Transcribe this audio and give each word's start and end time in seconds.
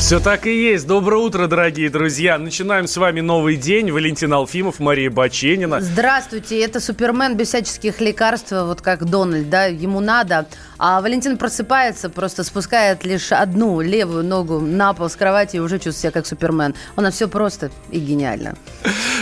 Все 0.00 0.18
так 0.18 0.46
и 0.46 0.62
есть. 0.62 0.86
Доброе 0.86 1.18
утро, 1.18 1.46
дорогие 1.46 1.90
друзья. 1.90 2.38
Начинаем 2.38 2.88
с 2.88 2.96
вами 2.96 3.20
новый 3.20 3.56
день. 3.56 3.92
Валентин 3.92 4.32
Алфимов, 4.32 4.80
Мария 4.80 5.10
Баченина. 5.10 5.80
Здравствуйте, 5.80 6.58
это 6.64 6.80
Супермен 6.80 7.36
без 7.36 7.48
всяческих 7.48 8.00
лекарств, 8.00 8.50
вот 8.50 8.80
как 8.80 9.04
Дональд, 9.04 9.50
да, 9.50 9.66
ему 9.66 10.00
надо. 10.00 10.46
А 10.78 11.02
Валентин 11.02 11.36
просыпается, 11.36 12.08
просто 12.08 12.42
спускает 12.42 13.04
лишь 13.04 13.30
одну 13.30 13.82
левую 13.82 14.24
ногу 14.24 14.58
на 14.58 14.94
пол 14.94 15.10
с 15.10 15.14
кровати 15.16 15.56
и 15.56 15.58
уже 15.60 15.76
чувствует 15.76 15.96
себя 15.96 16.10
как 16.10 16.26
Супермен. 16.26 16.74
У 16.96 17.02
нас 17.02 17.14
все 17.14 17.28
просто 17.28 17.70
и 17.90 18.00
гениально. 18.00 18.56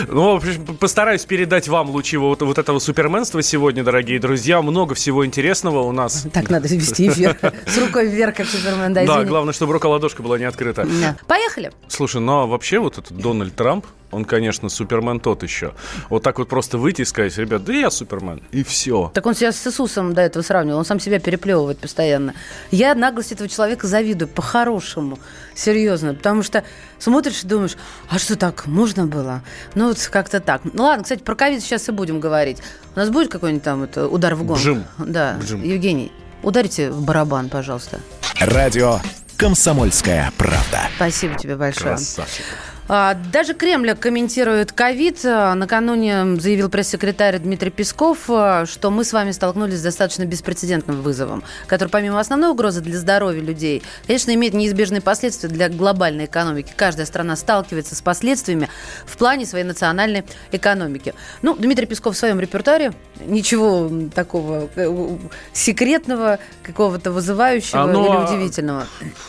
Ну, 0.07 0.31
в 0.31 0.35
общем, 0.37 0.65
постараюсь 0.77 1.25
передать 1.25 1.67
вам 1.67 1.89
лучи 1.89 2.15
вот, 2.15 2.41
вот 2.41 2.57
этого 2.57 2.79
суперменства 2.79 3.43
сегодня, 3.43 3.83
дорогие 3.83 4.19
друзья. 4.19 4.61
Много 4.61 4.95
всего 4.95 5.25
интересного 5.25 5.81
у 5.81 5.91
нас. 5.91 6.25
Так 6.33 6.49
надо 6.49 6.69
вести 6.69 7.09
вверх, 7.09 7.37
с 7.67 7.77
рукой 7.77 8.07
вверх, 8.07 8.37
как 8.37 8.47
Супермен, 8.47 8.93
да, 8.93 9.05
Да, 9.05 9.23
главное, 9.25 9.53
чтобы 9.53 9.73
рука-ладошка 9.73 10.23
была 10.23 10.39
не 10.39 10.45
открыта. 10.45 10.68
Да. 10.73 11.17
Поехали. 11.27 11.71
Слушай, 11.87 12.21
ну 12.21 12.39
а 12.39 12.45
вообще 12.45 12.79
вот 12.79 12.97
этот 12.97 13.17
Дональд 13.17 13.55
Трамп, 13.55 13.85
он, 14.11 14.25
конечно, 14.25 14.69
супермен 14.69 15.19
тот 15.19 15.43
еще. 15.43 15.73
Вот 16.09 16.23
так 16.23 16.39
вот 16.39 16.49
просто 16.49 16.77
выйти 16.77 17.01
и 17.01 17.05
сказать, 17.05 17.37
ребят, 17.37 17.63
да 17.63 17.73
я 17.73 17.91
супермен, 17.91 18.41
и 18.51 18.63
все. 18.63 19.11
Так 19.13 19.25
он 19.25 19.35
себя 19.35 19.51
с 19.51 19.67
Иисусом 19.67 20.13
до 20.13 20.21
этого 20.21 20.41
сравнивал, 20.43 20.79
он 20.79 20.85
сам 20.85 20.99
себя 20.99 21.19
переплевывает 21.19 21.77
постоянно. 21.77 22.33
Я 22.71 22.95
наглости 22.95 23.33
этого 23.33 23.49
человека 23.49 23.87
завидую, 23.87 24.27
по-хорошему, 24.27 25.19
серьезно, 25.55 26.13
потому 26.15 26.43
что 26.43 26.63
смотришь 26.97 27.43
и 27.43 27.47
думаешь, 27.47 27.77
а 28.09 28.17
что 28.17 28.35
так, 28.35 28.65
можно 28.65 29.05
было? 29.05 29.43
Ну 29.75 29.89
вот 29.89 29.99
как-то 30.11 30.39
так. 30.39 30.61
Ну 30.63 30.83
ладно, 30.83 31.03
кстати, 31.03 31.21
про 31.21 31.35
ковид 31.35 31.61
сейчас 31.61 31.87
и 31.89 31.91
будем 31.91 32.19
говорить. 32.19 32.57
У 32.95 32.99
нас 32.99 33.09
будет 33.09 33.31
какой-нибудь 33.31 33.63
там 33.63 33.83
это, 33.83 34.07
удар 34.07 34.35
в 34.35 34.43
гонг? 34.43 34.59
Бжим. 34.59 34.85
Да, 34.97 35.37
Бжим. 35.39 35.63
Евгений, 35.63 36.11
ударите 36.41 36.89
в 36.89 37.03
барабан, 37.03 37.49
пожалуйста. 37.49 37.99
Радио 38.39 38.99
«Комсомольская 39.39 40.33
правда». 40.37 40.89
Спасибо 40.97 41.35
тебе 41.35 41.55
большое. 41.55 41.95
Красавчик. 41.95 42.43
А, 42.91 43.13
Даже 43.31 43.53
Кремль 43.53 43.93
комментирует 43.93 44.71
ковид. 44.71 45.23
А, 45.23 45.53
Накануне 45.53 46.39
заявил 46.39 46.69
пресс-секретарь 46.69 47.37
Дмитрий 47.37 47.69
Песков, 47.69 48.29
а, 48.29 48.65
что 48.65 48.89
мы 48.89 49.03
с 49.03 49.13
вами 49.13 49.29
столкнулись 49.29 49.77
с 49.77 49.83
достаточно 49.83 50.25
беспрецедентным 50.25 51.01
вызовом, 51.03 51.43
который 51.67 51.89
помимо 51.89 52.19
основной 52.19 52.49
угрозы 52.49 52.81
для 52.81 52.97
здоровья 52.97 53.41
людей, 53.41 53.83
конечно, 54.07 54.33
имеет 54.33 54.55
неизбежные 54.55 55.01
последствия 55.01 55.49
для 55.49 55.69
глобальной 55.69 56.25
экономики. 56.25 56.73
Каждая 56.75 57.05
страна 57.05 57.35
сталкивается 57.35 57.95
с 57.95 58.01
последствиями 58.01 58.69
в 59.05 59.17
плане 59.17 59.45
своей 59.45 59.65
национальной 59.65 60.23
экономики. 60.51 61.13
Ну, 61.43 61.55
Дмитрий 61.55 61.85
Песков 61.85 62.15
в 62.15 62.17
своем 62.17 62.39
репертуаре 62.39 62.93
ничего 63.23 63.91
такого 64.15 64.67
э, 64.75 65.17
секретного, 65.53 66.39
какого-то 66.63 67.11
вызывающего 67.11 67.83
А, 67.83 67.87
ну, 67.87 68.03
или 68.05 68.15
а- 68.15 68.25
удивительного. 68.25 68.87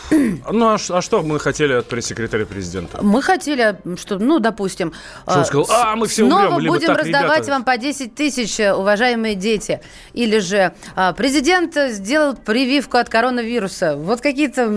Ну 0.09 0.67
а, 0.67 0.77
а 0.89 1.01
что 1.01 1.21
мы 1.21 1.39
хотели 1.39 1.73
от 1.73 1.87
пресс-секретаря 1.87 2.45
президента? 2.45 3.03
Мы 3.03 3.21
хотели, 3.21 3.50
что, 3.97 4.19
ну, 4.19 4.39
допустим... 4.39 4.93
Что 5.23 5.35
он 5.35 5.41
э, 5.41 5.45
сказал, 5.45 5.67
«А, 5.69 5.95
мы 5.95 6.07
все 6.07 6.27
снова 6.27 6.55
умрем», 6.55 6.67
будем 6.67 6.87
«Так, 6.87 6.99
раздавать 6.99 7.37
ребята». 7.37 7.51
вам 7.51 7.63
по 7.63 7.77
10 7.77 8.15
тысяч, 8.15 8.59
э, 8.59 8.73
уважаемые 8.73 9.35
дети. 9.35 9.81
Или 10.13 10.39
же 10.39 10.73
а, 10.95 11.13
президент 11.13 11.75
сделал 11.89 12.35
прививку 12.35 12.97
от 12.97 13.09
коронавируса. 13.09 13.95
Вот 13.95 14.21
какие-то 14.21 14.73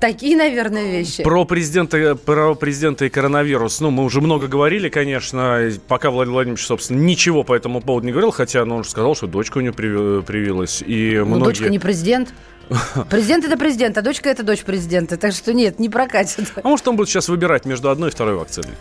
такие, 0.00 0.36
наверное, 0.36 0.90
вещи. 0.90 1.22
Про 1.22 1.44
президента, 1.44 2.14
про 2.16 2.54
президента 2.54 3.04
и 3.04 3.08
коронавирус, 3.08 3.80
ну, 3.80 3.90
мы 3.90 4.04
уже 4.04 4.20
много 4.20 4.46
говорили, 4.46 4.88
конечно, 4.88 5.70
пока 5.88 6.10
Владимир 6.10 6.34
Владимирович, 6.34 6.66
собственно, 6.66 6.98
ничего 6.98 7.44
по 7.44 7.54
этому 7.54 7.80
поводу 7.80 8.06
не 8.06 8.12
говорил, 8.12 8.30
хотя, 8.30 8.64
ну, 8.64 8.76
он 8.76 8.84
же 8.84 8.90
сказал, 8.90 9.14
что 9.14 9.26
дочка 9.26 9.58
у 9.58 9.60
него 9.60 9.74
приви- 9.74 10.22
привилась, 10.22 10.82
и 10.86 11.16
Ну, 11.18 11.26
многие... 11.26 11.44
дочка 11.44 11.68
не 11.68 11.78
президент. 11.78 12.32
Президент 13.10 13.44
это 13.44 13.56
президент, 13.56 13.96
а 13.96 14.02
дочка 14.02 14.28
это 14.28 14.42
дочь 14.42 14.62
президента. 14.62 15.16
Так 15.16 15.32
что 15.32 15.54
нет, 15.54 15.78
не 15.78 15.88
прокатит. 15.88 16.52
А 16.56 16.68
может, 16.68 16.86
он 16.88 16.96
будет 16.96 17.08
сейчас 17.08 17.28
выбирать 17.28 17.64
между 17.64 17.90
одной 17.90 18.05
и 18.08 18.10
второй 18.10 18.36
вакциной? 18.36 18.74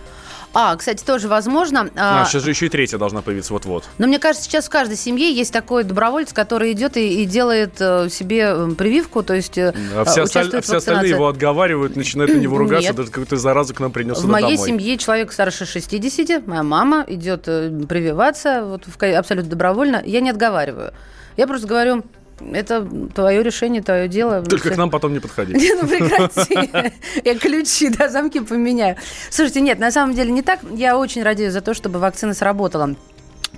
А, 0.57 0.73
кстати, 0.77 1.03
тоже 1.03 1.27
возможно. 1.27 1.89
А, 1.97 2.21
а, 2.21 2.25
сейчас 2.25 2.43
же 2.43 2.51
еще 2.51 2.67
и 2.67 2.69
третья 2.69 2.97
должна 2.97 3.21
появиться 3.21 3.51
вот-вот. 3.51 3.83
Но 3.97 4.07
мне 4.07 4.19
кажется, 4.19 4.45
сейчас 4.45 4.67
в 4.67 4.69
каждой 4.69 4.95
семье 4.95 5.29
есть 5.33 5.51
такой 5.51 5.83
добровольец, 5.83 6.31
который 6.31 6.71
идет 6.71 6.95
и, 6.95 7.23
и 7.23 7.25
делает 7.25 7.73
э, 7.81 8.07
себе 8.09 8.53
э, 8.55 8.69
прививку, 8.77 9.21
то 9.21 9.33
есть 9.33 9.57
э, 9.57 9.73
А 9.93 10.05
все, 10.05 10.23
осталь- 10.23 10.55
а 10.55 10.61
все 10.61 10.77
остальные 10.77 11.09
его 11.09 11.27
отговаривают, 11.27 11.97
начинают 11.97 12.33
на 12.33 12.39
него 12.39 12.57
ругаться, 12.57 12.87
Нет. 12.87 12.95
даже 12.95 13.09
какую-то 13.09 13.35
заразу 13.35 13.73
к 13.73 13.81
нам 13.81 13.91
принес 13.91 14.15
В 14.17 14.21
сюда 14.21 14.31
моей 14.31 14.55
домой. 14.55 14.65
семье 14.69 14.97
человек 14.97 15.33
старше 15.33 15.65
60, 15.65 16.47
моя 16.47 16.63
мама 16.63 17.03
идет 17.05 17.43
прививаться 17.43 18.63
вот, 18.63 18.85
в 18.87 19.03
абсолютно 19.17 19.49
добровольно. 19.49 20.01
Я 20.05 20.21
не 20.21 20.29
отговариваю. 20.29 20.93
Я 21.35 21.47
просто 21.47 21.67
говорю, 21.67 22.05
это 22.51 22.87
твое 23.13 23.43
решение, 23.43 23.81
твое 23.81 24.07
дело. 24.07 24.41
Только 24.43 24.71
к 24.71 24.77
нам 24.77 24.89
потом 24.89 25.13
не 25.13 25.19
подходить. 25.19 25.55
Не, 25.61 25.73
ну 25.75 25.87
прекрати. 25.87 26.91
Я 27.23 27.37
ключи, 27.37 27.89
да, 27.89 28.09
замки 28.09 28.39
поменяю. 28.39 28.97
Слушайте, 29.29 29.61
нет, 29.61 29.79
на 29.79 29.91
самом 29.91 30.15
деле 30.15 30.31
не 30.31 30.41
так. 30.41 30.59
Я 30.75 30.97
очень 30.97 31.23
радеюсь 31.23 31.53
за 31.53 31.61
то, 31.61 31.73
чтобы 31.73 31.99
вакцина 31.99 32.33
сработала. 32.33 32.95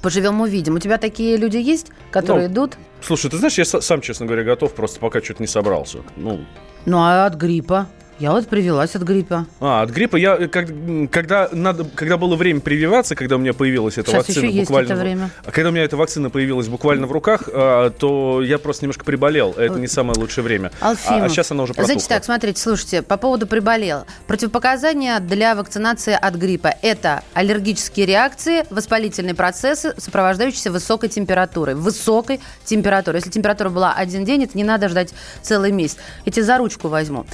Поживем, 0.01 0.41
увидим. 0.41 0.75
У 0.75 0.79
тебя 0.79 0.97
такие 0.97 1.37
люди 1.37 1.57
есть, 1.57 1.87
которые 2.11 2.47
Ну, 2.47 2.53
идут? 2.53 2.77
Слушай, 3.01 3.31
ты 3.31 3.37
знаешь, 3.37 3.57
я 3.57 3.65
сам, 3.65 4.01
честно 4.01 4.25
говоря, 4.25 4.43
готов, 4.43 4.73
просто 4.73 4.99
пока 4.99 5.21
что-то 5.21 5.41
не 5.41 5.47
собрался. 5.47 5.99
Ну, 6.15 6.45
Ну, 6.85 6.97
а 6.99 7.25
от 7.25 7.35
гриппа? 7.35 7.87
Я 8.19 8.31
вот 8.31 8.47
привелась 8.47 8.95
от 8.95 9.03
гриппа. 9.03 9.45
А, 9.59 9.83
от 9.83 9.91
гриппа 9.91 10.15
я, 10.15 10.35
э, 10.35 10.47
как- 10.47 10.69
когда, 11.11 11.49
надо, 11.51 11.83
когда 11.83 12.17
было 12.17 12.35
время 12.35 12.61
прививаться, 12.61 13.15
когда 13.15 13.35
у 13.35 13.39
меня 13.39 13.53
появилась 13.53 13.97
эта 13.99 14.09
Сейчас 14.09 14.27
вакцина 14.27 14.45
еще 14.45 14.55
есть 14.55 14.67
буквально... 14.69 14.87
это 14.87 14.95
в- 14.95 14.99
время. 14.99 15.29
А 15.45 15.51
когда 15.51 15.69
у 15.69 15.71
меня 15.71 15.83
эта 15.83 15.97
вакцина 15.97 16.31
появилась 16.31 16.67
буквально 16.67 17.05
в 17.05 17.11
руках, 17.11 17.43
а, 17.53 17.91
то 17.91 18.41
я 18.41 18.57
просто 18.57 18.85
немножко 18.85 19.05
приболел. 19.05 19.51
Это 19.51 19.77
не 19.79 19.87
самое 19.87 20.19
лучшее 20.19 20.43
время. 20.43 20.71
А- 20.81 20.89
Алфимов. 20.89 21.23
А, 21.25 21.29
сейчас 21.29 21.51
она 21.51 21.61
уже 21.63 21.73
протухла. 21.75 21.93
Значит 21.93 22.09
так, 22.09 22.25
смотрите, 22.25 22.59
слушайте, 22.59 23.01
по 23.03 23.17
поводу 23.17 23.45
приболел. 23.45 24.05
Противопоказания 24.25 25.19
для 25.19 25.53
вакцинации 25.53 26.17
от 26.19 26.35
гриппа– 26.35 26.73
это 26.81 27.21
аллергические 27.35 28.07
реакции, 28.07 28.65
воспалительные 28.71 29.35
процессы, 29.35 29.93
сопровождающиеся 29.97 30.71
высокой 30.71 31.09
температурой. 31.09 31.75
Высокой 31.75 32.39
температурой. 32.65 33.19
Если 33.19 33.29
температура 33.29 33.69
была 33.69 33.93
один 33.93 34.25
день, 34.25 34.43
это 34.43 34.57
не 34.57 34.63
надо 34.63 34.89
ждать 34.89 35.13
целый 35.43 35.71
месяц. 35.71 35.97
Я 36.25 36.31
тебе 36.31 36.43
за 36.43 36.57
ручку 36.57 36.87
возьму. 36.87 37.25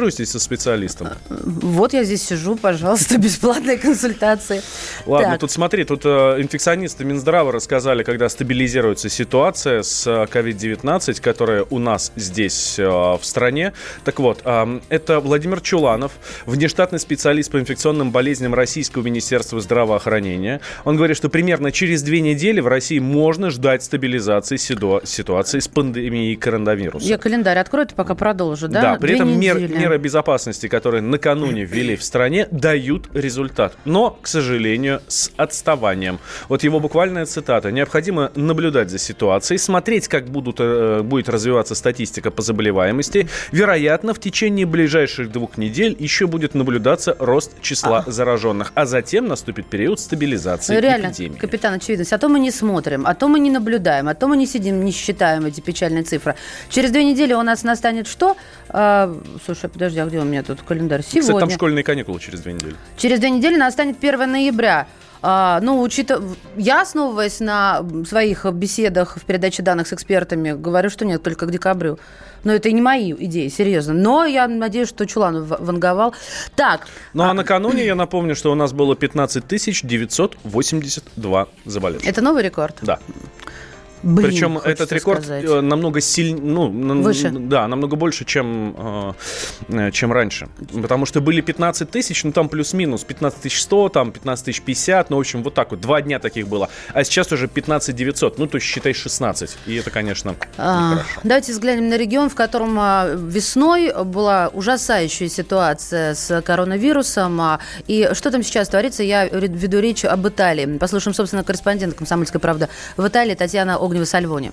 Проконсультируйтесь 0.00 0.30
со 0.32 0.38
специалистом. 0.40 1.08
Вот 1.28 1.92
я 1.92 2.04
здесь 2.04 2.22
сижу, 2.22 2.56
пожалуйста, 2.56 3.18
бесплатные 3.18 3.76
консультации. 3.76 4.62
Ладно, 5.04 5.32
Так. 5.32 5.40
тут 5.40 5.50
смотри, 5.50 5.84
тут 5.84 6.02
э, 6.04 6.08
инфекционисты 6.40 7.04
Минздрава 7.04 7.52
рассказали, 7.52 8.02
когда 8.02 8.28
стабилизируется 8.30 9.10
ситуация 9.10 9.82
с 9.82 10.06
э, 10.06 10.24
COVID-19, 10.24 11.20
которая 11.20 11.66
у 11.68 11.78
нас 11.78 12.12
здесь 12.16 12.78
э, 12.78 12.86
в 12.88 13.20
стране. 13.22 13.74
Так 14.04 14.20
вот, 14.20 14.40
э, 14.44 14.80
это 14.88 15.20
Владимир 15.20 15.60
Чуланов, 15.60 16.12
внештатный 16.46 16.98
специалист 16.98 17.50
по 17.50 17.60
инфекционным 17.60 18.10
болезням 18.10 18.54
Российского 18.54 19.02
Министерства 19.02 19.60
здравоохранения. 19.60 20.60
Он 20.84 20.96
говорит, 20.96 21.16
что 21.18 21.28
примерно 21.28 21.72
через 21.72 22.02
две 22.02 22.22
недели 22.22 22.60
в 22.60 22.68
России 22.68 22.98
можно 23.00 23.50
ждать 23.50 23.82
стабилизации 23.82 24.56
ситуации 24.56 25.58
с 25.58 25.68
пандемией 25.68 26.36
коронавируса. 26.36 27.06
Я 27.06 27.18
календарь 27.18 27.58
открою, 27.58 27.86
ты 27.86 27.94
пока 27.94 28.14
продолжу, 28.14 28.68
да? 28.68 28.80
Да, 28.80 28.94
при 28.94 29.08
Две 29.08 29.16
этом 29.16 29.38
мер- 29.38 29.60
недели. 29.60 29.89
Меры 29.90 29.98
безопасности, 29.98 30.68
которые 30.68 31.02
накануне 31.02 31.64
ввели 31.64 31.96
в 31.96 32.02
стране, 32.02 32.46
дают 32.50 33.08
результат. 33.14 33.76
Но, 33.84 34.18
к 34.22 34.26
сожалению, 34.28 35.00
с 35.08 35.30
отставанием. 35.36 36.18
Вот 36.48 36.62
его 36.62 36.80
буквальная 36.80 37.26
цитата. 37.26 37.70
Необходимо 37.72 38.30
наблюдать 38.34 38.90
за 38.90 38.98
ситуацией, 38.98 39.58
смотреть, 39.58 40.08
как 40.08 40.26
будут, 40.26 40.56
э, 40.60 41.02
будет 41.02 41.28
развиваться 41.28 41.74
статистика 41.74 42.30
по 42.30 42.42
заболеваемости. 42.42 43.28
Вероятно, 43.52 44.14
в 44.14 44.20
течение 44.20 44.66
ближайших 44.66 45.32
двух 45.32 45.58
недель 45.58 45.96
еще 45.98 46.26
будет 46.26 46.54
наблюдаться 46.54 47.16
рост 47.18 47.52
числа 47.60 48.04
зараженных. 48.06 48.72
А 48.74 48.86
затем 48.86 49.26
наступит 49.26 49.66
период 49.66 49.98
стабилизации 50.00 50.74
Ну, 50.74 50.80
реально, 50.80 51.08
эпидемии. 51.08 51.36
капитан 51.38 51.74
очевидность. 51.74 52.12
А 52.12 52.18
то 52.18 52.28
мы 52.28 52.38
не 52.38 52.50
смотрим, 52.50 53.06
а 53.06 53.14
то 53.14 53.28
мы 53.28 53.40
не 53.40 53.50
наблюдаем, 53.50 54.08
а 54.08 54.14
то 54.14 54.28
мы 54.28 54.36
не 54.36 54.46
сидим, 54.46 54.84
не 54.84 54.92
считаем 54.92 55.46
эти 55.46 55.60
печальные 55.60 56.04
цифры. 56.04 56.34
Через 56.68 56.90
две 56.90 57.04
недели 57.04 57.32
у 57.32 57.42
нас 57.42 57.64
настанет 57.64 58.06
что? 58.06 58.36
А, 58.72 59.14
слушай, 59.44 59.68
подожди, 59.68 59.98
а 59.98 60.06
где 60.06 60.18
у 60.20 60.24
меня 60.24 60.42
тут 60.42 60.62
календарь? 60.62 61.02
Сегодня. 61.02 61.22
Кстати, 61.22 61.38
там 61.40 61.50
школьные 61.50 61.84
каникулы 61.84 62.20
через 62.20 62.40
две 62.40 62.52
недели. 62.52 62.74
Через 62.96 63.18
две 63.20 63.30
недели 63.30 63.56
настанет 63.56 63.96
1 64.02 64.30
ноября. 64.30 64.86
А, 65.22 65.60
ну, 65.60 65.82
учитывая, 65.82 66.34
я, 66.56 66.80
основываясь 66.80 67.40
на 67.40 67.84
своих 68.08 68.46
беседах 68.46 69.16
в 69.18 69.24
передаче 69.26 69.62
данных 69.62 69.88
с 69.88 69.92
экспертами, 69.92 70.52
говорю, 70.52 70.88
что 70.88 71.04
нет, 71.04 71.22
только 71.22 71.44
к 71.46 71.50
декабрю. 71.50 71.98
Но 72.42 72.52
это 72.54 72.70
и 72.70 72.72
не 72.72 72.80
мои 72.80 73.12
идеи, 73.12 73.48
серьезно. 73.48 73.92
Но 73.92 74.24
я 74.24 74.48
надеюсь, 74.48 74.88
что 74.88 75.04
Чуланов 75.06 75.42
в- 75.46 75.62
ванговал. 75.62 76.14
Так, 76.56 76.86
Ну 77.12 77.24
а 77.24 77.34
накануне 77.34 77.84
я 77.84 77.94
напомню, 77.94 78.34
что 78.34 78.50
у 78.50 78.54
нас 78.54 78.72
было 78.72 78.96
15 78.96 79.46
982 79.86 81.48
заболевших. 81.66 82.08
это 82.08 82.20
новый 82.22 82.42
рекорд? 82.42 82.76
Да. 82.80 82.98
Блин, 84.02 84.30
Причем 84.30 84.58
этот 84.58 84.92
рекорд 84.92 85.22
сказать. 85.22 85.44
э, 85.44 85.60
намного 85.60 86.00
сильнее, 86.00 86.40
ну, 86.42 87.02
Выше. 87.02 87.30
да, 87.30 87.68
намного 87.68 87.96
больше, 87.96 88.24
чем, 88.24 88.74
э, 88.76 89.12
э, 89.68 89.90
чем 89.90 90.12
раньше. 90.12 90.48
Потому 90.80 91.06
что 91.06 91.20
были 91.20 91.40
15 91.40 91.90
тысяч, 91.90 92.24
ну 92.24 92.32
там 92.32 92.48
плюс-минус, 92.48 93.04
15 93.04 93.42
тысяч 93.42 93.60
100, 93.62 93.88
там 93.90 94.12
15 94.12 94.44
тысяч 94.46 94.62
50, 94.62 95.10
ну, 95.10 95.16
в 95.16 95.20
общем, 95.20 95.42
вот 95.42 95.54
так 95.54 95.70
вот, 95.70 95.80
два 95.80 96.00
дня 96.00 96.18
таких 96.18 96.48
было. 96.48 96.68
А 96.94 97.04
сейчас 97.04 97.30
уже 97.32 97.46
15 97.48 97.94
900, 97.94 98.38
ну, 98.38 98.46
то 98.46 98.56
есть 98.56 98.66
считай 98.66 98.94
16. 98.94 99.58
И 99.66 99.74
это, 99.76 99.90
конечно, 99.90 100.34
А, 100.56 100.92
нехорошо. 100.94 101.20
Давайте 101.24 101.52
взглянем 101.52 101.88
на 101.88 101.96
регион, 101.96 102.30
в 102.30 102.34
котором 102.34 102.76
а, 102.78 103.06
весной 103.14 103.92
была 104.04 104.48
ужасающая 104.52 105.28
ситуация 105.28 106.14
с 106.14 106.40
коронавирусом. 106.42 107.40
А, 107.40 107.60
И 107.86 108.08
что 108.14 108.30
там 108.30 108.42
сейчас 108.42 108.68
творится, 108.68 109.02
я 109.02 109.26
веду 109.26 109.80
речь 109.80 110.04
об 110.04 110.26
Италии. 110.26 110.78
Послушаем, 110.78 111.14
собственно, 111.14 111.44
корреспондента 111.44 111.96
«Комсомольской 111.96 112.40
правды» 112.40 112.68
в 112.96 113.06
Италии 113.06 113.34
Татьяна 113.34 113.78
Огнева-Сальвони. 113.90 114.52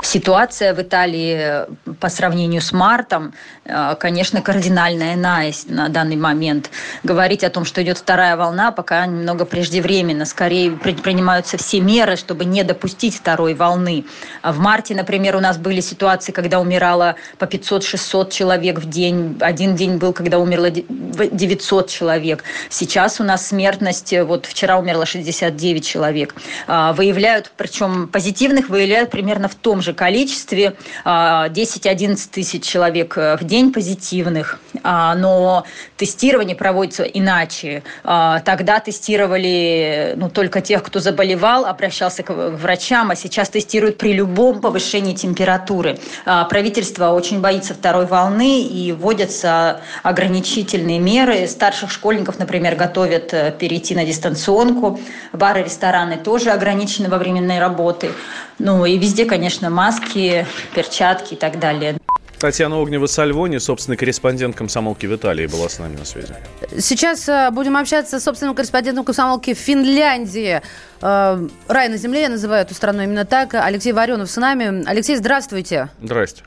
Ситуация 0.00 0.74
в 0.74 0.80
Италии 0.80 1.36
э, 1.36 1.66
по 2.00 2.08
сравнению 2.08 2.62
с 2.62 2.72
мартом, 2.72 3.34
э, 3.64 3.96
конечно, 3.98 4.40
кардинально 4.40 5.14
иная 5.14 5.52
на 5.66 5.88
данный 5.88 6.14
момент. 6.14 6.70
Говорить 7.02 7.42
о 7.42 7.50
том, 7.50 7.64
что 7.64 7.82
идет 7.82 7.98
вторая 7.98 8.36
волна, 8.36 8.70
пока 8.70 9.04
немного 9.06 9.44
преждевременно. 9.44 10.24
Скорее 10.24 10.70
предпринимаются 10.70 11.56
все 11.58 11.80
меры, 11.80 12.16
чтобы 12.16 12.44
не 12.44 12.62
допустить 12.62 13.16
второй 13.16 13.54
волны. 13.54 14.04
А 14.40 14.52
В 14.52 14.60
марте, 14.60 14.94
например, 14.94 15.34
у 15.34 15.40
нас 15.40 15.58
были 15.58 15.80
ситуации, 15.80 16.30
когда 16.30 16.60
умирало 16.60 17.16
по 17.38 17.46
500-600 17.46 18.30
человек 18.30 18.78
в 18.78 18.88
день. 18.88 19.36
Один 19.40 19.74
день 19.74 19.96
был, 19.96 20.12
когда 20.12 20.38
умерло 20.38 20.70
де- 20.70 20.84
в- 20.88 21.28
900 21.36 21.88
человек. 21.90 22.44
Сейчас 22.70 23.20
у 23.20 23.24
нас 23.24 23.48
смертность, 23.48 24.12
э, 24.12 24.22
вот 24.22 24.46
вчера 24.46 24.78
умерло 24.78 25.06
69 25.06 25.84
человек. 25.84 26.36
А, 26.68 26.92
Выявляют, 26.92 27.50
причем 27.56 28.06
позитивных 28.06 28.68
выявляют 28.68 29.10
примерно 29.10 29.48
в 29.48 29.54
том 29.56 29.82
же 29.82 29.87
количестве, 29.94 30.74
а, 31.04 31.48
10-11 31.48 32.30
тысяч 32.30 32.64
человек 32.64 33.16
э, 33.16 33.36
в 33.36 33.44
день 33.44 33.72
позитивных. 33.72 34.60
А, 34.82 35.14
Но 35.14 35.64
тестирование 35.96 36.56
проводится 36.56 37.04
иначе. 37.04 37.82
А, 38.04 38.40
Тогда 38.40 38.80
тестировали 38.80 40.14
ну, 40.16 40.30
только 40.30 40.60
тех, 40.60 40.82
кто 40.82 41.00
заболевал, 41.00 41.64
обращался 41.66 42.22
к 42.22 42.32
врачам, 42.32 43.10
а 43.10 43.16
сейчас 43.16 43.48
тестируют 43.48 43.98
при 43.98 44.12
любом 44.12 44.60
повышении 44.60 45.14
температуры. 45.14 45.98
А, 46.24 46.44
Правительство 46.44 47.10
очень 47.10 47.40
боится 47.40 47.74
второй 47.74 48.06
волны 48.06 48.62
и 48.62 48.92
вводятся 48.92 49.80
ограничительные 50.02 50.98
меры. 50.98 51.46
Старших 51.46 51.90
школьников, 51.90 52.38
например, 52.38 52.76
готовят 52.76 53.32
э, 53.32 53.52
перейти 53.58 53.94
на 53.94 54.04
дистанционку. 54.04 55.00
Бары, 55.32 55.62
рестораны 55.62 56.16
тоже 56.16 56.50
ограничены 56.50 57.08
во 57.08 57.18
временной 57.18 57.58
работы. 57.58 58.10
Ну 58.58 58.84
и 58.84 58.98
везде, 58.98 59.24
конечно, 59.24 59.70
маски, 59.70 60.46
перчатки 60.74 61.34
и 61.34 61.36
так 61.36 61.58
далее. 61.58 61.98
Татьяна 62.38 62.76
Огнева-Сальвони, 62.76 63.58
собственно, 63.58 63.96
корреспондент 63.96 64.54
комсомолки 64.54 65.06
в 65.06 65.14
Италии, 65.14 65.46
была 65.46 65.68
с 65.68 65.78
нами 65.80 65.96
на 65.96 66.04
связи. 66.04 66.34
Сейчас 66.78 67.28
а, 67.28 67.50
будем 67.50 67.76
общаться 67.76 68.20
с 68.20 68.24
собственным 68.24 68.54
корреспондентом 68.54 69.04
комсомолки 69.04 69.54
в 69.54 69.58
Финляндии. 69.58 70.62
А, 71.00 71.44
Рай 71.66 71.88
на 71.88 71.96
земле, 71.96 72.22
я 72.22 72.28
называю 72.28 72.62
эту 72.62 72.74
страну 72.74 73.02
именно 73.02 73.24
так. 73.24 73.54
Алексей 73.54 73.92
Варенов 73.92 74.30
с 74.30 74.36
нами. 74.36 74.88
Алексей, 74.88 75.16
здравствуйте. 75.16 75.88
Здрасте. 76.00 76.44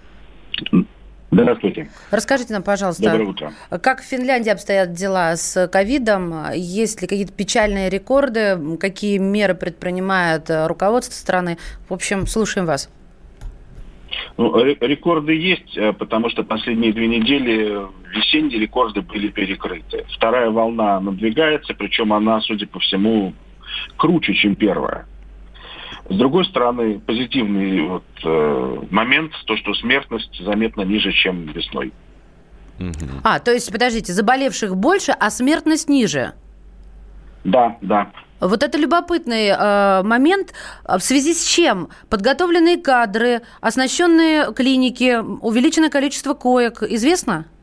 Здравствуйте. 1.31 1.89
Расскажите 2.11 2.53
нам, 2.53 2.61
пожалуйста, 2.61 3.03
Доброе 3.03 3.25
утро. 3.29 3.53
как 3.81 4.01
в 4.01 4.05
Финляндии 4.05 4.49
обстоят 4.49 4.91
дела 4.91 5.37
с 5.37 5.67
ковидом? 5.69 6.51
Есть 6.53 7.01
ли 7.01 7.07
какие-то 7.07 7.31
печальные 7.31 7.89
рекорды? 7.89 8.77
Какие 8.77 9.17
меры 9.17 9.55
предпринимает 9.55 10.49
э, 10.49 10.67
руководство 10.67 11.13
страны? 11.13 11.57
В 11.87 11.93
общем, 11.93 12.27
слушаем 12.27 12.67
вас. 12.67 12.89
Ну, 14.35 14.53
ре- 14.61 14.77
рекорды 14.81 15.33
есть, 15.33 15.77
э, 15.77 15.93
потому 15.93 16.29
что 16.29 16.43
последние 16.43 16.91
две 16.91 17.07
недели 17.07 17.79
весенние 18.13 18.59
рекорды 18.59 19.01
были 19.01 19.29
перекрыты. 19.29 20.05
Вторая 20.13 20.49
волна 20.49 20.99
надвигается, 20.99 21.73
причем 21.73 22.11
она, 22.11 22.41
судя 22.41 22.67
по 22.67 22.79
всему, 22.79 23.33
круче, 23.95 24.33
чем 24.33 24.55
первая. 24.55 25.05
С 26.09 26.15
другой 26.15 26.45
стороны, 26.45 26.99
позитивный 26.99 27.87
вот, 27.87 28.03
э, 28.23 28.77
момент, 28.89 29.33
то, 29.45 29.55
что 29.57 29.73
смертность 29.73 30.43
заметно 30.43 30.81
ниже, 30.81 31.11
чем 31.11 31.45
весной. 31.45 31.93
А, 33.23 33.39
то 33.39 33.51
есть, 33.51 33.71
подождите, 33.71 34.11
заболевших 34.13 34.75
больше, 34.75 35.11
а 35.11 35.29
смертность 35.29 35.87
ниже. 35.87 36.33
Да, 37.43 37.77
да. 37.81 38.11
Вот 38.39 38.63
это 38.63 38.77
любопытный 38.77 39.49
э, 39.49 40.03
момент. 40.03 40.53
А 40.83 40.97
В 40.97 41.03
связи 41.03 41.33
с 41.33 41.45
чем? 41.45 41.89
Подготовленные 42.09 42.77
кадры, 42.77 43.41
оснащенные 43.61 44.51
клиники, 44.53 45.19
увеличенное 45.41 45.89
количество 45.89 46.33
коек. 46.33 46.81
Известно? 46.81 47.45
Э, 47.45 47.60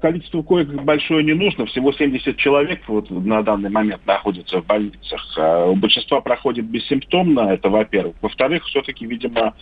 Количество 0.00 0.42
коек 0.42 0.68
большое 0.68 1.24
не 1.24 1.34
нужно, 1.34 1.66
всего 1.66 1.92
70 1.92 2.36
человек 2.36 2.80
вот 2.88 3.10
на 3.10 3.42
данный 3.42 3.70
момент 3.70 4.00
находятся 4.06 4.60
в 4.60 4.66
больницах. 4.66 5.20
Э, 5.36 5.66
У 5.68 5.76
большинства 5.76 6.20
проходит 6.20 6.66
бессимптомно, 6.66 7.52
это 7.52 7.68
во-первых. 7.68 8.16
Во-вторых, 8.22 8.64
все-таки, 8.64 9.06
видимо, 9.06 9.54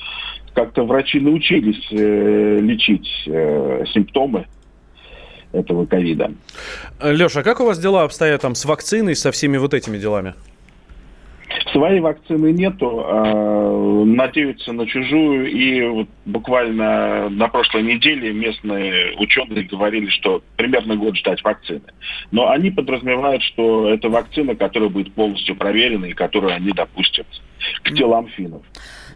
как-то 0.54 0.84
врачи 0.84 1.20
научились 1.20 1.86
э, 1.90 2.58
лечить 2.60 3.08
э, 3.26 3.84
симптомы 3.92 4.46
этого 5.52 5.86
ковида. 5.86 6.32
Леша, 7.02 7.40
а 7.40 7.42
как 7.42 7.60
у 7.60 7.64
вас 7.64 7.78
дела 7.78 8.02
обстоят 8.02 8.42
там 8.42 8.54
с 8.54 8.64
вакциной, 8.64 9.14
со 9.14 9.30
всеми 9.32 9.56
вот 9.56 9.74
этими 9.74 9.98
делами? 9.98 10.34
Своей 11.72 12.00
вакцины 12.00 12.52
нету, 12.52 13.04
э, 13.06 14.04
надеются 14.04 14.72
на 14.72 14.86
чужую, 14.86 15.50
и 15.50 15.86
вот 15.86 16.08
буквально 16.24 17.28
на 17.28 17.48
прошлой 17.48 17.82
неделе 17.82 18.32
местные 18.32 19.16
ученые 19.18 19.64
говорили, 19.64 20.08
что 20.10 20.42
примерно 20.56 20.96
год 20.96 21.16
ждать 21.16 21.42
вакцины. 21.42 21.82
Но 22.30 22.50
они 22.50 22.70
подразумевают, 22.70 23.42
что 23.42 23.88
это 23.88 24.08
вакцина, 24.08 24.54
которая 24.54 24.88
будет 24.88 25.12
полностью 25.14 25.56
проверена 25.56 26.06
и 26.06 26.12
которую 26.12 26.54
они 26.54 26.72
допустят 26.72 27.26
к 27.82 27.94
телам 27.94 28.28
финнов. 28.28 28.62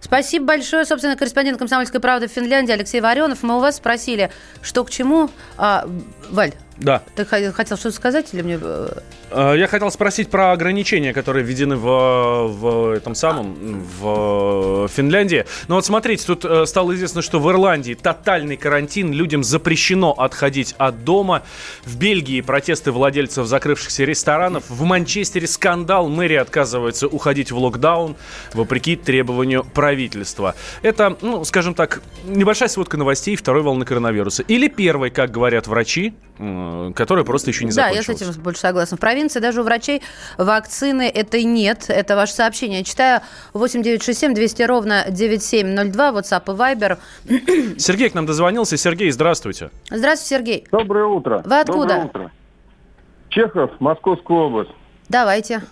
Спасибо 0.01 0.47
большое, 0.47 0.85
собственно, 0.85 1.17
корреспондент 1.17 1.59
«Комсомольской 1.59 2.01
правды» 2.01 2.29
в 2.29 2.33
Финляндии 2.33 2.73
Алексей 2.73 3.01
Варенов. 3.01 3.43
Мы 3.43 3.57
у 3.57 3.61
вас 3.61 3.77
спросили, 3.77 4.31
что 4.63 4.85
к 4.85 4.91
чему. 4.91 5.29
А, 5.57 5.85
Валь, 6.31 6.53
Да. 6.81 7.03
ты 7.17 7.25
хо- 7.25 7.53
хотел 7.53 7.77
что-то 7.77 7.95
сказать 7.97 8.33
или 8.33 8.43
мне... 8.43 8.59
э, 8.61 8.89
Э, 9.31 9.55
Я 9.59 9.67
хотел 9.67 9.91
спросить 9.91 10.31
про 10.31 10.53
ограничения, 10.53 11.13
которые 11.13 11.45
введены 11.45 11.77
в, 11.77 12.47
в 12.49 12.91
этом 12.97 13.15
самом 13.15 13.85
в 14.01 14.89
Финляндии. 14.89 15.45
Но 15.69 15.75
вот 15.75 15.85
смотрите, 15.85 16.25
тут 16.27 16.45
э, 16.45 16.65
стало 16.67 16.95
известно, 16.95 17.21
что 17.21 17.39
в 17.41 17.51
Ирландии 17.51 17.95
тотальный 17.95 18.57
карантин, 18.57 19.13
людям 19.13 19.45
запрещено 19.45 20.13
отходить 20.13 20.75
от 20.79 21.05
дома. 21.05 21.43
В 21.85 21.97
Бельгии 21.99 22.41
протесты 22.41 22.91
владельцев 22.93 23.47
закрывшихся 23.47 24.05
ресторанов. 24.05 24.65
В 24.69 24.83
Манчестере 24.85 25.47
скандал, 25.47 26.09
мэрия 26.09 26.41
отказывается 26.41 27.07
уходить 27.07 27.53
в 27.53 27.59
локдаун 27.59 28.17
вопреки 28.55 28.97
требованию 28.97 29.65
правительства. 29.65 30.55
Это, 30.83 31.17
ну, 31.21 31.45
скажем 31.45 31.75
так, 31.75 32.01
небольшая 32.25 32.69
сводка 32.69 32.97
новостей 32.97 33.37
второй 33.37 33.63
волны 33.63 33.85
коронавируса. 33.85 34.43
Или 34.45 34.69
первой, 34.69 35.11
как 35.11 35.31
говорят 35.31 35.67
врачи, 35.67 36.15
которая 36.95 37.25
просто 37.25 37.51
еще 37.51 37.65
не 37.65 37.73
Да, 37.73 37.89
я 37.89 38.03
закончилась. 38.03 38.29
с 38.29 38.31
этим 38.33 38.43
больше 38.43 38.61
согласна. 38.61 38.97
В 38.97 39.01
провинции 39.01 39.41
даже 39.41 39.61
у 39.61 39.65
врачей 39.65 40.03
вакцины 40.37 41.09
этой 41.09 41.45
нет. 41.45 41.87
Это 41.89 42.17
ваше 42.17 42.33
сообщение. 42.33 42.79
Я 42.79 42.85
читаю 42.85 43.21
8967 43.55 44.35
200 44.35 44.63
ровно 44.63 45.05
9702, 45.11 46.11
WhatsApp 46.11 46.43
и 46.47 46.57
Viber. 46.57 46.99
Сергей 47.79 48.11
к 48.11 48.15
нам 48.15 48.27
дозвонился. 48.27 48.77
Сергей, 48.77 49.11
здравствуйте. 49.11 49.71
Здравствуйте, 49.91 50.37
Сергей. 50.37 50.67
Доброе 50.71 51.07
утро. 51.07 51.43
Вы 51.45 51.61
откуда? 51.61 51.89
Доброе 51.89 52.05
утро. 52.07 52.33
Чехов, 53.31 53.71
Московская 53.81 54.37
область. 54.39 54.71
Давайте. 55.09 55.63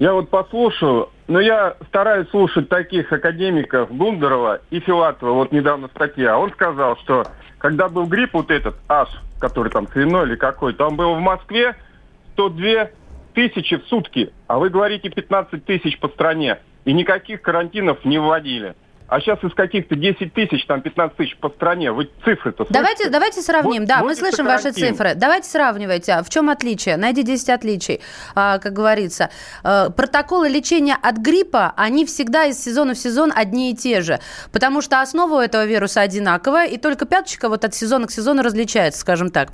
Я 0.00 0.12
вот 0.12 0.28
послушал, 0.28 1.10
но 1.28 1.38
я 1.40 1.76
стараюсь 1.88 2.28
слушать 2.30 2.68
таких 2.68 3.12
академиков 3.12 3.94
Гундарова 3.96 4.60
и 4.70 4.80
Филатова. 4.80 5.32
Вот 5.34 5.52
недавно 5.52 5.88
статья. 5.88 6.36
Он 6.36 6.50
сказал, 6.52 6.96
что 6.98 7.24
когда 7.64 7.88
был 7.88 8.04
грипп 8.04 8.34
вот 8.34 8.50
этот, 8.50 8.74
аж, 8.90 9.08
который 9.40 9.72
там 9.72 9.88
свиной 9.88 10.26
или 10.26 10.36
какой, 10.36 10.74
там 10.74 10.96
был 10.96 11.14
в 11.14 11.18
Москве 11.18 11.74
102 12.34 12.90
тысячи 13.32 13.78
в 13.78 13.86
сутки, 13.86 14.34
а 14.48 14.58
вы 14.58 14.68
говорите 14.68 15.08
15 15.08 15.64
тысяч 15.64 15.98
по 15.98 16.08
стране. 16.08 16.58
И 16.84 16.92
никаких 16.92 17.40
карантинов 17.40 18.04
не 18.04 18.18
вводили. 18.18 18.74
А 19.06 19.20
сейчас 19.20 19.42
из 19.44 19.52
каких-то 19.54 19.96
10 19.96 20.32
тысяч, 20.32 20.64
там 20.66 20.80
15 20.80 21.16
тысяч 21.16 21.36
по 21.36 21.50
стране. 21.50 21.92
Вы 21.92 22.08
цифры-то 22.24 22.66
Давайте, 22.70 22.96
слышите? 22.96 23.10
давайте 23.10 23.42
сравним. 23.42 23.82
Вот 23.82 23.88
да, 23.88 24.02
мы 24.02 24.14
слышим 24.16 24.46
ваши 24.46 24.64
карантин. 24.64 24.88
цифры. 24.88 25.14
Давайте 25.14 25.48
сравнивайте. 25.48 26.12
А 26.14 26.22
В 26.22 26.30
чем 26.30 26.48
отличие? 26.48 26.96
Найди 26.96 27.22
10 27.22 27.50
отличий, 27.50 28.00
а, 28.34 28.58
как 28.58 28.72
говорится. 28.72 29.30
Э, 29.62 29.90
Протоколы 29.94 30.48
лечения 30.48 30.96
от 31.00 31.18
гриппа, 31.18 31.74
они 31.76 32.06
всегда 32.06 32.46
из 32.46 32.62
сезона 32.62 32.94
в 32.94 32.98
сезон 32.98 33.30
одни 33.34 33.72
и 33.72 33.76
те 33.76 34.00
же. 34.00 34.20
Потому 34.52 34.80
что 34.80 35.00
основа 35.00 35.34
у 35.36 35.40
этого 35.40 35.64
вируса 35.66 36.00
одинаковая, 36.00 36.66
и 36.66 36.78
только 36.78 37.04
пяточка 37.04 37.48
вот 37.48 37.64
от 37.64 37.74
сезона 37.74 38.06
к 38.06 38.10
сезону 38.10 38.42
различается, 38.42 39.00
скажем 39.00 39.30
так. 39.30 39.50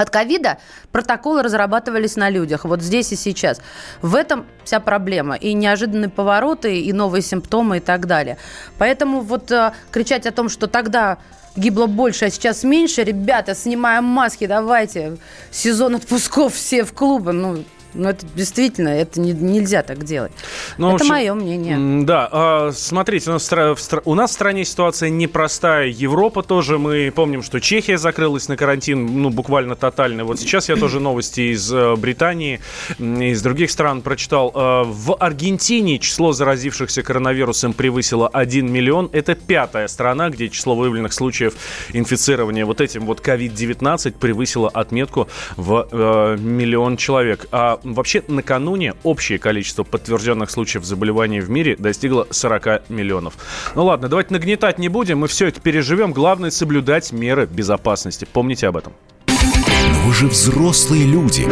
От 0.00 0.10
ковида 0.10 0.58
протоколы 0.92 1.42
разрабатывались 1.42 2.16
на 2.16 2.30
людях, 2.30 2.64
вот 2.64 2.80
здесь 2.82 3.12
и 3.12 3.16
сейчас. 3.16 3.60
В 4.02 4.14
этом 4.14 4.46
вся 4.64 4.80
проблема. 4.80 5.36
И 5.36 5.52
неожиданные 5.52 6.08
повороты, 6.08 6.80
и 6.80 6.92
новые 6.92 7.22
симптомы, 7.22 7.78
и 7.78 7.80
так 7.80 8.06
далее. 8.06 8.38
Поэтому 8.78 9.20
вот 9.20 9.50
э, 9.50 9.72
кричать 9.90 10.26
о 10.26 10.32
том, 10.32 10.48
что 10.48 10.66
тогда 10.66 11.18
гибло 11.56 11.86
больше, 11.86 12.26
а 12.26 12.30
сейчас 12.30 12.64
меньше, 12.64 13.04
ребята, 13.04 13.54
снимаем 13.54 14.04
маски, 14.04 14.46
давайте, 14.46 15.18
сезон 15.50 15.96
отпусков 15.96 16.54
все 16.54 16.84
в 16.84 16.92
клубы, 16.92 17.32
ну, 17.32 17.64
ну, 17.94 18.08
это 18.08 18.26
действительно, 18.34 18.88
это 18.88 19.20
не, 19.20 19.32
нельзя 19.32 19.82
так 19.82 20.04
делать. 20.04 20.32
Ну, 20.78 20.88
это 20.88 20.96
общем, 20.96 21.08
мое 21.08 21.34
мнение. 21.34 22.04
Да, 22.04 22.28
а, 22.30 22.70
смотрите, 22.72 23.30
у 23.30 23.32
нас, 23.34 23.50
в, 23.50 24.02
у 24.04 24.14
нас 24.14 24.30
в 24.30 24.34
стране 24.34 24.64
ситуация 24.64 25.10
непростая. 25.10 25.88
Европа 25.88 26.42
тоже, 26.42 26.78
мы 26.78 27.12
помним, 27.14 27.42
что 27.42 27.60
Чехия 27.60 27.98
закрылась 27.98 28.48
на 28.48 28.56
карантин, 28.56 29.22
ну, 29.22 29.30
буквально 29.30 29.76
тотально. 29.76 30.24
Вот 30.24 30.40
сейчас 30.40 30.68
я 30.68 30.76
тоже 30.76 31.00
новости 31.00 31.52
из 31.52 31.72
э, 31.72 31.96
Британии, 31.96 32.60
из 32.98 33.42
других 33.42 33.70
стран 33.70 34.02
прочитал. 34.02 34.52
Э, 34.54 34.82
в 34.84 35.14
Аргентине 35.14 35.98
число 35.98 36.32
заразившихся 36.32 37.02
коронавирусом 37.02 37.72
превысило 37.72 38.28
1 38.28 38.70
миллион. 38.70 39.10
Это 39.12 39.34
пятая 39.34 39.88
страна, 39.88 40.30
где 40.30 40.48
число 40.48 40.74
выявленных 40.74 41.12
случаев 41.12 41.54
инфицирования 41.92 42.64
вот 42.64 42.80
этим 42.80 43.06
вот 43.06 43.20
COVID-19 43.20 44.12
превысило 44.18 44.68
отметку 44.68 45.28
в 45.56 45.88
э, 45.90 46.36
миллион 46.38 46.96
человек. 46.96 47.46
А 47.52 47.79
вообще 47.84 48.22
накануне 48.28 48.94
общее 49.02 49.38
количество 49.38 49.84
подтвержденных 49.84 50.50
случаев 50.50 50.84
заболеваний 50.84 51.40
в 51.40 51.50
мире 51.50 51.76
достигло 51.76 52.26
40 52.30 52.88
миллионов. 52.90 53.34
Ну 53.74 53.84
ладно, 53.84 54.08
давайте 54.08 54.32
нагнетать 54.32 54.78
не 54.78 54.88
будем, 54.88 55.18
мы 55.18 55.28
все 55.28 55.46
это 55.46 55.60
переживем. 55.60 56.12
Главное 56.12 56.50
соблюдать 56.50 57.12
меры 57.12 57.46
безопасности. 57.46 58.26
Помните 58.30 58.68
об 58.68 58.76
этом. 58.76 58.92
Но 59.26 60.00
вы 60.06 60.14
же 60.14 60.26
взрослые 60.26 61.06
люди. 61.06 61.46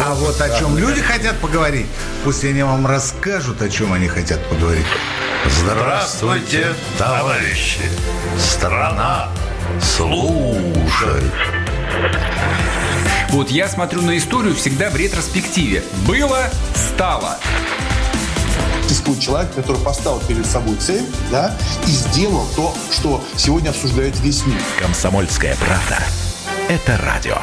А 0.00 0.14
вот 0.14 0.40
о 0.40 0.58
чем 0.58 0.76
люди 0.76 1.00
хотят 1.00 1.38
поговорить, 1.38 1.86
пусть 2.24 2.44
они 2.44 2.62
вам 2.62 2.86
расскажут, 2.86 3.62
о 3.62 3.68
чем 3.68 3.92
они 3.92 4.08
хотят 4.08 4.44
поговорить. 4.48 4.86
Здравствуйте, 5.46 6.74
товарищи! 6.98 7.82
Страна 8.38 9.28
служит! 9.80 11.32
Вот 13.34 13.50
я 13.50 13.66
смотрю 13.66 14.00
на 14.02 14.16
историю 14.16 14.54
всегда 14.54 14.90
в 14.90 14.96
ретроспективе. 14.96 15.82
Было, 16.06 16.48
стало. 16.72 17.36
Существует 18.84 19.18
человек, 19.18 19.52
который 19.52 19.82
поставил 19.82 20.20
перед 20.20 20.46
собой 20.46 20.76
цель, 20.76 21.04
да, 21.32 21.52
и 21.84 21.90
сделал 21.90 22.46
то, 22.54 22.72
что 22.92 23.20
сегодня 23.36 23.70
обсуждает 23.70 24.16
весь 24.20 24.46
мир. 24.46 24.60
Комсомольская 24.78 25.56
правда. 25.56 25.98
Это 26.68 26.96
радио. 26.98 27.38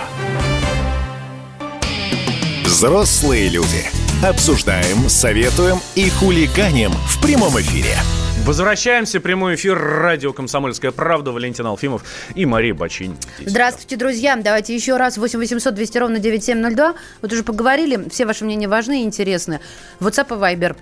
Взрослые 2.63 3.49
люди. 3.49 3.85
Обсуждаем, 4.23 5.09
советуем 5.09 5.81
и 5.95 6.09
хулиганим 6.09 6.93
в 6.93 7.21
прямом 7.21 7.59
эфире. 7.59 7.97
Возвращаемся. 8.45 9.19
Прямой 9.19 9.53
эфир. 9.55 9.77
Радио 9.77 10.33
«Комсомольская 10.33 10.91
правда». 10.91 11.31
Валентин 11.31 11.67
Алфимов 11.67 12.03
и 12.33 12.45
Мария 12.47 12.73
Бачин. 12.73 13.15
Здравствуйте, 13.45 13.97
друзья. 13.97 14.35
Давайте 14.35 14.73
еще 14.73 14.97
раз. 14.97 15.17
8 15.17 15.37
800 15.37 15.75
200 15.75 15.97
ровно 15.99 16.19
9702. 16.19 16.95
Вот 17.21 17.31
уже 17.31 17.43
поговорили. 17.43 18.09
Все 18.09 18.25
ваши 18.25 18.43
мнения 18.43 18.67
важны 18.67 19.01
и 19.01 19.03
интересны. 19.03 19.59
WhatsApp 19.99 20.35
и 20.35 20.55
Viber 20.55 20.75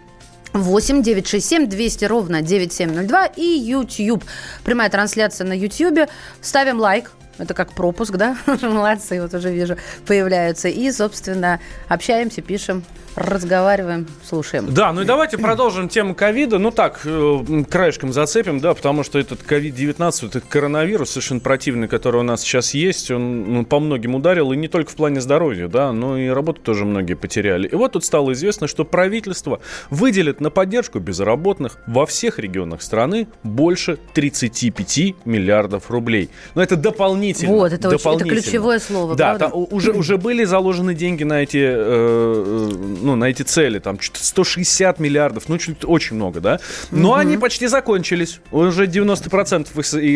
8 0.53 1.03
967 1.03 1.67
200 1.67 2.05
ровно 2.05 2.41
9702 2.41 3.25
и 3.35 3.43
YouTube. 3.43 4.23
Прямая 4.63 4.89
трансляция 4.89 5.45
на 5.45 5.53
YouTube. 5.53 6.09
Ставим 6.41 6.79
лайк, 6.79 7.11
это 7.39 7.53
как 7.53 7.73
пропуск, 7.73 8.15
да? 8.15 8.37
Молодцы, 8.61 9.21
вот 9.21 9.33
уже 9.33 9.51
вижу, 9.51 9.77
появляются. 10.05 10.67
И, 10.67 10.91
собственно, 10.91 11.59
общаемся, 11.87 12.41
пишем 12.41 12.83
разговариваем, 13.15 14.07
слушаем. 14.23 14.73
Да, 14.73 14.93
ну 14.93 15.01
и 15.01 15.05
давайте 15.05 15.37
продолжим 15.37 15.89
тему 15.89 16.15
ковида. 16.15 16.57
Ну 16.59 16.71
так, 16.71 17.01
э, 17.03 17.63
краешком 17.69 18.13
зацепим, 18.13 18.59
да, 18.59 18.73
потому 18.73 19.03
что 19.03 19.19
этот 19.19 19.41
ковид-19, 19.43 20.27
этот 20.27 20.45
коронавирус 20.45 21.09
совершенно 21.09 21.39
противный, 21.39 21.87
который 21.87 22.21
у 22.21 22.23
нас 22.23 22.41
сейчас 22.41 22.73
есть, 22.73 23.11
он 23.11 23.53
ну, 23.53 23.65
по 23.65 23.79
многим 23.79 24.15
ударил, 24.15 24.51
и 24.51 24.57
не 24.57 24.67
только 24.67 24.91
в 24.91 24.95
плане 24.95 25.21
здоровья, 25.21 25.67
да, 25.67 25.91
но 25.91 26.17
и 26.17 26.29
работу 26.29 26.61
тоже 26.61 26.85
многие 26.85 27.15
потеряли. 27.15 27.67
И 27.67 27.75
вот 27.75 27.93
тут 27.93 28.05
стало 28.05 28.33
известно, 28.33 28.67
что 28.67 28.85
правительство 28.85 29.59
выделит 29.89 30.39
на 30.39 30.49
поддержку 30.49 30.99
безработных 30.99 31.77
во 31.87 32.05
всех 32.05 32.39
регионах 32.39 32.81
страны 32.81 33.27
больше 33.43 33.97
35 34.13 35.25
миллиардов 35.25 35.89
рублей. 35.91 36.29
Но 36.55 36.61
это 36.61 36.75
дополнительно. 36.75 37.28
Вот, 37.47 37.73
это, 37.73 37.89
дополнительно. 37.89 38.31
Очень, 38.31 38.39
это 38.39 38.43
ключевое 38.43 38.79
слово, 38.79 39.15
Да, 39.15 39.37
та, 39.37 39.47
уже, 39.49 39.91
уже 39.91 40.17
были 40.17 40.43
заложены 40.43 40.93
деньги 40.93 41.23
на 41.23 41.41
эти 41.43 41.57
э, 41.57 41.73
э 41.75 42.69
ну, 43.01 43.15
на 43.15 43.25
эти 43.25 43.43
цели, 43.43 43.79
там, 43.79 43.99
что-то 43.99 44.25
160 44.25 44.99
миллиардов, 44.99 45.47
ну, 45.47 45.57
чуть 45.57 45.83
очень 45.83 46.15
много, 46.15 46.41
да? 46.41 46.59
Но 46.91 47.09
угу. 47.09 47.17
они 47.17 47.37
почти 47.37 47.67
закончились, 47.67 48.39
уже 48.51 48.85
90% 48.85 49.67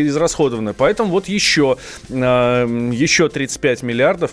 израсходованы, 0.08 0.74
поэтому 0.74 1.10
вот 1.10 1.28
еще, 1.28 1.78
э, 2.10 2.14
еще 2.94 3.30
35 3.30 3.84
миллиардов, 3.84 4.32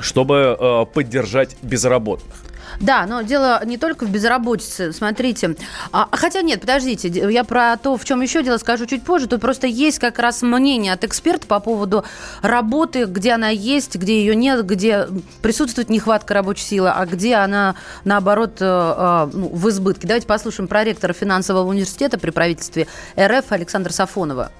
чтобы 0.00 0.56
э, 0.58 0.86
поддержать 0.92 1.56
безработных. 1.62 2.34
Да, 2.82 3.06
но 3.06 3.22
дело 3.22 3.62
не 3.64 3.78
только 3.78 4.04
в 4.04 4.10
безработице. 4.10 4.92
Смотрите. 4.92 5.56
А, 5.92 6.08
хотя 6.10 6.42
нет, 6.42 6.60
подождите. 6.60 7.08
Я 7.08 7.44
про 7.44 7.76
то, 7.76 7.96
в 7.96 8.04
чем 8.04 8.20
еще 8.20 8.42
дело, 8.42 8.58
скажу 8.58 8.86
чуть 8.86 9.04
позже. 9.04 9.28
Тут 9.28 9.40
просто 9.40 9.68
есть 9.68 10.00
как 10.00 10.18
раз 10.18 10.42
мнение 10.42 10.92
от 10.92 11.04
эксперта 11.04 11.46
по 11.46 11.60
поводу 11.60 12.04
работы, 12.42 13.04
где 13.04 13.32
она 13.32 13.50
есть, 13.50 13.94
где 13.94 14.18
ее 14.18 14.34
нет, 14.34 14.66
где 14.66 15.06
присутствует 15.42 15.90
нехватка 15.90 16.34
рабочей 16.34 16.64
силы, 16.64 16.90
а 16.90 17.06
где 17.06 17.36
она, 17.36 17.76
наоборот, 18.04 18.56
э, 18.60 18.64
э, 18.64 19.30
ну, 19.32 19.48
в 19.48 19.68
избытке. 19.68 20.08
Давайте 20.08 20.26
послушаем 20.26 20.66
проректора 20.66 21.12
финансового 21.12 21.68
университета 21.68 22.18
при 22.18 22.30
правительстве 22.30 22.88
РФ 23.16 23.52
Александра 23.52 23.92
Сафонова 23.92 24.50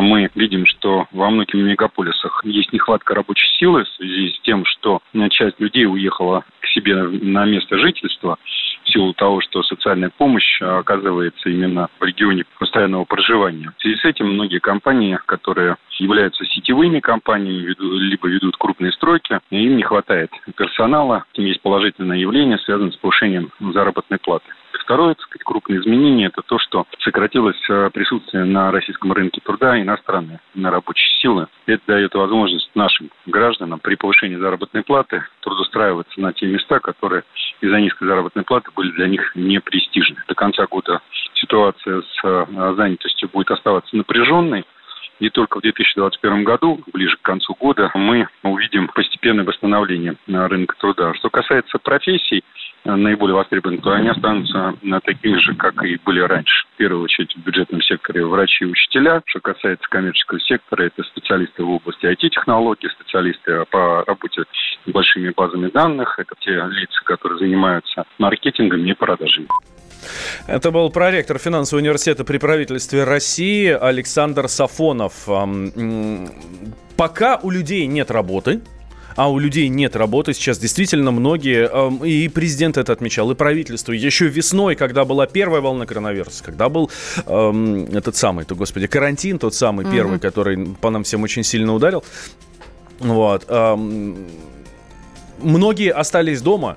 мы 0.00 0.30
видим, 0.34 0.66
что 0.66 1.06
во 1.12 1.30
многих 1.30 1.54
мегаполисах 1.54 2.42
есть 2.44 2.72
нехватка 2.72 3.14
рабочей 3.14 3.48
силы 3.58 3.84
в 3.84 3.88
связи 3.90 4.30
с 4.30 4.40
тем, 4.40 4.64
что 4.64 5.00
часть 5.30 5.60
людей 5.60 5.86
уехала 5.86 6.44
к 6.60 6.66
себе 6.66 7.02
на 7.02 7.44
место 7.44 7.78
жительства 7.78 8.38
в 8.84 8.90
силу 8.90 9.12
того, 9.14 9.40
что 9.40 9.62
социальная 9.62 10.10
помощь 10.10 10.60
оказывается 10.60 11.48
именно 11.48 11.88
в 12.00 12.04
регионе 12.04 12.44
постоянного 12.58 13.04
проживания. 13.04 13.72
В 13.76 13.80
связи 13.82 13.96
с 13.96 14.04
этим 14.04 14.32
многие 14.32 14.58
компании, 14.58 15.18
которые 15.26 15.76
являются 15.98 16.44
сетевыми 16.46 17.00
компаниями, 17.00 17.74
либо 17.78 18.28
ведут 18.28 18.56
крупные 18.56 18.92
стройки, 18.92 19.40
им 19.50 19.76
не 19.76 19.82
хватает 19.82 20.30
персонала. 20.56 21.24
Есть 21.34 21.62
положительное 21.62 22.18
явление, 22.18 22.58
связанное 22.58 22.92
с 22.92 22.96
повышением 22.96 23.50
заработной 23.60 24.18
платы. 24.18 24.46
Второе, 24.80 25.14
так 25.14 25.24
сказать, 25.24 25.44
крупное 25.44 25.78
изменение– 25.78 26.26
это 26.32 26.42
то, 26.42 26.58
что 26.58 26.86
сократилось 27.00 27.60
э, 27.68 27.90
присутствие 27.92 28.44
на 28.44 28.70
российском 28.70 29.12
рынке 29.12 29.40
труда 29.42 29.80
иностранной 29.80 30.38
на 30.54 30.70
рабочей 30.70 31.08
силы. 31.20 31.46
Это 31.66 31.82
дает 31.86 32.14
возможность 32.14 32.70
нашим 32.74 33.10
гражданам 33.26 33.78
при 33.80 33.94
повышении 33.94 34.36
заработной 34.36 34.82
платы 34.82 35.24
трудоустраиваться 35.40 36.20
на 36.20 36.32
те 36.32 36.46
места, 36.46 36.80
которые 36.80 37.22
из-за 37.60 37.80
низкой 37.80 38.06
заработной 38.06 38.44
платы 38.44 38.70
были 38.74 38.90
для 38.92 39.08
них 39.08 39.32
непрестижны. 39.36 40.16
До 40.26 40.34
конца 40.34 40.66
года 40.66 41.00
ситуация 41.34 42.02
с 42.02 42.24
э, 42.24 42.74
занятостью 42.76 43.30
будет 43.32 43.50
оставаться 43.50 43.96
напряженной, 43.96 44.64
и 45.22 45.30
только 45.30 45.58
в 45.58 45.62
2021 45.62 46.42
году, 46.42 46.80
ближе 46.92 47.16
к 47.16 47.22
концу 47.22 47.54
года, 47.54 47.92
мы 47.94 48.26
увидим 48.42 48.88
постепенное 48.88 49.44
восстановление 49.44 50.16
рынка 50.26 50.74
труда. 50.76 51.14
Что 51.14 51.30
касается 51.30 51.78
профессий, 51.78 52.42
э, 52.84 52.92
наиболее 52.92 53.36
востребованных, 53.36 53.84
то 53.84 53.92
они 53.92 54.08
останутся 54.08 54.74
такими 55.04 55.38
же, 55.38 55.54
как 55.54 55.80
и 55.84 55.96
были 56.04 56.18
раньше. 56.18 56.66
В 56.74 56.76
первую 56.76 57.04
очередь 57.04 57.36
в 57.36 57.38
бюджетном 57.38 57.82
секторе 57.82 58.26
врачи 58.26 58.64
и 58.64 58.68
учителя. 58.68 59.22
Что 59.26 59.38
касается 59.38 59.88
коммерческого 59.88 60.40
сектора, 60.40 60.82
это 60.82 61.04
специалисты 61.04 61.62
в 61.62 61.70
области 61.70 62.04
IT-технологий, 62.04 62.90
специалисты 62.90 63.64
по 63.70 64.04
работе 64.04 64.42
с 64.84 64.90
большими 64.90 65.30
базами 65.30 65.68
данных. 65.68 66.18
Это 66.18 66.34
те 66.40 66.50
лица, 66.50 67.00
которые 67.04 67.38
занимаются 67.38 68.06
маркетингом 68.18 68.84
и 68.84 68.92
продажами. 68.92 69.46
Это 70.46 70.70
был 70.70 70.90
проректор 70.90 71.38
финансового 71.38 71.82
университета 71.82 72.24
при 72.24 72.38
правительстве 72.38 73.04
России 73.04 73.68
Александр 73.68 74.48
Сафонов. 74.48 75.28
Пока 76.96 77.40
у 77.42 77.50
людей 77.50 77.86
нет 77.86 78.10
работы, 78.10 78.60
а 79.16 79.30
у 79.30 79.38
людей 79.38 79.68
нет 79.68 79.96
работы. 79.96 80.32
Сейчас 80.34 80.58
действительно 80.58 81.10
многие, 81.10 81.68
и 82.04 82.28
президент 82.28 82.76
это 82.78 82.92
отмечал, 82.92 83.30
и 83.30 83.34
правительство. 83.34 83.92
Еще 83.92 84.28
весной, 84.28 84.74
когда 84.74 85.04
была 85.04 85.26
первая 85.26 85.60
волна 85.60 85.86
коронавируса, 85.86 86.42
когда 86.42 86.68
был 86.68 86.90
эм, 87.26 87.84
этот 87.86 88.16
самый, 88.16 88.44
то, 88.44 88.54
господи, 88.54 88.86
карантин, 88.86 89.38
тот 89.38 89.54
самый 89.54 89.84
угу. 89.84 89.92
первый, 89.92 90.18
который 90.18 90.74
по 90.80 90.90
нам 90.90 91.04
всем 91.04 91.22
очень 91.22 91.44
сильно 91.44 91.74
ударил, 91.74 92.04
вот, 92.98 93.44
эм, 93.48 94.28
многие 95.38 95.92
остались 95.92 96.40
дома 96.40 96.76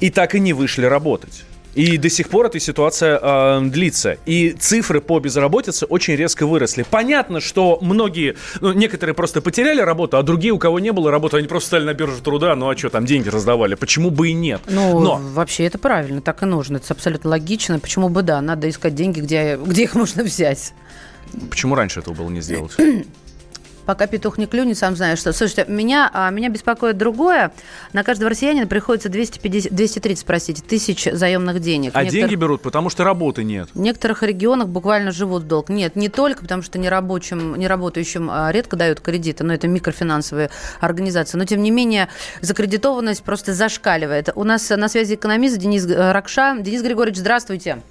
и 0.00 0.10
так 0.10 0.34
и 0.34 0.40
не 0.40 0.52
вышли 0.52 0.86
работать. 0.86 1.44
И 1.74 1.98
до 1.98 2.08
сих 2.08 2.28
пор 2.28 2.46
эта 2.46 2.60
ситуация 2.60 3.18
э, 3.20 3.60
длится. 3.62 4.18
И 4.26 4.52
цифры 4.52 5.00
по 5.00 5.18
безработице 5.18 5.86
очень 5.86 6.14
резко 6.14 6.46
выросли. 6.46 6.84
Понятно, 6.88 7.40
что 7.40 7.78
многие, 7.80 8.36
ну, 8.60 8.72
некоторые 8.72 9.14
просто 9.14 9.40
потеряли 9.40 9.80
работу, 9.80 10.16
а 10.16 10.22
другие, 10.22 10.52
у 10.52 10.58
кого 10.58 10.78
не 10.78 10.92
было 10.92 11.10
работы, 11.10 11.38
они 11.38 11.48
просто 11.48 11.68
стали 11.68 11.84
на 11.84 11.94
биржу 11.94 12.22
труда, 12.22 12.54
ну 12.54 12.68
а 12.68 12.76
что, 12.76 12.90
там 12.90 13.06
деньги 13.06 13.28
раздавали. 13.28 13.74
Почему 13.74 14.10
бы 14.10 14.28
и 14.28 14.32
нет? 14.32 14.60
Ну, 14.66 15.00
Но 15.00 15.16
вообще 15.16 15.64
это 15.64 15.78
правильно, 15.78 16.20
так 16.20 16.42
и 16.42 16.46
нужно. 16.46 16.76
Это 16.76 16.94
абсолютно 16.94 17.30
логично. 17.30 17.78
Почему 17.78 18.08
бы 18.08 18.22
да, 18.22 18.40
надо 18.40 18.68
искать 18.68 18.94
деньги, 18.94 19.20
где, 19.20 19.56
где 19.56 19.84
их 19.84 19.94
можно 19.94 20.22
взять. 20.22 20.72
почему 21.50 21.74
раньше 21.74 22.00
этого 22.00 22.14
было 22.14 22.30
не 22.30 22.40
сделать? 22.40 22.72
Пока 23.86 24.06
петух 24.06 24.38
не 24.38 24.46
клюнет, 24.46 24.78
сам 24.78 24.96
знаешь 24.96 25.18
что. 25.18 25.32
Слушайте, 25.32 25.64
меня, 25.68 26.10
а, 26.12 26.30
меня 26.30 26.48
беспокоит 26.48 26.96
другое. 26.96 27.52
На 27.92 28.02
каждого 28.02 28.30
россиянина 28.30 28.66
приходится 28.66 29.08
250, 29.08 29.72
230, 29.72 30.26
простите, 30.26 30.62
тысяч 30.62 31.08
заемных 31.10 31.60
денег. 31.60 31.92
А 31.94 32.04
В 32.04 32.08
деньги 32.08 32.34
берут, 32.34 32.62
потому 32.62 32.90
что 32.90 33.04
работы 33.04 33.44
нет. 33.44 33.68
В 33.74 33.80
некоторых 33.80 34.22
регионах 34.22 34.68
буквально 34.68 35.12
живут 35.12 35.44
в 35.44 35.46
долг. 35.46 35.68
Нет, 35.68 35.96
не 35.96 36.08
только, 36.08 36.42
потому 36.42 36.62
что 36.62 36.78
нерабочим, 36.78 37.56
неработающим 37.56 38.28
а, 38.30 38.50
редко 38.52 38.76
дают 38.76 39.00
кредиты, 39.00 39.44
но 39.44 39.54
это 39.54 39.68
микрофинансовые 39.68 40.50
организации. 40.80 41.36
Но, 41.38 41.44
тем 41.44 41.62
не 41.62 41.70
менее, 41.70 42.08
закредитованность 42.40 43.22
просто 43.22 43.52
зашкаливает. 43.52 44.30
У 44.34 44.44
нас 44.44 44.68
на 44.70 44.88
связи 44.88 45.14
экономист 45.14 45.58
Денис 45.58 45.86
э, 45.86 46.12
Ракша. 46.12 46.56
Денис 46.60 46.82
Григорьевич, 46.82 47.18
здравствуйте. 47.18 47.82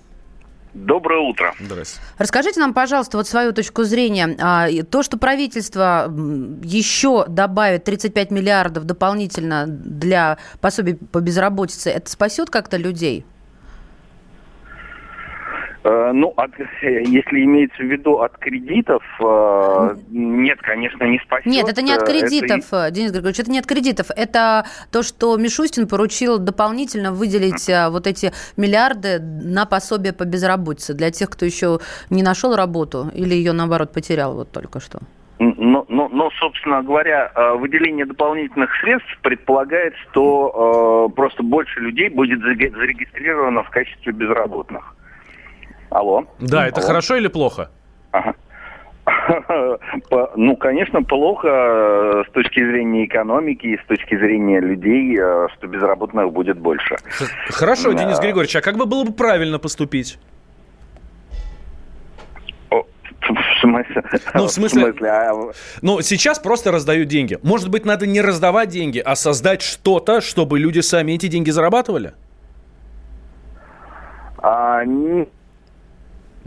Доброе 0.74 1.20
утро. 1.20 1.54
Здрасте. 1.60 2.00
Расскажите 2.18 2.60
нам, 2.60 2.74
пожалуйста, 2.74 3.18
вот 3.18 3.28
свою 3.28 3.54
точку 3.54 3.84
зрения. 3.84 4.36
А, 4.40 4.68
То, 4.90 5.04
что 5.04 5.18
правительство 5.18 6.12
еще 6.64 7.26
добавит 7.28 7.84
35 7.84 8.32
миллиардов 8.32 8.86
дополнительно 8.86 9.66
для 9.68 10.38
пособий 10.62 10.96
по 10.96 11.20
безработице, 11.20 11.92
это 11.92 12.10
спасет 12.10 12.50
как-то 12.50 12.78
людей? 12.78 13.26
Э, 15.84 16.12
Ну, 16.14 16.34
от- 16.38 16.52
если 16.82 17.44
имеется 17.44 17.78
в 17.84 17.86
виду 17.86 18.20
от 18.20 18.38
кредитов, 18.38 19.04
э, 19.20 19.96
нет, 20.12 20.60
конечно, 20.62 21.04
не 21.04 21.20
спасет. 21.20 21.46
Нет, 21.46 21.68
это 21.68 21.82
не 21.82 21.92
от 21.94 22.04
Э, 22.04 22.06
кредитов, 22.06 22.66
э, 22.72 22.92
Денис 22.92 23.12
Григорьевич, 23.12 23.40
это 23.40 23.52
не 23.52 23.60
от 23.60 23.66
кредитов. 23.66 24.08
Это 24.16 24.66
то, 24.92 25.04
что 25.04 25.36
Мишустин 25.38 25.88
поручил 25.88 26.38
дополнительно 26.38 27.12
выделить 27.12 27.70
вот 27.90 28.08
эти 28.08 28.32
миллиарды 28.58 29.20
на 29.20 29.66
пособие 29.66 30.14
по 30.14 30.24
безработице 30.26 30.94
для 30.94 31.12
тех, 31.12 31.30
кто 31.30 31.46
еще 31.46 31.80
не 32.10 32.24
нашел 32.24 32.56
работу 32.56 33.10
или 33.14 33.34
ее, 33.34 33.52
наоборот, 33.52 33.92
потерял 33.92 34.36
вот 34.36 34.52
только 34.52 34.80
что. 34.80 35.00
Но, 35.40 35.86
но, 35.90 36.08
но, 36.10 36.30
собственно 36.40 36.82
говоря, 36.82 37.32
э, 37.36 37.56
выделение 37.58 38.06
дополнительных 38.06 38.70
средств 38.82 39.18
предполагает, 39.22 39.94
что 40.10 41.10
э, 41.12 41.16
просто 41.16 41.44
больше 41.44 41.80
людей 41.82 42.10
будет 42.10 42.40
зарегистрировано 42.40 43.64
в 43.64 43.70
качестве 43.70 44.14
безработных. 44.14 44.96
Алло. 45.94 46.26
Да, 46.40 46.68
это 46.68 46.80
Алло. 46.80 46.88
хорошо 46.88 47.16
или 47.18 47.28
плохо? 47.28 47.70
Ага. 48.12 48.34
Ну, 50.36 50.56
конечно, 50.58 51.04
плохо 51.04 51.48
э, 51.48 52.24
с 52.30 52.32
точки 52.32 52.60
зрения 52.66 53.06
экономики 53.06 53.68
и 53.68 53.78
с 53.78 53.86
точки 53.86 54.18
зрения 54.18 54.60
людей, 54.62 55.18
э, 55.20 55.48
что 55.56 55.68
безработных 55.68 56.32
будет 56.32 56.58
больше. 56.58 56.96
Хорошо, 57.50 57.92
Да. 57.94 58.04
Денис 58.04 58.20
Григорьевич, 58.20 58.56
а 58.56 58.62
как 58.62 58.78
бы 58.78 58.86
было 58.86 59.04
бы 59.04 59.12
правильно 59.14 59.60
поступить? 59.60 60.18
О, 62.70 62.84
В 63.22 63.60
смысле? 63.62 64.04
Ну, 64.36 64.46
в 64.48 64.52
смысле- 64.52 64.94
а, 65.10 65.52
Ну, 65.82 66.02
сейчас 66.02 66.40
просто 66.40 66.72
раздают 66.72 67.08
деньги. 67.10 67.38
Может 67.44 67.70
быть, 67.70 67.86
надо 67.86 68.08
не 68.08 68.22
раздавать 68.22 68.70
деньги, 68.70 69.00
а 69.00 69.16
создать 69.16 69.62
что-то, 69.62 70.22
чтобы 70.22 70.60
люди 70.60 70.80
сами 70.80 71.14
эти 71.14 71.28
деньги 71.28 71.50
зарабатывали? 71.50 72.14
а, 74.46 74.84
н- 74.84 75.28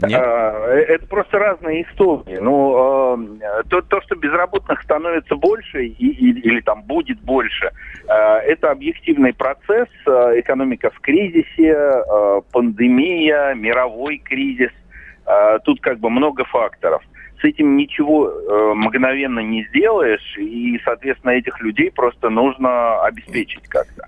Нет? 0.01 0.21
а, 0.23 0.67
э, 0.69 0.79
Это 0.81 1.07
просто 1.07 1.39
разные 1.39 1.83
истории. 1.83 2.37
Ну, 2.39 3.37
э, 3.41 3.63
то, 3.69 3.81
то, 3.81 4.01
что 4.01 4.15
безработных 4.15 4.81
становится 4.83 5.35
больше 5.35 5.85
и- 5.85 6.07
и- 6.07 6.39
или 6.41 6.61
там 6.61 6.83
будет 6.83 7.19
больше, 7.21 7.71
э, 8.07 8.13
это 8.13 8.71
объективный 8.71 9.33
процесс. 9.33 9.87
Экономика 10.05 10.89
в 10.91 10.99
кризисе, 10.99 12.03
пандемия, 12.51 13.53
мировой 13.55 14.17
кризис. 14.17 14.71
Тут 15.65 15.81
как 15.81 15.99
бы 15.99 16.09
много 16.09 16.45
факторов. 16.45 17.03
С 17.39 17.43
этим 17.43 17.77
ничего 17.77 18.29
э, 18.29 18.73
мгновенно 18.73 19.39
не 19.39 19.63
сделаешь, 19.65 20.37
и, 20.37 20.79
соответственно, 20.83 21.31
этих 21.31 21.59
людей 21.61 21.91
просто 21.91 22.29
нужно 22.29 23.01
обеспечить 23.03 23.67
как-то. 23.67 24.07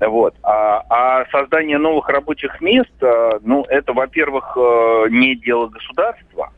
Вот. 0.00 0.34
А, 0.42 0.84
а 0.90 1.26
создание 1.30 1.78
новых 1.78 2.08
рабочих 2.08 2.60
мест, 2.60 2.92
э, 3.00 3.30
ну, 3.42 3.64
это, 3.68 3.92
во-первых, 3.92 4.56
э, 4.56 5.06
не 5.10 5.34
дело 5.36 5.68
государства. 5.68 6.52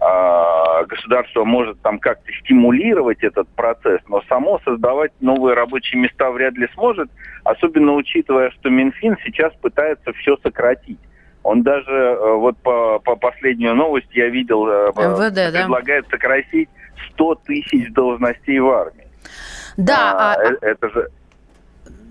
А, 0.00 0.84
Государство 0.84 1.44
может 1.44 1.80
там 1.82 1.98
как-то 1.98 2.32
стимулировать 2.40 3.22
этот 3.22 3.48
процесс, 3.48 4.00
но 4.08 4.22
само 4.28 4.60
создавать 4.64 5.12
новые 5.20 5.54
рабочие 5.54 6.00
места 6.00 6.30
вряд 6.30 6.54
ли 6.54 6.68
сможет, 6.74 7.10
особенно 7.44 7.94
учитывая, 7.94 8.50
что 8.50 8.70
Минфин 8.70 9.16
сейчас 9.24 9.52
пытается 9.54 10.12
все 10.14 10.36
сократить. 10.42 10.98
Он 11.42 11.62
даже, 11.62 11.90
э, 11.90 12.34
вот 12.34 12.58
по, 12.58 12.98
по 12.98 13.16
последнюю 13.16 13.74
новость 13.74 14.08
я 14.12 14.28
видел, 14.28 14.66
э, 14.68 14.92
МВД, 14.96 15.52
да? 15.52 15.60
предлагает 15.60 16.06
сократить 16.08 16.68
100 17.12 17.34
тысяч 17.46 17.92
должностей 17.92 18.58
в 18.58 18.68
армии. 18.70 19.06
Да, 19.76 20.12
А, 20.12 20.34
а- 20.34 20.42
э- 20.42 20.58
это 20.62 20.88
же 20.90 21.08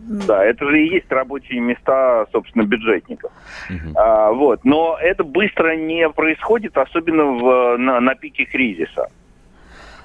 да, 0.08 0.44
это 0.44 0.66
же 0.66 0.82
и 0.82 0.94
есть 0.94 1.12
рабочие 1.12 1.60
места, 1.60 2.26
собственно, 2.32 2.64
бюджетников. 2.64 3.32
А, 3.96 4.32
вот. 4.32 4.64
Но 4.64 4.98
это 5.02 5.24
быстро 5.24 5.76
не 5.76 6.10
происходит, 6.10 6.78
особенно 6.78 7.26
в, 7.26 7.78
на, 7.78 8.00
на 8.00 8.16
пике 8.16 8.46
кризиса. 8.46 9.08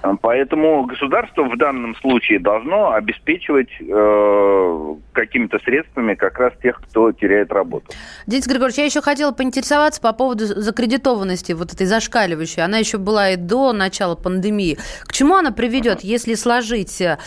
А, 0.02 0.16
Поэтому 0.16 0.84
государство 0.84 1.44
в 1.44 1.56
данном 1.56 1.94
случае 1.96 2.40
должно 2.40 2.92
обеспечивать 2.92 3.70
э, 3.80 4.94
какими-то 5.12 5.58
средствами 5.60 6.14
как 6.14 6.38
раз 6.38 6.52
тех, 6.62 6.80
кто 6.82 7.12
теряет 7.12 7.52
работу. 7.52 7.86
Денис 8.26 8.46
Григорьевич, 8.46 8.78
я 8.78 8.84
еще 8.84 9.00
хотела 9.00 9.32
поинтересоваться 9.32 10.00
по 10.00 10.12
поводу 10.12 10.46
закредитованности 10.46 11.52
вот 11.52 11.72
этой 11.72 11.86
зашкаливающей. 11.86 12.62
Она 12.62 12.78
еще 12.78 12.98
была 12.98 13.30
и 13.30 13.36
до 13.36 13.72
начала 13.72 14.16
пандемии. 14.16 14.78
К 15.02 15.12
чему 15.12 15.36
она 15.36 15.52
приведет, 15.52 16.00
если 16.00 16.34
сложить 16.34 17.00
э, 17.00 17.18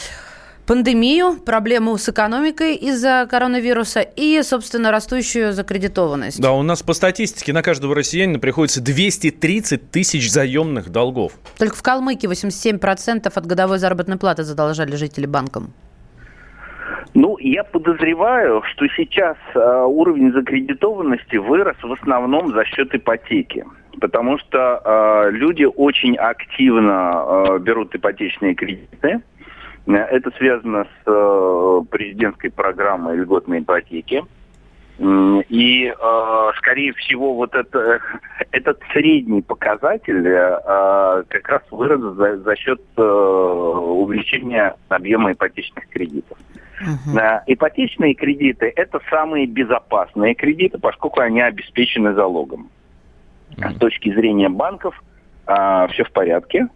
пандемию, 0.65 1.37
проблему 1.37 1.97
с 1.97 2.09
экономикой 2.09 2.75
из-за 2.75 3.27
коронавируса 3.29 4.01
и, 4.01 4.41
собственно, 4.43 4.91
растущую 4.91 5.53
закредитованность? 5.53 6.41
Да, 6.41 6.53
у 6.53 6.63
нас 6.63 6.83
по 6.83 6.93
статистике 6.93 7.53
на 7.53 7.61
каждого 7.61 7.95
россиянина 7.95 8.39
приходится 8.39 8.83
230 8.83 9.91
тысяч 9.91 10.31
заемных 10.31 10.89
долгов. 10.89 11.33
Только 11.57 11.75
в 11.75 11.83
Калмыкии 11.83 12.29
87% 12.29 13.31
от 13.33 13.45
годовой 13.45 13.79
заработной 13.79 14.17
платы 14.17 14.43
задолжали 14.43 14.95
жители 14.95 15.25
банкам. 15.25 15.73
Ну, 17.13 17.37
я 17.39 17.63
подозреваю, 17.63 18.61
что 18.73 18.87
сейчас 18.89 19.37
э, 19.53 19.83
уровень 19.87 20.33
закредитованности 20.33 21.37
вырос 21.37 21.77
в 21.81 21.93
основном 21.93 22.53
за 22.53 22.65
счет 22.65 22.93
ипотеки. 22.93 23.63
Потому 24.01 24.37
что 24.37 24.81
э, 24.83 25.31
люди 25.31 25.63
очень 25.63 26.17
активно 26.17 27.23
э, 27.25 27.59
берут 27.59 27.95
ипотечные 27.95 28.53
кредиты. 28.53 29.07
Э, 29.07 29.19
Это 29.87 30.31
связано 30.37 30.85
с 30.85 30.87
э, 31.05 31.81
президентской 31.91 32.49
программой 32.49 33.17
льготной 33.17 33.59
ипотеки. 33.59 34.23
И, 34.97 35.87
э, 35.87 36.51
скорее 36.57 36.93
всего, 36.93 37.35
вот 37.35 37.53
это, 37.53 37.99
этот 38.51 38.79
средний 38.93 39.41
показатель 39.41 40.25
э, 40.25 41.23
как 41.27 41.49
раз 41.49 41.61
вырос 41.69 42.15
за, 42.15 42.37
за 42.37 42.55
счет 42.55 42.81
увеличения 42.95 44.75
объема 44.87 45.33
ипотечных 45.33 45.89
кредитов. 45.89 46.37
Э, 46.81 47.41
Ипотечные 47.45 48.13
кредиты– 48.15 48.71
это 48.75 49.01
самые 49.09 49.47
безопасные 49.47 50.33
кредиты, 50.33 50.79
поскольку 50.79 51.19
они 51.19 51.41
обеспечены 51.41 52.13
залогом. 52.13 52.69
С 53.57 53.77
точки 53.77 54.13
зрения 54.13 54.49
банков 54.49 55.01
все 55.45 56.03
в 56.03 56.11
порядке. 56.11 56.67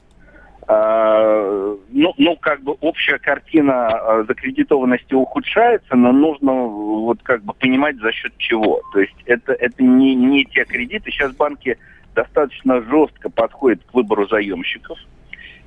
А, 0.71 1.75
ну, 1.89 2.13
ну, 2.19 2.35
как 2.35 2.61
бы 2.61 2.73
общая 2.73 3.17
картина 3.17 3.87
а, 3.87 4.23
закредитованности 4.23 5.15
ухудшается, 5.15 5.95
но 5.95 6.11
нужно 6.11 6.51
вот 6.53 7.23
как 7.23 7.43
бы 7.43 7.53
понимать 7.53 7.97
за 7.97 8.11
счет 8.11 8.37
чего. 8.37 8.79
То 8.93 8.99
есть 8.99 9.15
это, 9.25 9.53
это 9.53 9.81
не, 9.81 10.13
не 10.13 10.45
те 10.45 10.65
кредиты. 10.65 11.09
Сейчас 11.09 11.33
банки 11.33 11.79
достаточно 12.13 12.83
жестко 12.83 13.31
подходят 13.31 13.81
к 13.83 13.95
выбору 13.95 14.27
заемщиков. 14.27 14.99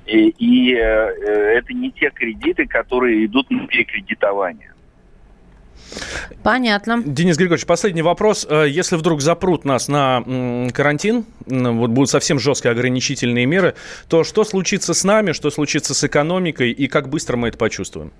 И, 0.05 0.29
и 0.29 0.73
э, 0.73 0.79
это 0.79 1.73
не 1.73 1.91
те 1.91 2.09
кредиты, 2.09 2.65
которые 2.65 3.25
идут 3.25 3.51
на 3.51 3.67
перекредитование. 3.67 4.72
Понятно. 6.41 7.01
Денис 7.05 7.37
Григорьевич, 7.37 7.65
последний 7.65 8.01
вопрос. 8.01 8.45
Э, 8.49 8.65
Если 8.67 8.95
вдруг 8.95 9.21
запрут 9.21 9.65
нас 9.65 9.87
на 9.87 10.23
карантин, 10.73 11.25
вот 11.45 11.89
будут 11.89 12.09
совсем 12.09 12.39
жесткие 12.39 12.71
ограничительные 12.71 13.45
меры, 13.45 13.75
то 14.07 14.23
что 14.23 14.43
случится 14.43 14.93
с 14.93 15.03
нами, 15.03 15.31
что 15.31 15.49
случится 15.51 15.93
с 15.93 16.03
экономикой 16.03 16.71
и 16.71 16.87
как 16.87 17.09
быстро 17.09 17.37
мы 17.37 17.49
это 17.49 17.57
почувствуем? 17.57 18.11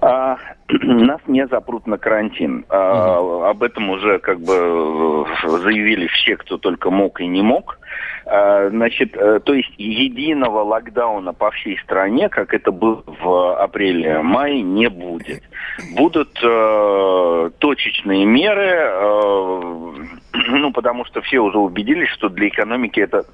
А, 0.00 0.36
нас 0.68 1.20
не 1.26 1.46
запрут 1.48 1.86
на 1.86 1.98
карантин. 1.98 2.64
А, 2.68 3.50
об 3.50 3.62
этом 3.62 3.90
уже 3.90 4.18
как 4.18 4.40
бы 4.40 4.54
э, 4.54 5.48
заявили 5.62 6.06
все, 6.08 6.36
кто 6.36 6.58
только 6.58 6.90
мог 6.90 7.20
и 7.20 7.26
не 7.26 7.42
мог. 7.42 7.78
А, 8.26 8.68
значит, 8.68 9.16
э, 9.16 9.40
то 9.42 9.54
есть 9.54 9.72
единого 9.78 10.62
локдауна 10.62 11.32
по 11.32 11.50
всей 11.50 11.78
стране, 11.78 12.28
как 12.28 12.52
это 12.52 12.70
было 12.70 13.02
в 13.06 13.62
апреле-мае, 13.62 14.62
не 14.62 14.88
будет. 14.88 15.42
Будут 15.96 16.38
э, 16.42 17.50
точечные 17.58 18.24
меры, 18.26 18.70
э, 18.70 19.92
ну, 20.50 20.72
потому 20.72 21.06
что 21.06 21.22
все 21.22 21.40
уже 21.40 21.58
убедились, 21.58 22.10
что 22.10 22.28
для 22.28 22.48
экономики 22.48 23.00
это 23.00 23.24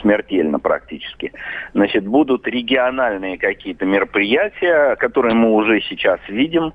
смертельно 0.00 0.58
практически. 0.58 1.32
Значит, 1.74 2.06
будут 2.06 2.46
региональные 2.46 3.38
какие-то 3.38 3.84
мероприятия, 3.84 4.96
которые 4.96 5.34
мы 5.34 5.52
уже 5.52 5.80
сейчас 5.82 6.20
видим. 6.28 6.72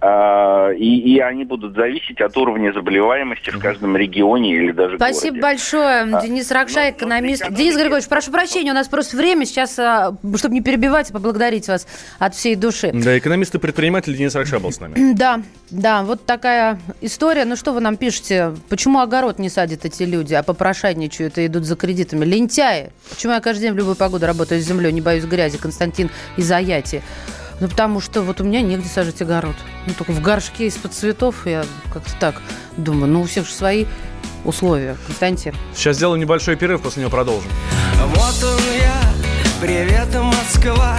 А, 0.00 0.70
и, 0.70 0.98
и 1.14 1.18
они 1.18 1.44
будут 1.44 1.74
зависеть 1.74 2.20
от 2.20 2.36
уровня 2.36 2.72
заболеваемости 2.72 3.50
в 3.50 3.58
каждом 3.58 3.96
регионе 3.96 4.54
или 4.54 4.72
даже 4.72 4.96
Спасибо 4.96 5.36
городе. 5.36 5.40
большое, 5.42 6.00
А, 6.14 6.22
Денис 6.22 6.50
Ракша, 6.50 6.90
экономист. 6.90 7.50
Денис 7.50 7.74
Григорьевич, 7.74 8.08
прошу 8.08 8.30
прощения, 8.30 8.70
у 8.70 8.74
нас 8.74 8.88
просто 8.88 9.16
время. 9.16 9.44
Сейчас, 9.44 9.78
а, 9.78 10.14
чтобы 10.36 10.54
не 10.54 10.60
перебивать, 10.60 11.12
поблагодарить 11.12 11.68
вас 11.68 11.86
от 12.18 12.34
всей 12.34 12.54
души. 12.54 12.90
Да, 12.92 13.18
экономист 13.18 13.54
и 13.54 13.58
предприниматель 13.58 14.16
Денис 14.16 14.34
Ракша 14.34 14.58
был 14.58 14.72
с 14.72 14.80
нами. 14.80 15.14
Да, 15.18 15.40
да, 15.70 16.02
вот 16.04 16.24
такая 16.26 16.78
история. 17.00 17.44
Ну 17.44 17.56
что 17.56 17.72
вы 17.72 17.80
нам 17.80 17.96
пишете? 17.96 18.52
Почему 18.68 19.00
огород 19.00 19.38
не 19.38 19.48
садят 19.48 19.84
эти 19.84 20.04
люди, 20.04 20.34
а 20.34 20.42
попрошайничают 20.42 21.38
и 21.38 21.46
идут 21.46 21.64
за 21.64 21.74
кредитами? 21.76 22.24
Лентяи. 22.24 22.90
Почему 23.10 23.32
я 23.32 23.40
каждый 23.40 23.62
день 23.62 23.72
в 23.72 23.76
любую 23.76 23.96
погоду 23.96 24.26
работаю 24.26 24.60
с 24.60 24.64
землей, 24.64 24.92
не 24.92 25.00
боюсь 25.00 25.24
грязи? 25.24 25.58
Константин 25.58 26.10
из 26.36 26.50
Аяти. 26.52 27.02
Ну, 27.60 27.68
потому 27.68 28.00
что 28.00 28.22
вот 28.22 28.40
у 28.40 28.44
меня 28.44 28.62
негде 28.62 28.88
сажать 28.88 29.20
огород. 29.20 29.56
Ну, 29.86 29.94
только 29.94 30.12
в 30.12 30.20
горшке 30.20 30.66
из-под 30.66 30.92
цветов 30.94 31.46
я 31.46 31.64
как-то 31.92 32.12
так 32.20 32.40
думаю. 32.76 33.10
Ну, 33.10 33.22
у 33.22 33.24
всех 33.24 33.46
же 33.46 33.52
свои 33.52 33.86
условия. 34.44 34.96
Константин. 35.06 35.54
Сейчас 35.74 35.96
сделаем 35.96 36.20
небольшой 36.20 36.56
перерыв, 36.56 36.82
после 36.82 37.02
него 37.02 37.10
продолжим. 37.10 37.50
Вот 38.14 38.44
он 38.44 38.60
я, 38.80 39.02
привет, 39.60 40.08
Москва 40.14 40.98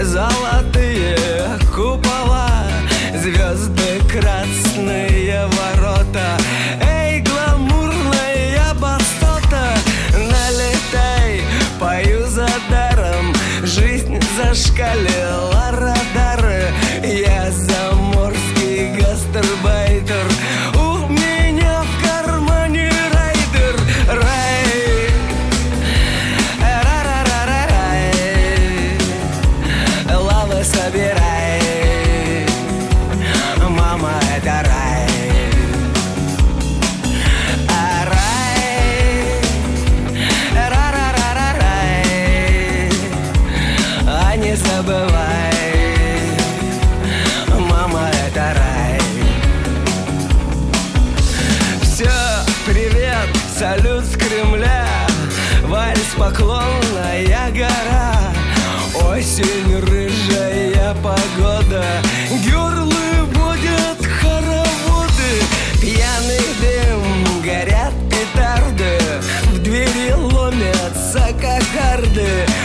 Золотые 0.00 1.18
купола 1.74 2.66
Звезды 3.20 4.00
красные 4.10 5.46
ворота 5.46 6.38
Эй, 6.80 7.20
гламурная 7.20 8.74
басота 8.74 9.74
Налетай, 10.12 11.42
пою 11.78 12.21
зашкалила 14.36 15.70
радары 15.72 16.72
Я 17.02 17.50
заморский 17.50 18.94
гастарбайтер 18.96 20.26
there 72.14 72.61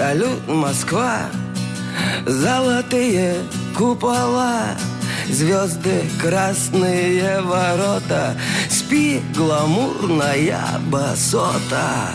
салют, 0.00 0.48
Москва. 0.48 1.26
Золотые 2.24 3.34
купола, 3.76 4.68
звезды, 5.28 6.04
красные 6.18 7.42
ворота, 7.42 8.34
спи, 8.70 9.20
гламурная 9.36 10.58
басота. 10.90 12.14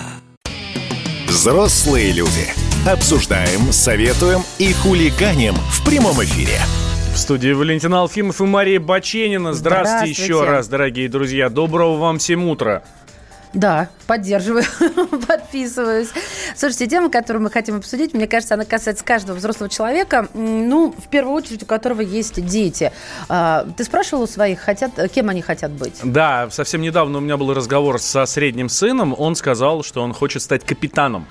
Взрослые 1.27 2.11
люди. 2.11 2.51
Обсуждаем, 2.89 3.71
советуем 3.71 4.41
и 4.57 4.73
хулиганим 4.73 5.53
в 5.53 5.85
прямом 5.85 6.23
эфире. 6.23 6.57
В 7.13 7.19
студии 7.19 7.51
Валентин 7.51 7.93
Алфимов 7.93 8.41
и 8.41 8.45
Мария 8.45 8.79
Баченина. 8.79 9.53
Здравствуйте, 9.53 10.15
Здравствуйте. 10.15 10.23
еще 10.23 10.43
раз, 10.43 10.67
дорогие 10.67 11.07
друзья. 11.07 11.49
Доброго 11.49 11.97
вам 11.97 12.17
всем 12.17 12.49
утра. 12.49 12.81
Да, 13.55 13.87
поддерживаю, 14.05 14.65
подписываюсь. 15.27 16.09
Слушайте, 16.55 16.87
тема, 16.87 17.09
которую 17.09 17.41
мы 17.41 17.49
хотим 17.49 17.77
обсудить, 17.77 18.13
мне 18.13 18.27
кажется, 18.27 18.53
она 18.53 18.65
касается 18.65 19.03
каждого 19.05 19.37
взрослого 19.37 19.69
человека, 19.69 20.27
ну, 20.33 20.93
в 20.95 21.07
первую 21.07 21.33
очередь, 21.35 21.63
у 21.63 21.65
которого 21.65 22.01
есть 22.01 22.45
дети. 22.45 22.91
А, 23.29 23.65
Ты 23.77 23.85
спрашивал 23.85 24.23
у 24.23 24.27
своих, 24.27 24.59
хотят, 24.59 24.91
кем 25.13 25.29
они 25.29 25.41
хотят 25.41 25.71
быть? 25.71 26.01
Да, 26.03 26.49
совсем 26.51 26.81
недавно 26.81 27.19
у 27.19 27.21
меня 27.21 27.37
был 27.37 27.53
разговор 27.53 27.99
со 27.99 28.25
средним 28.25 28.67
сыном. 28.67 29.15
Он 29.17 29.35
сказал, 29.35 29.83
что 29.83 30.03
он 30.03 30.13
хочет 30.13 30.41
стать 30.41 30.65
капитаном 30.65 31.25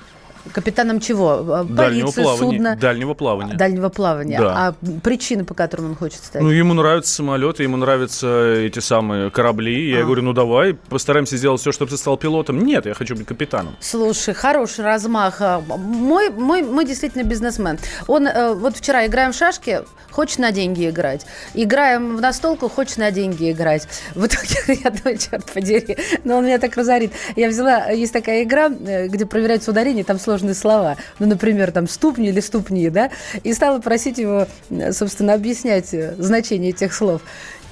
Капитаном 0.53 0.99
чего? 0.99 1.29
А, 1.53 1.63
дальнего 1.63 2.05
Полиции, 2.07 2.21
плавания. 2.23 2.51
судна? 2.51 2.75
Дальнего 2.75 3.13
плавания. 3.13 3.53
Дальнего 3.55 3.89
плавания. 3.89 4.39
Да. 4.39 4.67
А 4.67 4.75
причины, 5.01 5.43
по 5.45 5.53
которым 5.53 5.87
он 5.91 5.95
хочет 5.95 6.23
стать? 6.23 6.41
Ну, 6.41 6.49
ему 6.49 6.73
нравятся 6.73 7.13
самолеты, 7.15 7.63
ему 7.63 7.77
нравятся 7.77 8.53
эти 8.53 8.79
самые 8.79 9.31
корабли. 9.31 9.89
Я 9.89 10.01
А. 10.01 10.03
говорю, 10.03 10.21
ну 10.23 10.33
давай, 10.33 10.73
постараемся 10.73 11.37
сделать 11.37 11.61
все, 11.61 11.71
чтобы 11.71 11.91
ты 11.91 11.97
стал 11.97 12.17
пилотом. 12.17 12.59
Нет, 12.65 12.85
я 12.85 12.93
хочу 12.93 13.15
быть 13.15 13.25
капитаном. 13.27 13.75
Слушай, 13.79 14.33
хороший 14.33 14.83
размах. 14.85 15.41
А, 15.41 15.59
Мой, 15.59 16.29
мой, 16.29 16.61
мой 16.63 16.85
действительно 16.85 17.23
бизнесмен. 17.23 17.77
Он 18.07 18.27
э, 18.27 18.53
вот 18.53 18.77
вчера 18.77 19.05
играем 19.05 19.31
в 19.31 19.35
шашки, 19.35 19.81
хочет 20.11 20.39
на 20.39 20.51
деньги 20.51 20.89
играть. 20.89 21.25
Играем 21.53 22.17
в 22.17 22.21
настолку, 22.21 22.69
хочет 22.69 22.97
на 22.97 23.11
деньги 23.11 23.51
играть. 23.51 23.87
В 24.13 24.25
итоге 24.27 24.55
я 24.83 24.89
думаю, 24.91 25.17
черт 25.17 25.45
подери. 25.51 25.97
Но 26.23 26.37
он 26.37 26.45
меня 26.45 26.59
так 26.59 26.75
разорит. 26.77 27.11
Я 27.35 27.49
взяла, 27.49 27.87
есть 27.89 28.13
такая 28.13 28.43
игра, 28.43 28.69
э, 28.69 29.07
где 29.07 29.25
проверяются 29.25 29.71
ударения, 29.71 30.03
там 30.03 30.19
сложные 30.35 30.55
слова. 30.55 30.97
Ну, 31.19 31.27
например, 31.27 31.71
там 31.71 31.87
ступни 31.87 32.27
или 32.27 32.41
ступни, 32.41 32.89
да? 32.89 33.09
И 33.43 33.53
стала 33.53 33.79
просить 33.79 34.17
его, 34.17 34.47
э, 34.69 34.91
собственно, 34.91 35.33
объяснять 35.33 35.93
э, 35.93 36.15
значение 36.17 36.71
этих 36.71 36.93
слов. 36.93 37.21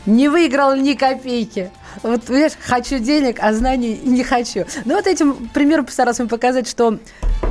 Не 0.06 0.30
выиграл 0.30 0.76
ни 0.76 0.94
копейки. 0.94 1.72
Вот, 2.04 2.24
понимаешь, 2.24 2.54
хочу 2.60 3.00
денег, 3.00 3.38
а 3.40 3.54
знаний 3.54 4.00
не 4.04 4.24
хочу. 4.24 4.66
Ну, 4.86 4.96
вот 4.96 5.08
этим 5.08 5.50
примером 5.54 5.86
постарался 5.86 6.26
показать, 6.26 6.68
что 6.68 7.00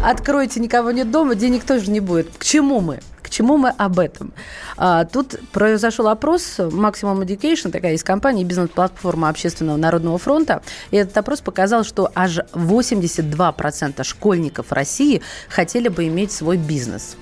откройте, 0.03 0.61
никого 0.61 0.91
нет 0.91 1.11
дома, 1.11 1.35
денег 1.35 1.65
тоже 1.65 1.91
не 1.91 2.01
будет. 2.01 2.29
К 2.39 2.45
чему 2.45 2.81
мы? 2.81 3.01
К 3.33 3.35
чему 3.35 3.57
мы 3.57 3.71
об 3.71 3.99
этом? 3.99 4.31
А, 4.77 5.07
тут 5.07 5.41
произошел 5.53 6.09
опрос 6.09 6.59
Maximum 6.59 7.25
Education, 7.25 7.71
такая 7.71 7.93
есть 7.93 8.05
компания, 8.05 8.45
бизнес-платформа 8.45 9.31
Общественного 9.31 9.79
народного 9.79 10.19
фронта. 10.19 10.61
И 10.91 10.99
этот 10.99 11.17
опрос 11.17 11.41
показал, 11.41 11.83
что 11.83 12.13
аж 12.15 12.41
82% 12.53 14.05
школьников 14.05 14.71
России 14.71 15.23
хотели 15.49 15.89
бы 15.89 16.09
иметь 16.09 16.31
свой 16.31 16.59
бизнес. 16.59 17.17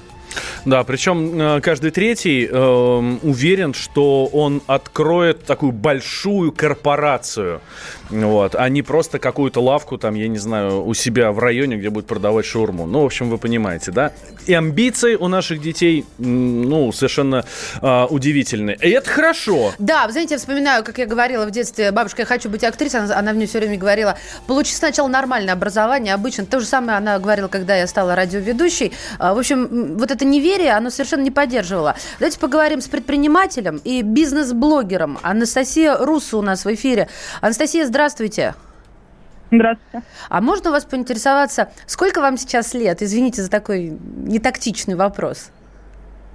Да, 0.64 0.82
причем 0.84 1.40
э, 1.40 1.60
каждый 1.60 1.90
третий 1.92 2.46
э, 2.46 3.18
уверен, 3.22 3.72
что 3.72 4.26
он 4.26 4.62
откроет 4.66 5.44
такую 5.44 5.72
большую 5.72 6.50
корпорацию. 6.50 7.60
Вот, 8.10 8.56
а 8.56 8.68
не 8.68 8.82
просто 8.82 9.18
какую-то 9.18 9.60
лавку, 9.60 9.96
там, 9.96 10.14
я 10.14 10.26
не 10.28 10.38
знаю, 10.38 10.84
у 10.84 10.94
себя 10.94 11.30
в 11.30 11.38
районе, 11.38 11.76
где 11.76 11.90
будет 11.90 12.06
продавать 12.06 12.44
шаурму. 12.44 12.86
Ну, 12.86 13.02
в 13.02 13.06
общем, 13.06 13.30
вы 13.30 13.38
понимаете, 13.38 13.92
да? 13.92 14.12
И 14.46 14.54
амбиции 14.54 15.14
у 15.14 15.28
наших 15.28 15.60
детей, 15.60 16.04
ну, 16.18 16.90
совершенно 16.92 17.44
э, 17.80 18.06
удивительные. 18.10 18.76
И 18.80 18.90
это 18.90 19.08
хорошо. 19.08 19.72
Да, 19.78 20.08
знаете, 20.10 20.34
я 20.34 20.38
вспоминаю, 20.38 20.82
как 20.82 20.98
я 20.98 21.06
говорила 21.06 21.46
в 21.46 21.50
детстве, 21.52 21.92
бабушка, 21.92 22.22
я 22.22 22.26
хочу 22.26 22.48
быть 22.48 22.64
актрисой, 22.64 23.00
она, 23.00 23.16
она 23.16 23.32
мне 23.32 23.46
все 23.46 23.58
время 23.58 23.78
говорила, 23.78 24.18
получи 24.46 24.74
сначала 24.74 25.06
нормальное 25.08 25.54
образование, 25.54 26.14
обычно. 26.14 26.46
То 26.46 26.58
же 26.58 26.66
самое 26.66 26.98
она 26.98 27.18
говорила, 27.18 27.48
когда 27.48 27.76
я 27.76 27.86
стала 27.86 28.16
радиоведущей. 28.16 28.92
А, 29.18 29.34
В 29.34 29.38
общем, 29.38 29.96
вот 29.96 30.10
это 30.10 30.24
неверие, 30.24 30.72
оно 30.72 30.90
совершенно 30.90 31.22
не 31.22 31.30
поддерживало. 31.30 31.94
Давайте 32.18 32.40
поговорим 32.40 32.80
с 32.80 32.88
предпринимателем 32.88 33.80
и 33.84 34.02
бизнес-блогером. 34.02 35.18
Анастасия 35.22 35.96
Руссу 35.96 36.38
у 36.38 36.42
нас 36.42 36.64
в 36.64 36.74
эфире. 36.74 37.08
Анастасия, 37.40 37.86
здравствуйте. 37.86 37.99
Здравствуйте. 38.00 38.54
А 40.28 40.40
можно 40.40 40.70
у 40.70 40.72
вас 40.72 40.84
поинтересоваться, 40.84 41.70
сколько 41.86 42.20
вам 42.20 42.36
сейчас 42.38 42.72
лет? 42.72 43.02
Извините 43.02 43.42
за 43.42 43.50
такой 43.50 43.98
нетактичный 44.24 44.94
вопрос. 44.94 45.50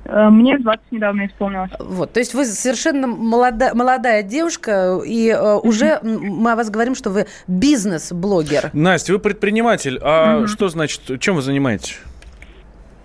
Э, 0.04 0.30
Мне 0.30 0.58
20 0.60 0.92
недавно 0.92 1.26
исполнилось. 1.26 1.72
Вот, 1.80 2.14
то 2.14 2.20
есть 2.20 2.34
вы 2.36 2.46
совершенно 2.46 3.08
молода- 3.08 3.74
молодая 3.74 4.22
девушка, 4.22 5.00
и 5.04 5.30
э, 5.30 5.56
уже 5.56 6.00
мы 6.04 6.52
о 6.52 6.56
вас 6.56 6.70
говорим, 6.70 6.94
что 6.94 7.10
вы 7.10 7.26
бизнес-блогер. 7.48 8.70
Настя, 8.74 9.14
вы 9.14 9.20
предприниматель. 9.20 9.98
А 10.04 10.46
что 10.48 10.68
значит, 10.70 11.20
чем 11.20 11.36
вы 11.36 11.42
занимаетесь? 11.42 11.98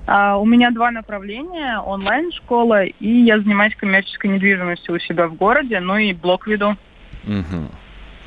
А, 0.06 0.38
У 0.38 0.44
меня 0.44 0.70
два 0.72 0.90
направления. 0.90 1.78
Онлайн-школа, 1.78 2.84
и 2.84 3.08
я 3.22 3.38
занимаюсь 3.38 3.76
коммерческой 3.76 4.30
недвижимостью 4.30 4.96
у 4.96 4.98
себя 4.98 5.28
в 5.28 5.34
городе, 5.36 5.78
ну 5.80 5.96
и 5.96 6.12
блог 6.12 6.46
веду. 6.48 6.76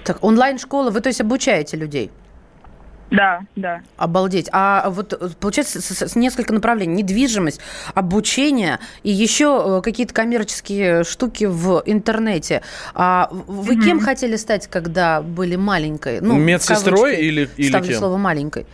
Так, 0.03 0.23
онлайн-школа, 0.23 0.91
вы, 0.91 1.01
то 1.01 1.09
есть, 1.09 1.21
обучаете 1.21 1.77
людей? 1.77 2.11
Да, 3.11 3.41
да. 3.55 3.81
Обалдеть. 3.97 4.49
А 4.51 4.89
вот 4.89 5.13
э, 5.13 5.29
получается 5.39 5.79
с- 5.81 5.85
с- 5.85 6.01
с 6.13 6.15
несколько 6.15 6.51
направлений. 6.51 6.95
Недвижимость, 7.03 7.61
обучение 7.93 8.79
и 9.03 9.11
еще 9.11 9.77
э, 9.77 9.81
какие-то 9.83 10.15
коммерческие 10.15 11.03
штуки 11.03 11.45
в 11.45 11.83
интернете. 11.85 12.63
А 12.95 13.29
вы 13.31 13.79
кем 13.79 13.99
хотели 13.99 14.35
стать, 14.35 14.67
когда 14.67 15.21
были 15.21 15.55
маленькой? 15.57 16.21
Ну, 16.21 16.37
Медсестрой 16.37 17.11
кавычки 17.11 17.21
или- 17.21 17.49
или 17.57 17.67
ставлю 17.69 17.89
кем? 17.89 17.97
слово 17.99 18.17
маленькой. 18.17 18.65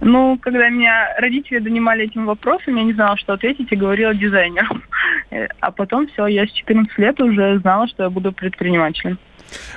Ну, 0.00 0.36
когда 0.42 0.68
меня 0.68 1.14
родители 1.18 1.60
донимали 1.60 2.06
этим 2.06 2.26
вопросом, 2.26 2.74
я 2.76 2.82
не 2.82 2.92
знала, 2.92 3.16
что 3.16 3.34
ответить, 3.34 3.70
и 3.70 3.76
говорила 3.76 4.14
дизайнером. 4.14 4.82
Э, 5.30 5.46
А 5.60 5.70
потом 5.70 6.06
все, 6.08 6.26
я 6.26 6.46
с 6.46 6.50
14 6.50 6.98
лет 6.98 7.20
уже 7.20 7.58
знала, 7.60 7.86
что 7.88 8.02
я 8.02 8.10
буду 8.10 8.32
предпринимателем. 8.32 9.18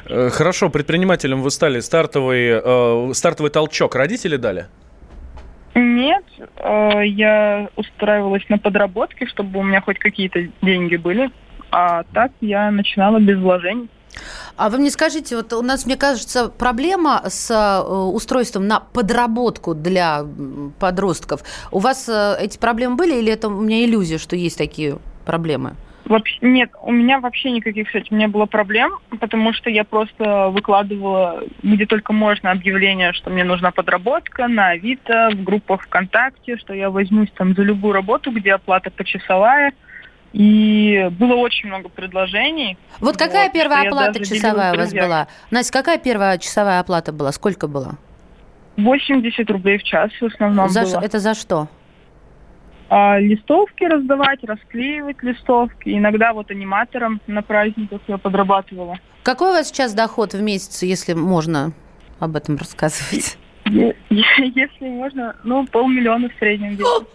Э, 0.05 0.29
Хорошо, 0.29 0.69
предпринимателем 0.69 1.41
вы 1.41 1.51
стали. 1.51 1.79
Стартовый, 1.79 2.61
э, 2.63 3.13
стартовый 3.13 3.51
толчок 3.51 3.95
родители 3.95 4.37
дали? 4.37 4.67
Нет, 5.75 6.23
э, 6.57 7.05
я 7.05 7.69
устраивалась 7.75 8.43
на 8.49 8.57
подработки, 8.57 9.25
чтобы 9.25 9.59
у 9.59 9.63
меня 9.63 9.81
хоть 9.81 9.99
какие-то 9.99 10.47
деньги 10.61 10.95
были. 10.95 11.29
А 11.71 12.03
так 12.13 12.31
я 12.41 12.71
начинала 12.71 13.19
без 13.19 13.37
вложений. 13.37 13.89
А 14.55 14.69
вы 14.69 14.79
мне 14.79 14.89
скажите, 14.89 15.35
вот 15.35 15.53
у 15.53 15.61
нас, 15.61 15.85
мне 15.85 15.95
кажется, 15.95 16.49
проблема 16.49 17.23
с 17.27 17.51
э, 17.51 17.91
устройством 17.91 18.67
на 18.67 18.79
подработку 18.79 19.75
для 19.75 20.25
подростков. 20.79 21.41
У 21.71 21.79
вас 21.79 22.09
э, 22.09 22.37
эти 22.39 22.57
проблемы 22.57 22.95
были 22.95 23.19
или 23.19 23.31
это 23.31 23.47
у 23.49 23.61
меня 23.61 23.85
иллюзия, 23.85 24.17
что 24.17 24.35
есть 24.35 24.57
такие 24.57 24.97
проблемы? 25.25 25.75
Вообще, 26.07 26.37
нет, 26.41 26.71
у 26.81 26.91
меня 26.91 27.19
вообще 27.19 27.51
никаких 27.51 27.89
с 27.89 27.95
этим 27.95 28.17
не 28.17 28.27
было 28.27 28.45
проблем, 28.45 28.91
потому 29.19 29.51
что 29.53 29.69
я 29.69 29.83
просто 29.83 30.47
выкладывала 30.49 31.43
где 31.63 31.85
только 31.85 32.13
можно 32.13 32.51
объявление, 32.51 33.11
что 33.13 33.29
мне 33.29 33.43
нужна 33.43 33.71
подработка 33.71 34.47
на 34.47 34.69
Авито, 34.69 35.29
в 35.33 35.43
группах 35.43 35.81
ВКонтакте, 35.83 36.57
что 36.57 36.73
я 36.73 36.89
возьмусь 36.89 37.29
там 37.35 37.53
за 37.55 37.63
любую 37.63 37.93
работу, 37.93 38.31
где 38.31 38.53
оплата 38.53 38.89
почасовая. 38.89 39.73
И 40.33 41.07
было 41.11 41.35
очень 41.35 41.67
много 41.67 41.89
предложений. 41.89 42.77
Вот 42.99 43.17
какая 43.17 43.45
Вот, 43.45 43.53
первая 43.53 43.87
оплата 43.87 44.23
часовая 44.25 44.73
у 44.73 44.77
вас 44.77 44.93
была? 44.93 45.27
Настя, 45.51 45.73
какая 45.73 45.97
первая 45.97 46.37
часовая 46.37 46.79
оплата 46.79 47.11
была? 47.11 47.31
Сколько 47.31 47.67
было? 47.67 47.95
80 48.77 49.49
рублей 49.49 49.77
в 49.79 49.83
час 49.83 50.11
в 50.21 50.25
основном 50.25 50.69
За 50.69 50.81
было. 50.81 50.99
ш- 51.01 51.05
Это 51.05 51.19
за 51.19 51.33
что? 51.33 51.67
А, 52.89 53.19
листовки 53.19 53.84
раздавать, 53.84 54.43
расклеивать 54.43 55.21
листовки. 55.21 55.89
Иногда 55.89 56.34
вот 56.34 56.52
аниматором 56.52 57.19
на 57.28 57.41
праздниках 57.41 58.02
я 58.08 58.17
подрабатывала. 58.17 58.97
Какой 59.23 59.50
у 59.50 59.54
вас 59.54 59.67
сейчас 59.67 59.93
доход 59.93 60.34
в 60.34 60.41
месяц, 60.41 60.84
если 60.84 61.13
можно 61.13 61.73
об 62.19 62.36
этом 62.36 62.56
рассказывать? 62.58 63.38
Если 63.65 64.88
можно, 64.88 65.36
ну, 65.43 65.65
полмиллиона 65.67 66.30
в 66.30 66.39
среднем 66.39 66.76
где-то. 66.76 67.06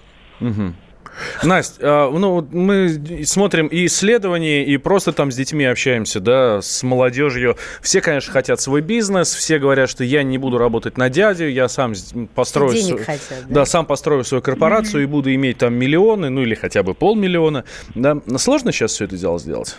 Настя, 1.43 1.79
а, 1.83 2.11
ну 2.11 2.33
вот 2.33 2.53
мы 2.53 2.89
смотрим 3.25 3.67
и 3.67 3.87
исследования, 3.87 4.65
и 4.65 4.77
просто 4.77 5.13
там 5.13 5.31
с 5.31 5.37
детьми 5.37 5.65
общаемся, 5.65 6.21
да, 6.21 6.63
с 6.63 6.83
молодежью. 6.83 7.57
Все, 7.81 8.01
конечно, 8.01 8.33
хотят 8.33 8.61
свой 8.61 8.81
бизнес, 8.81 9.35
все 9.35 9.59
говорят, 9.59 9.91
что 9.91 10.05
я 10.05 10.23
не 10.23 10.39
буду 10.39 10.59
работать 10.59 10.99
на 10.99 11.11
дядю, 11.11 11.49
я 11.49 11.69
сам 11.69 11.95
построю... 12.35 12.73
Денег 12.73 12.87
свой- 12.87 13.05
хотят, 13.05 13.45
да? 13.49 13.55
да, 13.55 13.65
сам 13.65 13.87
построю 13.87 14.25
свою 14.25 14.43
корпорацию 14.43 15.03
и 15.03 15.07
буду 15.07 15.33
иметь 15.35 15.59
там 15.59 15.75
миллионы, 15.75 16.31
ну 16.31 16.43
или 16.43 16.55
хотя 16.55 16.83
бы 16.83 16.95
полмиллиона. 16.95 17.65
Да. 17.95 18.17
Сложно 18.37 18.73
сейчас 18.73 18.93
все 18.93 19.05
это 19.05 19.17
дело 19.17 19.39
сделать? 19.39 19.77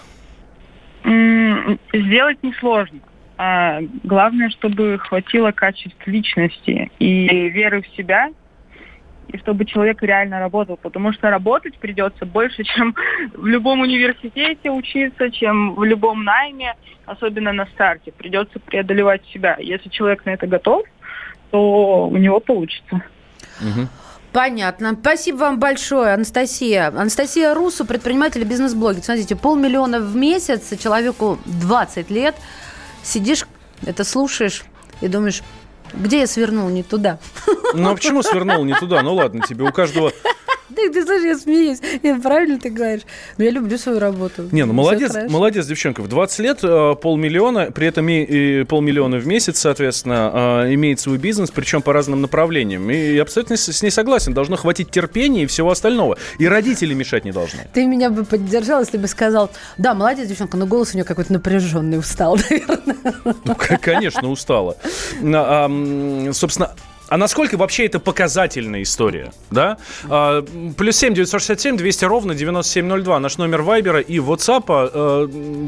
Сделать 1.04 2.42
несложно. 2.44 3.00
А 3.38 3.80
главное, 4.04 4.50
чтобы 4.52 5.00
хватило 5.00 5.52
качеств 5.52 5.98
личности 6.06 6.92
и 7.00 7.50
веры 7.50 7.82
в 7.82 7.98
себя, 7.98 8.30
и 9.30 9.38
чтобы 9.38 9.66
человек 9.66 10.02
реально 10.02 10.40
работал, 10.40 10.78
потому 10.78 11.14
что 11.14 11.30
работать 11.30 11.78
придется 11.78 12.26
больше, 12.26 12.64
чем 12.76 12.96
в 13.34 13.46
любом 13.46 13.82
университете 13.82 14.72
учиться, 14.72 15.32
чем 15.32 15.76
в 15.76 15.84
любом 15.84 16.24
найме, 16.24 16.76
особенно 17.06 17.52
на 17.54 17.66
старте. 17.68 18.12
Придется 18.12 18.60
преодолевать 18.60 19.26
себя. 19.34 19.58
Если 19.60 19.90
человек 19.90 20.26
на 20.26 20.32
это 20.32 20.48
готов, 20.48 20.84
то 21.52 22.08
у 22.08 22.18
него 22.18 22.40
получится. 22.40 23.02
Понятно. 24.32 24.98
Спасибо 25.00 25.38
вам 25.38 25.60
большое, 25.60 26.14
Анастасия. 26.14 26.88
Анастасия 26.88 27.54
Русу, 27.54 27.86
предприниматель 27.86 28.42
и 28.42 28.46
бизнес-блогер. 28.46 29.04
Смотрите, 29.04 29.36
полмиллиона 29.36 30.00
в 30.00 30.16
месяц, 30.16 30.76
человеку 30.80 31.38
20 31.46 32.10
лет. 32.10 32.36
Сидишь, 33.04 33.46
это 33.86 34.04
слушаешь 34.04 34.64
и 35.02 35.08
думаешь, 35.08 35.44
где 35.94 36.20
я 36.22 36.28
свернул 36.28 36.70
не 36.70 36.84
туда? 36.84 37.20
Ну 37.74 37.90
а 37.90 37.96
почему 37.96 38.24
свернул 38.24 38.64
не 38.66 38.74
туда? 38.74 39.02
Ну 39.02 39.16
ладно, 39.16 39.42
тебе 39.48 39.64
у 39.66 39.72
каждого... 39.72 40.12
Да, 40.84 40.92
ты 40.92 41.06
слушай, 41.06 41.28
я 41.28 41.38
смеюсь. 41.38 41.80
Нет, 42.02 42.22
правильно 42.22 42.60
ты 42.60 42.70
говоришь. 42.70 43.04
Но 43.38 43.44
я 43.44 43.52
люблю 43.52 43.78
свою 43.78 44.00
работу. 44.00 44.48
Не, 44.52 44.66
ну 44.66 44.74
молодец, 44.74 45.16
молодец, 45.30 45.66
девчонка. 45.66 46.02
В 46.02 46.08
20 46.08 46.40
лет 46.40 46.60
э, 46.64 46.96
полмиллиона, 47.02 47.72
при 47.72 47.88
этом 47.88 48.10
и, 48.10 48.64
полмиллиона 48.64 49.18
в 49.18 49.28
месяц, 49.28 49.60
соответственно, 49.60 50.64
э, 50.66 50.74
имеет 50.74 51.00
свой 51.00 51.18
бизнес, 51.18 51.52
причем 51.52 51.82
по 51.82 51.94
разным 51.94 52.22
направлениям. 52.22 52.90
И 52.90 53.16
я 53.16 53.22
абсолютно 53.22 53.58
с, 53.58 53.82
ней 53.82 53.92
согласен. 53.92 54.34
Должно 54.34 54.56
хватить 54.56 54.90
терпения 54.90 55.44
и 55.44 55.46
всего 55.46 55.72
остального. 55.72 56.18
И 56.40 56.48
родители 56.48 56.94
мешать 56.94 57.26
не 57.26 57.32
должны. 57.32 57.68
Ты 57.74 57.86
меня 57.86 58.10
бы 58.10 58.26
поддержал, 58.26 58.82
если 58.82 58.98
бы 58.98 59.08
сказал, 59.08 59.52
да, 59.78 59.94
молодец, 59.94 60.28
девчонка, 60.28 60.58
но 60.58 60.66
голос 60.66 60.92
у 60.94 60.98
нее 60.98 61.06
какой-то 61.06 61.34
напряженный, 61.34 62.00
устал, 62.00 62.38
наверное. 62.50 63.36
Ну, 63.46 63.56
конечно, 63.82 64.30
устала. 64.30 64.78
Собственно, 66.34 66.72
а 67.14 67.18
насколько 67.18 67.58
вообще 67.58 67.86
это 67.86 68.00
показательная 68.00 68.82
история, 68.82 69.32
да? 69.52 69.78
А, 70.10 70.42
плюс 70.76 70.98
семь 70.98 71.14
девятьсот 71.14 71.42
шестьдесят 71.42 71.62
семь 71.62 71.78
двести 71.78 72.06
ровно 72.06 72.34
9702 72.34 73.20
наш 73.20 73.38
номер 73.38 73.62
Вайбера 73.62 74.00
и 74.00 74.18
WhatsApp. 74.18 74.64
Э, 74.68 75.28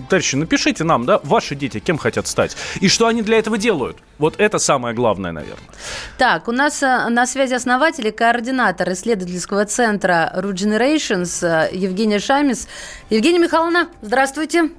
товарищи, 0.09 0.37
напишите 0.37 0.83
нам, 0.83 1.05
да, 1.05 1.19
ваши 1.23 1.53
дети 1.53 1.77
кем 1.77 1.99
хотят 1.99 2.25
стать 2.25 2.57
и 2.81 2.87
что 2.87 3.05
они 3.05 3.21
для 3.21 3.37
этого 3.37 3.59
делают. 3.59 3.97
Вот 4.17 4.39
это 4.39 4.57
самое 4.57 4.95
главное, 4.95 5.31
наверное. 5.31 5.69
Так, 6.17 6.47
у 6.47 6.51
нас 6.51 6.81
э, 6.81 7.09
на 7.09 7.27
связи 7.27 7.53
основатель 7.53 8.07
и 8.07 8.11
координатор 8.11 8.91
исследовательского 8.93 9.65
центра 9.65 10.33
Root 10.35 10.65
э, 10.65 11.69
Евгения 11.75 12.17
Шамис. 12.17 12.67
Евгения 13.11 13.37
Михайловна, 13.37 13.89
здравствуйте. 14.01 14.71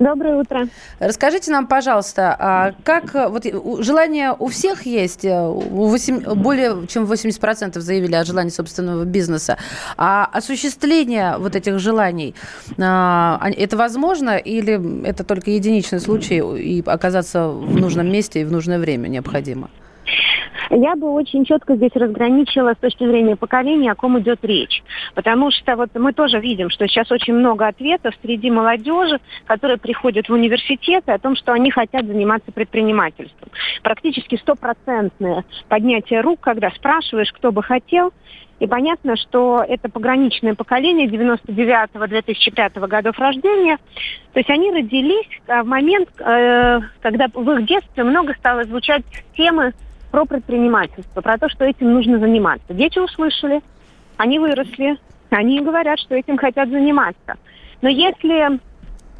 Доброе 0.00 0.36
утро. 0.36 0.66
Расскажите 0.98 1.50
нам, 1.52 1.66
пожалуйста, 1.66 2.34
а 2.38 2.72
как 2.84 3.14
э, 3.14 3.28
вот 3.28 3.44
желание 3.84 4.32
у 4.32 4.46
всех 4.48 4.86
есть, 4.86 5.26
э, 5.26 5.46
у 5.46 5.88
восемь- 5.88 6.24
более 6.36 6.86
чем 6.86 7.04
80% 7.04 7.82
заявили 7.82 8.14
о 8.14 8.24
желании 8.24 8.48
собственного 8.48 9.04
бизнеса, 9.04 9.58
а 9.98 10.24
осуществление 10.32 11.36
вот 11.36 11.54
этих 11.54 11.78
желаний, 11.78 12.34
а, 12.78 13.46
это 13.54 13.76
возможно 13.76 14.38
или 14.38 15.06
это 15.06 15.22
только 15.22 15.50
единичный 15.50 16.00
случай 16.00 16.38
и 16.38 16.82
оказаться 16.86 17.48
в 17.48 17.76
нужном 17.78 18.10
месте 18.10 18.40
и 18.40 18.44
в 18.44 18.52
нужное 18.52 18.78
время 18.78 19.08
необходимо? 19.08 19.68
Я 20.70 20.94
бы 20.94 21.12
очень 21.12 21.44
четко 21.44 21.74
здесь 21.74 21.90
разграничила 21.94 22.74
с 22.74 22.78
точки 22.78 23.04
зрения 23.04 23.34
поколения, 23.34 23.90
о 23.90 23.96
ком 23.96 24.20
идет 24.20 24.44
речь. 24.44 24.82
Потому 25.14 25.50
что 25.50 25.74
вот 25.74 25.90
мы 25.94 26.12
тоже 26.12 26.38
видим, 26.38 26.70
что 26.70 26.86
сейчас 26.86 27.10
очень 27.10 27.34
много 27.34 27.66
ответов 27.66 28.14
среди 28.22 28.50
молодежи, 28.50 29.18
которые 29.46 29.78
приходят 29.78 30.28
в 30.28 30.32
университеты 30.32 31.10
о 31.10 31.18
том, 31.18 31.34
что 31.34 31.52
они 31.52 31.72
хотят 31.72 32.06
заниматься 32.06 32.52
предпринимательством. 32.52 33.50
Практически 33.82 34.36
стопроцентное 34.36 35.44
поднятие 35.68 36.20
рук, 36.20 36.38
когда 36.40 36.70
спрашиваешь, 36.70 37.32
кто 37.32 37.50
бы 37.50 37.64
хотел, 37.64 38.12
и 38.60 38.66
понятно, 38.66 39.16
что 39.16 39.64
это 39.66 39.88
пограничное 39.88 40.54
поколение 40.54 41.08
99-2005 41.08 42.86
годов 42.86 43.18
рождения. 43.18 43.78
То 44.34 44.40
есть 44.40 44.50
они 44.50 44.70
родились 44.70 45.26
в 45.48 45.64
момент, 45.64 46.10
э, 46.20 46.80
когда 47.00 47.26
в 47.32 47.50
их 47.52 47.66
детстве 47.66 48.04
много 48.04 48.34
стало 48.34 48.64
звучать 48.64 49.02
темы 49.34 49.72
про 50.10 50.24
предпринимательство, 50.24 51.20
про 51.20 51.38
то, 51.38 51.48
что 51.48 51.64
этим 51.64 51.92
нужно 51.92 52.18
заниматься. 52.18 52.74
Дети 52.74 52.98
услышали, 52.98 53.60
они 54.16 54.38
выросли, 54.38 54.96
они 55.30 55.60
говорят, 55.60 55.98
что 55.98 56.14
этим 56.14 56.36
хотят 56.36 56.68
заниматься. 56.68 57.36
Но 57.82 57.88
если 57.88 58.58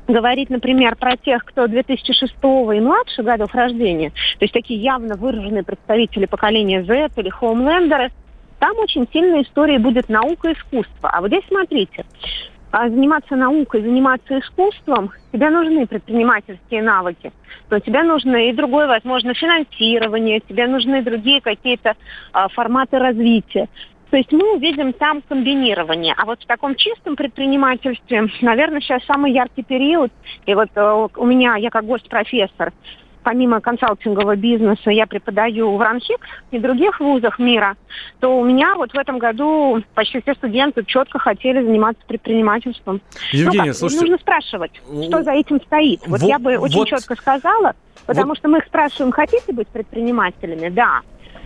говорить, 0.09 0.51
например, 0.51 0.97
про 0.97 1.17
тех, 1.17 1.45
кто 1.45 1.67
2006 1.67 2.35
и 2.43 2.81
младше 2.81 3.23
годов 3.23 3.55
рождения, 3.55 4.11
то 4.11 4.43
есть 4.45 4.53
такие 4.53 4.81
явно 4.81 5.17
выраженные 5.17 5.63
представители 5.63 6.27
поколения 6.27 6.83
Z 6.85 7.11
или 7.17 7.29
хоумлендеры, 7.29 8.11
там 8.59 8.77
очень 8.79 9.09
сильная 9.13 9.43
история 9.43 9.79
будет 9.79 10.09
наука 10.09 10.51
и 10.51 10.53
искусство. 10.53 11.11
А 11.11 11.21
вот 11.21 11.29
здесь 11.29 11.45
смотрите, 11.49 12.05
заниматься 12.73 13.37
наукой, 13.37 13.83
заниматься 13.83 14.39
искусством, 14.39 15.11
тебе 15.33 15.51
нужны 15.51 15.87
предпринимательские 15.87 16.83
навыки. 16.83 17.33
Но 17.69 17.79
тебе 17.81 18.03
нужно 18.03 18.49
и 18.49 18.53
другое, 18.53 18.87
возможно, 18.87 19.35
финансирование, 19.35 20.41
тебе 20.41 20.67
нужны 20.67 21.03
другие 21.03 21.41
какие-то 21.41 21.95
а, 22.33 22.49
форматы 22.49 22.99
развития. 22.99 23.69
То 24.11 24.17
есть 24.17 24.33
мы 24.33 24.57
увидим 24.57 24.93
там 24.93 25.23
комбинирование. 25.23 26.15
А 26.17 26.25
вот 26.27 26.43
в 26.43 26.47
таком 26.47 26.75
чистом 26.75 27.15
предпринимательстве, 27.15 28.29
наверное, 28.41 28.81
сейчас 28.81 29.05
самый 29.05 29.33
яркий 29.33 29.63
период. 29.63 30.11
И 30.47 30.55
вот 30.55 30.69
э, 30.75 31.09
у 31.17 31.25
меня, 31.25 31.55
я 31.57 31.71
как 31.71 31.87
гость-профессор, 31.87 32.73
помимо 33.23 33.61
консалтингового 33.61 34.37
бизнеса 34.37 34.91
я 34.91 35.07
преподаю 35.07 35.77
в 35.77 35.81
РАНХИК 35.81 36.19
и 36.51 36.59
других 36.59 37.01
вузах 37.01 37.39
мира, 37.39 37.77
то 38.21 38.39
у 38.39 38.45
меня 38.45 38.75
вот 38.77 38.93
в 38.93 38.99
этом 38.99 39.19
году 39.19 39.83
почти 39.95 40.21
все 40.21 40.35
студенты 40.35 40.85
четко 40.85 41.19
хотели 41.19 41.63
заниматься 41.63 42.03
предпринимательством. 42.07 43.01
Евгения, 43.33 43.59
ну, 43.59 43.67
как, 43.67 43.77
слушайте... 43.77 44.07
Нужно 44.07 44.19
спрашивать, 44.19 44.73
что 45.09 45.23
за 45.23 45.33
этим 45.33 45.61
стоит. 45.61 46.01
Вот, 46.07 46.21
вот 46.21 46.29
я 46.29 46.39
бы 46.39 46.57
очень 46.57 46.77
вот... 46.77 46.89
четко 46.89 47.15
сказала, 47.15 47.75
потому 48.07 48.29
вот... 48.29 48.39
что 48.39 48.49
мы 48.49 48.59
их 48.59 48.67
спрашиваем, 48.67 49.13
хотите 49.13 49.53
быть 49.53 49.69
предпринимателями? 49.69 50.69
Да. 50.69 51.01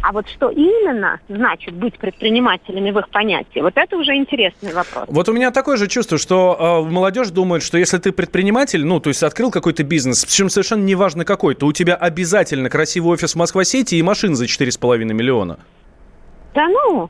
А 0.06 0.12
вот 0.12 0.28
что 0.28 0.50
именно 0.50 1.18
значит 1.30 1.72
быть 1.72 1.98
предпринимателями 1.98 2.90
в 2.90 2.98
их 2.98 3.08
понятии, 3.08 3.60
вот 3.60 3.72
это 3.76 3.96
уже 3.96 4.14
интересный 4.14 4.74
вопрос. 4.74 5.06
Вот 5.08 5.30
у 5.30 5.32
меня 5.32 5.50
такое 5.50 5.78
же 5.78 5.88
чувство, 5.88 6.18
что 6.18 6.84
э, 6.86 6.90
молодежь 6.90 7.30
думает, 7.30 7.62
что 7.62 7.78
если 7.78 7.96
ты 7.96 8.12
предприниматель, 8.12 8.84
ну, 8.84 9.00
то 9.00 9.08
есть 9.08 9.22
открыл 9.22 9.50
какой-то 9.50 9.82
бизнес, 9.82 10.22
причем 10.26 10.50
совершенно 10.50 10.82
неважно 10.84 11.24
какой, 11.24 11.54
то 11.54 11.64
у 11.64 11.72
тебя 11.72 11.94
обязательно 11.94 12.68
красивый 12.68 13.14
офис 13.14 13.32
в 13.32 13.36
Москва-Сити 13.36 13.94
и 13.94 14.02
машин 14.02 14.34
за 14.34 14.44
4,5 14.44 14.98
миллиона. 15.04 15.58
Да 16.54 16.68
ну, 16.68 17.08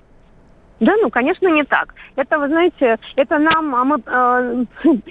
да, 0.85 0.93
ну, 1.01 1.09
конечно, 1.09 1.49
не 1.49 1.65
так. 1.65 1.95
Это, 2.17 2.39
вы 2.39 2.49
знаете, 2.49 2.99
это 3.17 3.39
нам, 3.39 3.75
а 3.75 3.85
мы 3.85 3.97
э, 4.07 4.65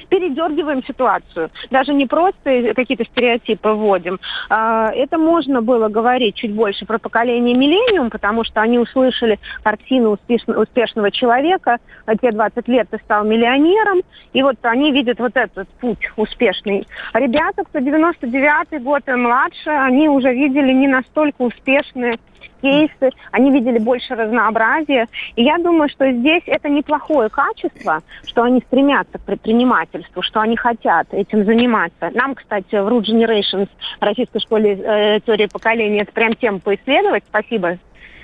передергиваем 0.09 0.83
ситуацию. 0.83 1.49
Даже 1.71 1.93
не 1.93 2.05
просто 2.05 2.73
какие-то 2.75 3.05
стереотипы 3.05 3.69
вводим. 3.69 4.19
Э, 4.49 4.89
это 4.93 5.17
можно 5.17 5.61
было 5.61 5.89
говорить 5.89 6.35
чуть 6.35 6.53
больше 6.53 6.85
про 6.85 6.99
поколение 6.99 7.55
миллениум, 7.55 8.11
потому 8.11 8.43
что 8.43 8.61
они 8.61 8.77
услышали 8.77 9.39
картину 9.63 10.11
успешно, 10.11 10.59
успешного 10.59 11.09
человека. 11.09 11.77
Те 12.21 12.31
20 12.31 12.67
лет 12.67 12.87
ты 12.91 12.99
стал 12.99 13.25
миллионером. 13.25 14.01
И 14.33 14.43
вот 14.43 14.57
они 14.61 14.91
видят 14.91 15.19
вот 15.19 15.35
этот 15.35 15.67
путь 15.79 16.11
успешный. 16.17 16.87
Ребята, 17.13 17.63
кто 17.63 17.79
99-й 17.79 18.79
год 18.79 19.01
и 19.07 19.13
младше, 19.13 19.69
они 19.69 20.07
уже 20.07 20.33
видели 20.33 20.71
не 20.71 20.87
настолько 20.87 21.41
успешные 21.41 22.19
кейсы, 22.61 23.11
они 23.31 23.51
видели 23.51 23.79
больше 23.79 24.15
разнообразия. 24.15 25.07
И 25.35 25.43
я 25.43 25.57
думаю, 25.57 25.89
что 25.89 26.11
здесь 26.11 26.43
это 26.45 26.69
неплохое 26.69 27.29
качество, 27.29 28.01
что 28.25 28.43
они 28.43 28.61
стремятся 28.67 29.17
к 29.17 29.21
предпринимательству, 29.21 30.21
что 30.21 30.41
они 30.41 30.55
хотят 30.55 31.07
этим 31.11 31.45
заниматься. 31.45 32.11
Нам, 32.13 32.35
кстати, 32.35 32.75
в 32.75 32.87
Root 32.87 33.03
Generations, 33.03 33.69
Российской 33.99 34.39
школе 34.39 34.73
э, 34.73 35.19
теории 35.25 35.47
поколения, 35.47 36.01
это 36.01 36.11
прям 36.11 36.33
тем 36.33 36.59
поисследовать. 36.59 37.23
Спасибо 37.27 37.77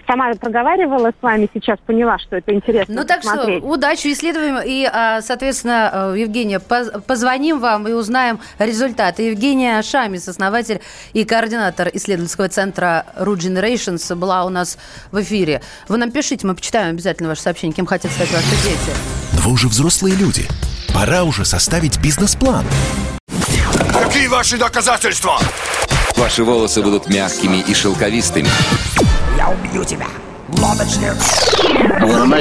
сама 0.09 0.33
проговаривала 0.33 1.09
с 1.09 1.21
вами, 1.21 1.47
сейчас 1.53 1.77
поняла, 1.85 2.17
что 2.17 2.37
это 2.37 2.53
интересно. 2.53 2.95
Ну 2.95 3.03
так 3.05 3.21
посмотреть. 3.21 3.59
что, 3.59 3.67
удачи, 3.67 4.11
исследуем. 4.11 4.59
И, 4.65 4.89
а, 4.91 5.21
соответственно, 5.21 6.13
э, 6.15 6.19
Евгения, 6.19 6.59
позвоним 6.59 7.59
вам 7.59 7.87
и 7.87 7.91
узнаем 7.91 8.39
результаты. 8.57 9.23
Евгения 9.23 9.81
Шамис, 9.83 10.27
основатель 10.27 10.81
и 11.13 11.23
координатор 11.25 11.89
исследовательского 11.93 12.49
центра 12.49 13.05
Root 13.19 13.37
Generations, 13.37 14.15
была 14.15 14.45
у 14.45 14.49
нас 14.49 14.77
в 15.11 15.21
эфире. 15.21 15.61
Вы 15.87 15.97
нам 15.97 16.11
пишите, 16.11 16.47
мы 16.47 16.55
почитаем 16.55 16.89
обязательно 16.89 17.29
ваше 17.29 17.41
сообщение, 17.41 17.75
кем 17.75 17.85
хотят 17.85 18.11
стать 18.11 18.31
ваши 18.31 18.49
дети. 18.63 18.91
Вы 19.33 19.51
уже 19.51 19.67
взрослые 19.67 20.15
люди. 20.15 20.47
Пора 20.93 21.23
уже 21.23 21.45
составить 21.45 22.01
бизнес-план. 22.01 22.65
Какие 23.93 24.27
ваши 24.27 24.57
доказательства? 24.57 25.39
Ваши 26.17 26.43
волосы 26.43 26.81
будут 26.81 27.07
мягкими 27.07 27.57
и 27.57 27.73
шелковистыми. 27.73 28.49
Я 29.39 29.47
убью 29.47 29.85
тебя. 29.85 30.05
Лодочник. 30.49 31.13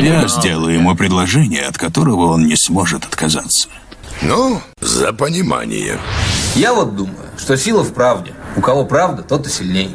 Я 0.00 0.26
сделаю 0.26 0.74
ему 0.74 0.96
предложение, 0.96 1.62
от 1.62 1.78
которого 1.78 2.32
он 2.32 2.48
не 2.48 2.56
сможет 2.56 3.04
отказаться. 3.04 3.68
Ну, 4.20 4.60
за 4.80 5.12
понимание. 5.12 5.96
Я 6.56 6.74
вот 6.74 6.96
думаю, 6.96 7.28
что 7.38 7.56
сила 7.56 7.84
в 7.84 7.92
правде. 7.92 8.34
У 8.56 8.60
кого 8.60 8.84
правда, 8.84 9.22
тот 9.22 9.46
и 9.46 9.48
сильней. 9.48 9.94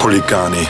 Хулиганы. 0.00 0.66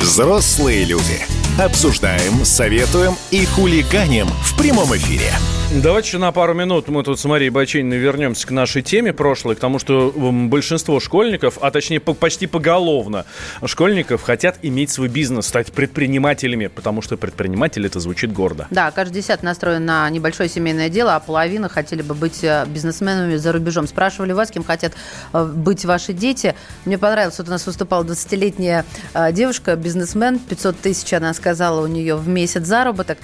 Взрослые 0.00 0.84
люди. 0.84 1.37
Обсуждаем, 1.56 2.44
советуем 2.44 3.16
и 3.30 3.44
хулиганим 3.44 4.26
в 4.26 4.56
прямом 4.56 4.94
эфире. 4.96 5.32
Давайте 5.70 6.08
еще 6.08 6.18
на 6.18 6.32
пару 6.32 6.54
минут 6.54 6.88
мы 6.88 7.02
тут 7.02 7.20
с 7.20 7.24
Марией 7.26 7.50
Бачининой 7.50 7.98
вернемся 7.98 8.46
к 8.46 8.50
нашей 8.50 8.80
теме 8.80 9.12
прошлой, 9.12 9.54
к 9.54 9.58
тому, 9.58 9.78
что 9.78 10.10
большинство 10.16 10.98
школьников, 10.98 11.58
а 11.60 11.70
точнее 11.70 12.00
почти 12.00 12.46
поголовно 12.46 13.26
школьников 13.66 14.22
хотят 14.22 14.58
иметь 14.62 14.90
свой 14.90 15.08
бизнес, 15.08 15.46
стать 15.46 15.70
предпринимателями, 15.70 16.68
потому 16.68 17.02
что 17.02 17.18
предприниматель 17.18 17.84
это 17.84 18.00
звучит 18.00 18.32
гордо. 18.32 18.66
Да, 18.70 18.90
каждый 18.92 19.16
десят 19.16 19.42
настроен 19.42 19.84
на 19.84 20.08
небольшое 20.08 20.48
семейное 20.48 20.88
дело, 20.88 21.14
а 21.16 21.20
половина 21.20 21.68
хотели 21.68 22.00
бы 22.00 22.14
быть 22.14 22.42
э, 22.42 22.64
бизнесменами 22.66 23.36
за 23.36 23.52
рубежом. 23.52 23.86
Спрашивали 23.86 24.32
вас, 24.32 24.50
кем 24.50 24.64
хотят 24.64 24.94
э, 25.34 25.44
быть 25.44 25.84
ваши 25.84 26.14
дети. 26.14 26.54
Мне 26.86 26.96
понравилось, 26.96 27.36
вот 27.36 27.48
у 27.48 27.50
нас 27.50 27.66
выступала 27.66 28.04
20-летняя 28.04 28.86
э, 29.12 29.32
девушка, 29.32 29.76
бизнесмен, 29.76 30.38
500 30.38 30.80
тысяч, 30.80 31.12
она 31.12 31.34
сказала, 31.38 31.82
у 31.82 31.86
нее 31.86 32.16
в 32.16 32.28
месяц 32.28 32.66
заработок. 32.66 33.16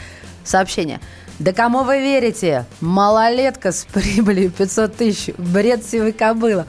Сообщение– 0.45 1.01
да 1.39 1.53
кому 1.53 1.83
вы 1.83 2.01
верите? 2.01 2.65
Малолетка 2.81 3.73
с 3.73 3.85
прибылью 3.93 4.51
500 4.51 4.97
тысяч. 4.97 5.35
Бред 5.37 5.85
сивой 5.85 6.13
кобыла. 6.13 6.67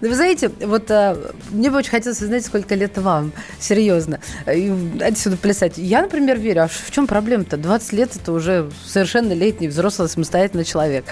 Да 0.00 0.08
вы 0.08 0.14
знаете, 0.14 0.50
вот 0.60 0.90
а, 0.90 1.16
мне 1.50 1.70
бы 1.70 1.78
очень 1.78 1.90
хотелось 1.90 2.20
узнать, 2.20 2.44
сколько 2.44 2.74
лет 2.74 2.98
вам, 2.98 3.32
серьезно, 3.58 4.20
и 4.46 4.70
отсюда 5.00 5.38
плясать. 5.38 5.78
Я, 5.78 6.02
например, 6.02 6.38
верю, 6.38 6.64
а 6.64 6.68
в 6.68 6.90
чем 6.90 7.06
проблема-то? 7.06 7.56
20 7.56 7.92
лет– 7.94 8.14
это 8.22 8.32
уже 8.32 8.70
совершеннолетний, 8.84 9.68
взрослый, 9.68 10.10
самостоятельный 10.10 10.64
человек. 10.64 11.06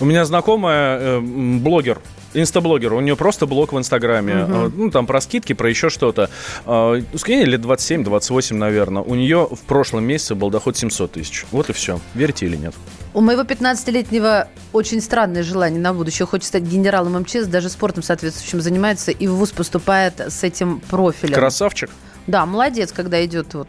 У 0.00 0.06
меня 0.06 0.24
знакомая 0.24 0.98
э, 0.98 1.20
блогер, 1.20 2.00
инстаблогер, 2.34 2.92
у 2.92 3.00
нее 3.00 3.16
просто 3.16 3.46
блог 3.46 3.72
в 3.72 3.78
Инстаграме, 3.78 4.44
угу. 4.44 4.72
ну, 4.76 4.90
там 4.90 5.06
про 5.06 5.20
скидки, 5.20 5.52
про 5.52 5.68
еще 5.68 5.90
что-то. 5.90 6.30
Uh, 6.64 7.44
лет 7.44 7.60
27-28, 7.60 8.54
наверное. 8.54 9.02
У 9.02 9.14
нее 9.14 9.48
в 9.50 9.60
прошлом 9.60 10.04
месяце 10.04 10.34
был 10.34 10.50
доход 10.50 10.76
700 10.76 11.12
тысяч. 11.12 11.46
Вот 11.50 11.70
и 11.70 11.72
все. 11.72 12.00
Верите 12.14 12.46
или 12.46 12.56
нет? 12.56 12.74
У 13.14 13.20
моего 13.20 13.42
15-летнего 13.42 14.48
очень 14.72 15.00
странное 15.00 15.42
желание 15.42 15.80
на 15.80 15.94
будущее. 15.94 16.26
Хочет 16.26 16.46
стать 16.46 16.62
генералом 16.62 17.18
МЧС, 17.20 17.46
даже 17.46 17.68
спортом 17.68 18.02
соответствующим 18.02 18.60
занимается, 18.60 19.10
и 19.10 19.26
в 19.26 19.34
ВУЗ 19.34 19.52
поступает 19.52 20.20
с 20.20 20.44
этим 20.44 20.80
профилем. 20.80 21.34
Красавчик. 21.34 21.90
Да, 22.28 22.44
молодец, 22.44 22.92
когда 22.92 23.24
идет 23.24 23.54
вот 23.54 23.68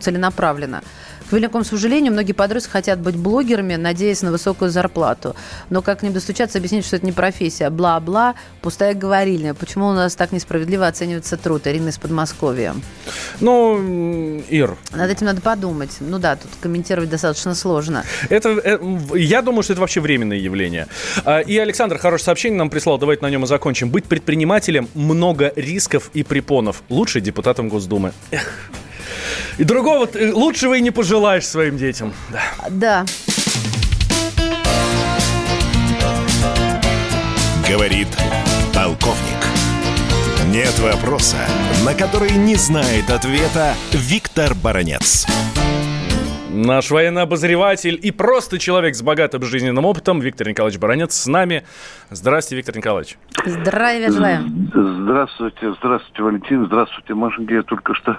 целенаправленно. 0.00 0.82
К 1.30 1.32
великому 1.32 1.62
сожалению, 1.62 2.12
многие 2.12 2.32
подростки 2.32 2.72
хотят 2.72 2.98
быть 2.98 3.14
блогерами, 3.14 3.76
надеясь 3.76 4.22
на 4.22 4.32
высокую 4.32 4.68
зарплату. 4.72 5.36
Но 5.70 5.80
как 5.80 6.00
к 6.00 6.02
ним 6.02 6.12
достучаться, 6.12 6.58
объяснить, 6.58 6.84
что 6.84 6.96
это 6.96 7.06
не 7.06 7.12
профессия. 7.12 7.70
Бла-бла, 7.70 8.34
пустая 8.62 8.94
говорильня. 8.94 9.54
Почему 9.54 9.86
у 9.86 9.92
нас 9.92 10.16
так 10.16 10.32
несправедливо 10.32 10.88
оценивается 10.88 11.36
труд? 11.36 11.68
Ирина 11.68 11.90
из 11.90 11.98
Подмосковья. 11.98 12.74
Ну, 13.38 14.40
Ир. 14.48 14.76
Над 14.90 15.08
этим 15.08 15.26
надо 15.26 15.40
подумать. 15.40 15.98
Ну 16.00 16.18
да, 16.18 16.34
тут 16.34 16.50
комментировать 16.60 17.10
достаточно 17.10 17.54
сложно. 17.54 18.02
Это, 18.28 18.48
э, 18.48 18.78
я 19.14 19.40
думаю, 19.42 19.62
что 19.62 19.74
это 19.74 19.82
вообще 19.82 20.00
временное 20.00 20.38
явление. 20.38 20.88
А, 21.24 21.38
И 21.38 21.56
Александр 21.58 21.98
хорошее 21.98 22.24
сообщение 22.24 22.58
нам 22.58 22.70
прислал, 22.70 22.98
давайте 22.98 23.22
на 23.22 23.30
нем 23.30 23.44
и 23.44 23.46
закончим. 23.46 23.90
Быть 23.90 24.06
предпринимателем 24.06 24.88
много 24.94 25.52
рисков 25.54 26.10
и 26.12 26.24
препонов. 26.24 26.82
Лучше 26.88 27.20
депутатом 27.20 27.68
Госдумы. 27.68 28.12
Эх. 28.32 28.52
И 29.60 29.64
другого 29.64 30.08
лучшего 30.32 30.72
и 30.72 30.80
не 30.80 30.90
пожелаешь 30.90 31.46
своим 31.46 31.76
детям. 31.76 32.14
Да. 32.30 32.40
Да. 32.70 33.04
Говорит 37.68 38.08
полковник. 38.74 39.36
Нет 40.46 40.78
вопроса, 40.78 41.36
на 41.84 41.92
который 41.92 42.30
не 42.30 42.54
знает 42.54 43.10
ответа 43.10 43.74
Виктор 43.92 44.54
Баранец. 44.54 45.26
Наш 46.48 46.90
военный 46.90 47.20
обозреватель 47.20 48.00
и 48.02 48.10
просто 48.12 48.58
человек 48.58 48.96
с 48.96 49.02
богатым 49.02 49.42
жизненным 49.42 49.84
опытом 49.84 50.20
Виктор 50.20 50.48
Николаевич 50.48 50.80
Баранец 50.80 51.14
с 51.14 51.26
нами. 51.26 51.64
Здравствуйте, 52.08 52.56
Виктор 52.56 52.78
Николаевич. 52.78 53.18
Здравия 53.44 54.10
желаем. 54.10 54.70
Здравствуйте, 54.72 55.74
здравствуйте, 55.78 56.22
Валентин, 56.22 56.64
здравствуйте, 56.64 57.12
Машенька. 57.12 57.54
Я 57.56 57.62
только 57.62 57.94
что 57.94 58.18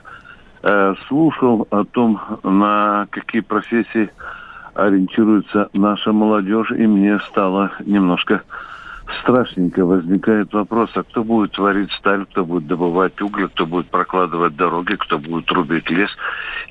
э, 0.64 0.94
слушал 1.08 1.68
о 1.70 1.84
том, 1.84 2.20
на 2.44 3.08
какие 3.12 3.42
профессии 3.42 4.10
ориентируется 4.74 5.70
наша 5.74 6.12
молодежь, 6.12 6.72
и 6.72 6.88
мне 6.88 7.20
стало 7.30 7.72
немножко 7.86 8.44
страшненько. 9.22 9.86
Возникает 9.86 10.54
вопрос, 10.54 10.90
а 10.96 11.04
кто 11.04 11.24
будет 11.24 11.52
творить 11.54 11.92
сталь, 11.94 12.26
кто 12.26 12.46
будет 12.46 12.68
добывать 12.68 13.20
уголь, 13.22 13.50
кто 13.50 13.66
будет 13.66 13.90
прокладывать 13.90 14.56
дороги, 14.56 14.96
кто 14.96 15.18
будет 15.18 15.50
рубить 15.52 15.90
лес. 15.90 16.10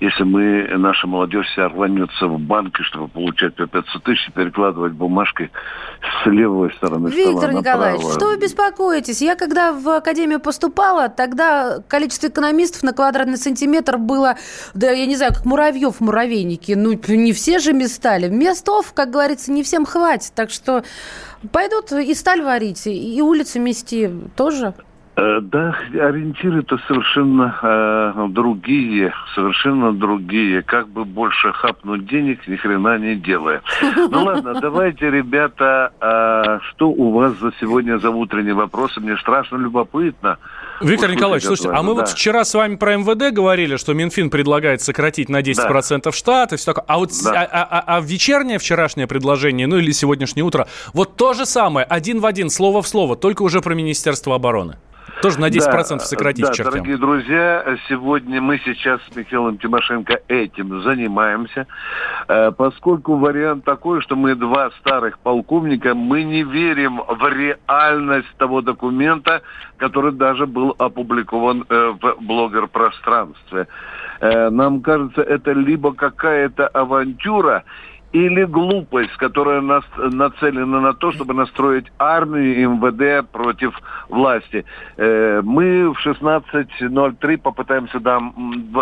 Если 0.01 0.25
мы, 0.25 0.69
наша 0.77 1.07
молодежь 1.07 1.47
вся 1.47 1.69
рванется 1.69 2.27
в 2.27 2.39
банки, 2.39 2.83
чтобы 2.83 3.09
получать 3.09 3.55
по 3.55 3.67
500 3.67 4.03
тысяч, 4.03 4.29
и 4.29 4.33
перекладывать 4.33 4.93
бумажкой 4.93 5.51
с 6.23 6.27
левой 6.27 6.73
стороны 6.75 7.09
Виктор 7.09 7.53
Николаевич, 7.53 8.03
направо. 8.03 8.21
что 8.21 8.29
вы 8.29 8.37
беспокоитесь? 8.39 9.23
Я 9.23 9.37
когда 9.37 9.73
в 9.73 9.89
академию 9.89 10.41
поступала, 10.41 11.09
тогда 11.09 11.79
количество 11.89 12.29
экономистов 12.29 12.83
на 12.83 12.93
квадратный 12.93 13.37
сантиметр 13.37 13.99
было, 13.99 14.37
да 14.75 14.91
я 14.91 15.07
не 15.07 15.17
знаю, 15.17 15.33
как 15.35 15.45
муравьев 15.45 15.97
в 15.97 16.01
муравейнике. 16.01 16.77
Ну, 16.77 16.99
не 17.09 17.33
все 17.33 17.59
же 17.59 17.73
местали. 17.73 18.29
Местов, 18.29 18.93
как 18.95 19.11
говорится, 19.11 19.53
не 19.53 19.63
всем 19.63 19.85
хватит. 19.85 20.33
Так 20.35 20.51
что 20.51 20.83
пойдут 21.53 21.93
и 21.93 22.15
сталь 22.15 22.43
варить, 22.43 22.87
и 22.87 23.21
улицы 23.23 23.59
мести 23.59 24.11
тоже. 24.37 24.75
Э, 25.17 25.41
Да, 25.43 25.77
ориентиры-то 25.93 26.79
совершенно 26.87 27.55
э, 27.63 28.27
другие, 28.29 29.13
совершенно 29.35 29.93
другие. 29.93 30.63
Как 30.63 30.89
бы 30.89 31.05
больше 31.05 31.53
хапнуть 31.53 32.07
денег, 32.07 32.47
ни 32.49 32.57
хрена 32.57 32.99
не 32.99 33.17
делая. 33.17 33.61
Ну 33.83 34.25
ладно, 34.25 34.55
давайте, 34.61 35.11
ребята, 35.11 35.93
э, 36.01 36.59
что 36.71 36.91
у 36.91 37.13
вас 37.13 37.39
за 37.39 37.53
сегодня 37.61 37.99
за 37.99 38.11
утренние 38.11 38.55
вопросы? 38.55 39.01
Мне 39.01 39.17
страшно 39.19 39.57
любопытно. 39.57 40.39
Виктор 40.81 41.11
Николаевич, 41.11 41.45
слушайте, 41.47 41.71
а 41.75 41.83
мы 41.83 41.95
вот 41.95 42.07
Да. 42.07 42.11
вчера 42.13 42.45
с 42.45 42.55
вами 42.55 42.77
про 42.77 42.97
МВД 42.97 43.35
говорили, 43.35 43.77
что 43.77 43.93
Минфин 43.93 44.31
предлагает 44.31 44.81
сократить 44.81 45.29
на 45.29 45.43
10% 45.43 46.15
штат 46.15 46.53
и 46.53 46.57
все 46.57 46.67
такое. 46.67 46.85
А 46.89 46.99
вот 46.99 47.11
Да. 47.23 47.33
а, 47.43 47.45
а- 47.45 47.81
а- 47.81 47.97
а 47.97 48.01
вечернее 48.01 48.59
вчерашнее 48.59 49.07
предложение, 49.07 49.67
ну 49.67 49.77
или 49.77 49.91
сегодняшнее 49.93 50.45
утро, 50.45 50.69
вот 50.95 51.17
то 51.17 51.35
же 51.35 51.45
самое, 51.47 51.85
один 51.87 52.21
в 52.21 52.27
один, 52.27 52.49
слово 52.51 52.81
в 52.83 52.89
слово, 52.89 53.17
только 53.17 53.43
уже 53.43 53.61
про 53.61 53.75
Министерство 53.75 54.35
обороны. 54.35 54.77
Тоже 55.23 55.39
на 55.39 55.49
10% 55.51 55.89
Да, 55.91 55.99
сократить 55.99 56.47
да, 56.47 56.53
чертям. 56.53 56.73
дорогие 56.73 56.97
друзья, 56.97 57.77
сегодня 57.89 58.41
мы 58.41 58.59
сейчас 58.65 59.01
с 59.11 59.17
Михаилом 59.17 59.59
Тимошенко 59.59 60.21
этим 60.29 60.83
занимаемся, 60.83 61.67
Э, 62.29 62.53
поскольку 62.53 63.17
вариант 63.17 63.65
такой, 63.65 64.01
что 64.03 64.15
мы 64.15 64.35
два 64.37 64.71
старых 64.81 65.19
полковника, 65.19 65.95
мы 65.95 66.23
не 66.23 66.45
верим 66.45 66.99
в 67.09 67.29
реальность 67.29 68.29
того 68.39 68.61
документа, 68.61 69.43
который 69.79 70.13
даже 70.13 70.47
был 70.47 70.75
опубликован 70.79 71.65
э, 71.69 71.93
в 72.01 72.17
блогер-пространстве. 72.21 73.67
Э, 74.21 74.49
Нам 74.51 74.81
кажется, 74.81 75.23
это 75.23 75.53
либо 75.53 75.93
какая-то 75.93 76.69
авантюра, 76.69 77.65
или 78.13 78.45
глупость, 78.45 79.17
которая 79.17 79.61
нас, 79.61 79.85
нацелена 79.97 80.81
на 80.81 80.93
то, 80.95 81.13
чтобы 81.13 81.35
настроить 81.35 81.87
армию 81.99 82.57
и 82.57 82.65
МВД 82.67 83.29
против 83.31 83.81
власти. 84.09 84.65
Э, 84.97 85.41
мы 85.45 85.93
в 85.93 85.99
16.03 86.05 87.37
попытаемся 87.39 88.01
дам- 88.01 88.35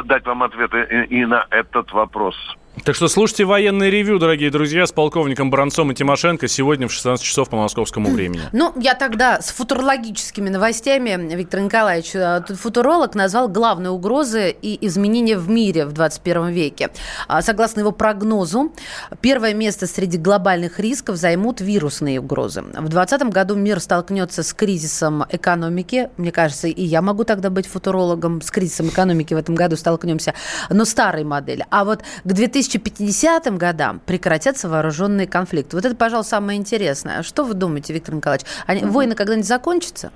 дать 0.04 0.26
вам 0.26 0.42
ответы 0.42 1.06
и 1.10 1.26
на 1.26 1.46
этот 1.50 1.92
вопрос. 1.92 2.36
Так 2.84 2.94
что 2.94 3.08
слушайте 3.08 3.44
военный 3.44 3.90
ревю, 3.90 4.18
дорогие 4.18 4.50
друзья, 4.50 4.86
с 4.86 4.92
полковником 4.92 5.50
Бронцом 5.50 5.90
и 5.90 5.94
Тимошенко 5.94 6.48
сегодня 6.48 6.86
в 6.86 6.92
16 6.92 7.24
часов 7.24 7.48
по 7.48 7.56
московскому 7.56 8.10
времени. 8.10 8.42
Ну, 8.52 8.72
я 8.76 8.94
тогда 8.94 9.40
с 9.40 9.50
футурологическими 9.50 10.48
новостями, 10.48 11.34
Виктор 11.34 11.60
Николаевич, 11.60 12.14
э, 12.14 12.42
футуролог 12.54 13.14
назвал 13.14 13.48
главные 13.48 13.90
угрозы 13.90 14.50
и 14.50 14.86
изменения 14.86 15.36
в 15.38 15.48
мире 15.48 15.86
в 15.86 15.92
21 15.92 16.48
веке. 16.48 16.90
А, 17.26 17.42
Согласно 17.42 17.80
его 17.80 17.92
прогнозу, 17.92 18.72
первое 19.20 19.54
место 19.54 19.86
среди 19.86 20.18
глобальных 20.18 20.78
рисков 20.78 21.16
займут 21.16 21.60
вирусные 21.60 22.20
угрозы. 22.20 22.62
В 22.62 22.88
2020 22.88 23.22
году 23.30 23.54
мир 23.54 23.80
столкнется 23.80 24.42
с 24.42 24.52
кризисом 24.52 25.24
экономики. 25.30 26.10
Мне 26.16 26.32
кажется, 26.32 26.68
и 26.68 26.84
я 26.84 27.00
могу 27.02 27.24
тогда 27.24 27.50
быть 27.50 27.66
футурологом. 27.66 28.42
С 28.42 28.50
кризисом 28.50 28.88
экономики 28.88 29.34
в 29.34 29.38
этом 29.38 29.54
году 29.54 29.76
столкнемся. 29.76 30.34
Но 30.68 30.84
старой 30.84 31.24
модели. 31.24 31.66
А 31.70 31.84
вот 31.84 32.02
к 32.24 32.32
2050 32.68 33.56
годам 33.56 34.00
прекратятся 34.04 34.68
вооруженные 34.68 35.26
конфликты. 35.26 35.76
Вот 35.76 35.84
это, 35.84 35.96
пожалуй, 35.96 36.24
самое 36.24 36.58
интересное. 36.58 37.18
А 37.18 37.22
Что 37.22 37.44
вы 37.44 37.54
думаете, 37.54 37.94
Виктор 37.94 38.14
Николаевич? 38.14 38.46
Они, 38.66 38.84
Войны 38.84 39.14
когда-нибудь 39.14 39.46
закончатся? 39.46 40.12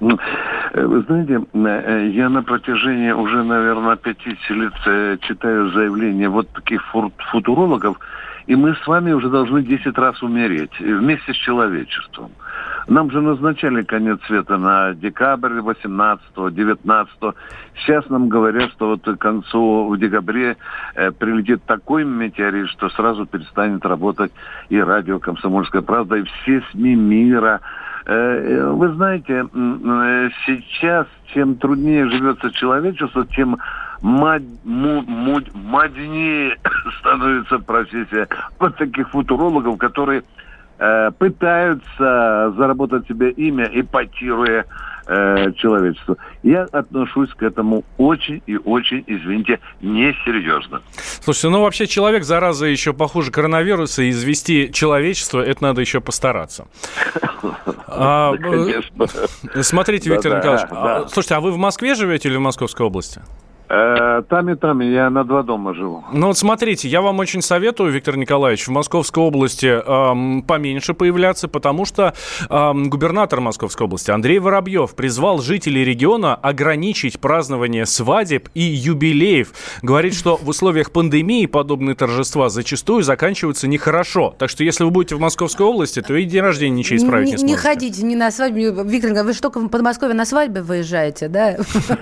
Ну, 0.00 0.18
э, 0.72 0.84
Вы 0.84 1.02
знаете, 1.02 1.40
э, 1.54 2.08
я 2.12 2.28
на 2.28 2.42
протяжении 2.42 3.12
уже, 3.12 3.42
наверное, 3.42 3.96
50 3.96 4.50
лет 4.50 4.72
э, 4.86 5.16
читаю 5.20 5.70
заявления 5.70 6.28
вот 6.28 6.48
таких 6.50 6.82
футурологов, 7.30 7.98
и 8.46 8.56
мы 8.56 8.74
с 8.74 8.86
вами 8.86 9.12
уже 9.12 9.30
должны 9.30 9.62
10 9.62 9.96
раз 9.98 10.22
умереть 10.22 10.72
э, 10.80 10.84
вместе 10.84 11.32
с 11.32 11.36
человечеством. 11.36 12.30
Нам 12.86 13.10
же 13.10 13.22
назначали 13.22 13.82
конец 13.82 14.20
света 14.26 14.58
на 14.58 14.94
декабрь 14.94 15.60
18 15.60 16.54
19 16.54 17.14
Сейчас 17.76 18.08
нам 18.10 18.28
говорят, 18.28 18.70
что 18.72 18.90
вот 18.90 19.02
к 19.02 19.18
концу 19.18 19.88
в 19.88 19.98
декабре 19.98 20.56
э, 20.94 21.10
прилетит 21.12 21.62
такой 21.64 22.04
метеорит, 22.04 22.68
что 22.68 22.90
сразу 22.90 23.26
перестанет 23.26 23.84
работать 23.86 24.32
и 24.68 24.78
радио 24.78 25.18
«Комсомольская 25.18 25.82
правда», 25.82 26.16
и 26.16 26.22
все 26.24 26.62
СМИ 26.72 26.94
мира. 26.94 27.60
Э, 28.06 28.12
э, 28.12 28.70
Вы 28.70 28.92
знаете, 28.94 29.46
э, 29.52 30.28
сейчас 30.44 31.06
чем 31.32 31.54
труднее 31.56 32.06
живется 32.10 32.52
человечество, 32.52 33.26
тем 33.26 33.58
моднее 34.02 34.52
становится 37.00 37.58
профессия 37.60 38.28
вот 38.58 38.76
таких 38.76 39.08
футурологов, 39.10 39.78
которые 39.78 40.22
пытаются 41.18 42.52
заработать 42.56 43.06
себе 43.06 43.30
имя, 43.30 43.70
эпатируя 43.72 44.66
э, 45.06 45.52
человечество. 45.56 46.16
Я 46.42 46.62
отношусь 46.64 47.30
к 47.30 47.42
этому 47.42 47.84
очень 47.98 48.42
и 48.46 48.56
очень, 48.56 49.04
извините, 49.06 49.60
несерьезно. 49.80 50.82
Слушайте, 51.20 51.48
ну 51.48 51.60
вообще 51.62 51.86
человек, 51.86 52.24
зараза, 52.24 52.66
еще 52.66 52.92
похуже 52.92 53.30
коронавируса, 53.30 54.02
и 54.02 54.10
извести 54.10 54.70
человечество, 54.72 55.40
это 55.40 55.62
надо 55.62 55.80
еще 55.80 56.00
постараться. 56.00 56.66
А, 57.96 58.32
э, 58.34 59.62
Смотрите, 59.62 60.10
Виктор 60.10 60.36
Николаевич, 60.36 60.66
а, 60.70 61.06
слушайте, 61.06 61.36
а 61.36 61.40
вы 61.40 61.52
в 61.52 61.56
Москве 61.58 61.94
живете 61.94 62.28
или 62.28 62.36
в 62.36 62.40
Московской 62.40 62.84
области? 62.84 63.22
Э, 63.68 64.22
там 64.28 64.50
и 64.50 64.56
там, 64.56 64.80
я 64.80 65.08
на 65.10 65.24
два 65.24 65.42
дома 65.42 65.74
живу. 65.74 66.04
Ну 66.12 66.26
вот 66.28 66.38
смотрите, 66.38 66.88
я 66.88 67.00
вам 67.00 67.18
очень 67.18 67.40
советую, 67.40 67.92
Виктор 67.92 68.16
Николаевич, 68.16 68.66
в 68.66 68.70
Московской 68.70 69.22
области 69.22 69.66
эм, 69.66 70.42
поменьше 70.42 70.92
появляться, 70.92 71.48
потому 71.48 71.86
что 71.86 72.14
эм, 72.50 72.90
губернатор 72.90 73.40
Московской 73.40 73.86
области 73.86 74.10
Андрей 74.10 74.38
Воробьев 74.38 74.94
призвал 74.94 75.40
жителей 75.40 75.84
региона 75.84 76.34
ограничить 76.34 77.18
празднование 77.20 77.86
свадеб 77.86 78.48
и 78.54 78.60
юбилеев. 78.60 79.52
Говорит, 79.82 80.14
что 80.14 80.36
в 80.36 80.48
условиях 80.48 80.90
пандемии 80.90 81.46
подобные 81.46 81.94
торжества 81.94 82.50
зачастую 82.50 83.02
заканчиваются 83.02 83.66
нехорошо. 83.66 84.34
Так 84.38 84.50
что 84.50 84.62
если 84.62 84.84
вы 84.84 84.90
будете 84.90 85.14
в 85.14 85.20
Московской 85.20 85.64
области, 85.64 86.02
то 86.02 86.14
и 86.14 86.24
день 86.24 86.42
рождения 86.42 86.76
ничего 86.76 86.98
исправить 86.98 87.26
не, 87.26 87.32
не, 87.32 87.38
сможете. 87.38 87.56
не 87.56 87.56
ходите 87.56 88.02
ни 88.04 88.14
на 88.14 88.30
свадьбу. 88.30 88.82
Виктор 88.84 89.24
вы 89.24 89.32
что, 89.32 89.48
в 89.50 89.68
Подмосковье 89.68 90.14
на 90.14 90.26
свадьбе 90.26 90.60
выезжаете, 90.62 91.28
да? 91.28 91.56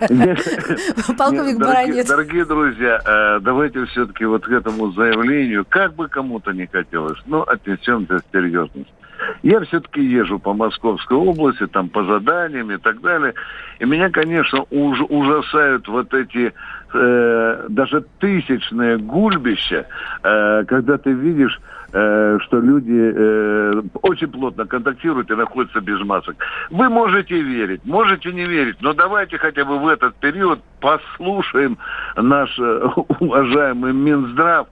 Полковник 1.19 1.52
Дорогие, 1.59 2.05
дорогие 2.05 2.45
друзья, 2.45 3.01
э, 3.05 3.41
давайте 3.41 3.85
все-таки 3.87 4.25
вот 4.25 4.45
к 4.45 4.51
этому 4.51 4.93
заявлению, 4.93 5.65
как 5.69 5.95
бы 5.95 6.09
кому-то 6.09 6.53
не 6.53 6.67
хотелось, 6.67 7.19
но 7.27 7.43
отнесемся 7.43 8.19
с 8.19 8.25
серьезностью. 8.33 8.95
Я 9.43 9.61
все-таки 9.61 10.03
езжу 10.03 10.39
по 10.39 10.53
Московской 10.53 11.17
области, 11.17 11.67
там 11.67 11.89
по 11.89 12.05
заданиям 12.05 12.71
и 12.71 12.77
так 12.77 13.01
далее. 13.01 13.35
И 13.79 13.85
меня, 13.85 14.11
конечно, 14.11 14.65
уж, 14.71 15.01
ужасают 15.09 15.89
вот 15.89 16.13
эти 16.15 16.53
э, 16.93 17.67
даже 17.69 18.05
тысячные 18.19 18.99
гульбища, 18.99 19.87
э, 20.23 20.65
когда 20.67 20.99
ты 20.99 21.13
видишь 21.13 21.61
э, 21.93 22.39
что 22.43 22.61
люди 22.61 23.13
э, 23.15 23.83
очень 24.03 24.29
плотно 24.29 24.67
контактируют 24.67 25.31
и 25.31 25.35
находятся 25.35 25.81
без 25.81 26.01
масок. 26.01 26.37
Вы 26.71 26.89
можете 26.89 27.41
верить, 27.41 27.85
можете 27.85 28.33
не 28.33 28.45
верить, 28.45 28.77
но 28.81 28.93
давайте 28.93 29.39
хотя 29.39 29.65
бы 29.65 29.79
в 29.79 29.89
этот 29.89 30.15
период 30.17 30.61
послушаем 30.81 31.79
наш 32.17 32.59
э, 32.59 32.89
уважаемый 33.21 33.93
Минздрав, 33.93 34.67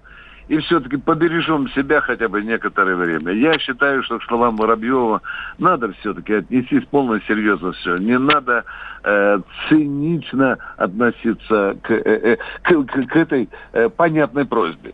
и 0.50 0.58
все-таки 0.58 0.96
побережем 0.96 1.68
себя 1.70 2.00
хотя 2.00 2.28
бы 2.28 2.42
некоторое 2.42 2.96
время. 2.96 3.32
Я 3.32 3.56
считаю, 3.60 4.02
что 4.02 4.18
к 4.18 4.24
словам 4.24 4.56
Воробьева 4.56 5.22
надо 5.58 5.92
все-таки 6.00 6.34
отнестись 6.34 6.84
полной 6.90 7.22
серьезностью. 7.28 7.98
Не 7.98 8.18
надо 8.18 8.64
э, 9.04 9.38
цинично 9.68 10.58
относиться 10.76 11.76
к, 11.82 11.90
э, 11.90 12.02
э, 12.04 12.36
к, 12.62 12.84
к, 12.86 13.06
к 13.06 13.16
этой 13.16 13.48
э, 13.72 13.88
понятной 13.88 14.44
просьбе. 14.44 14.92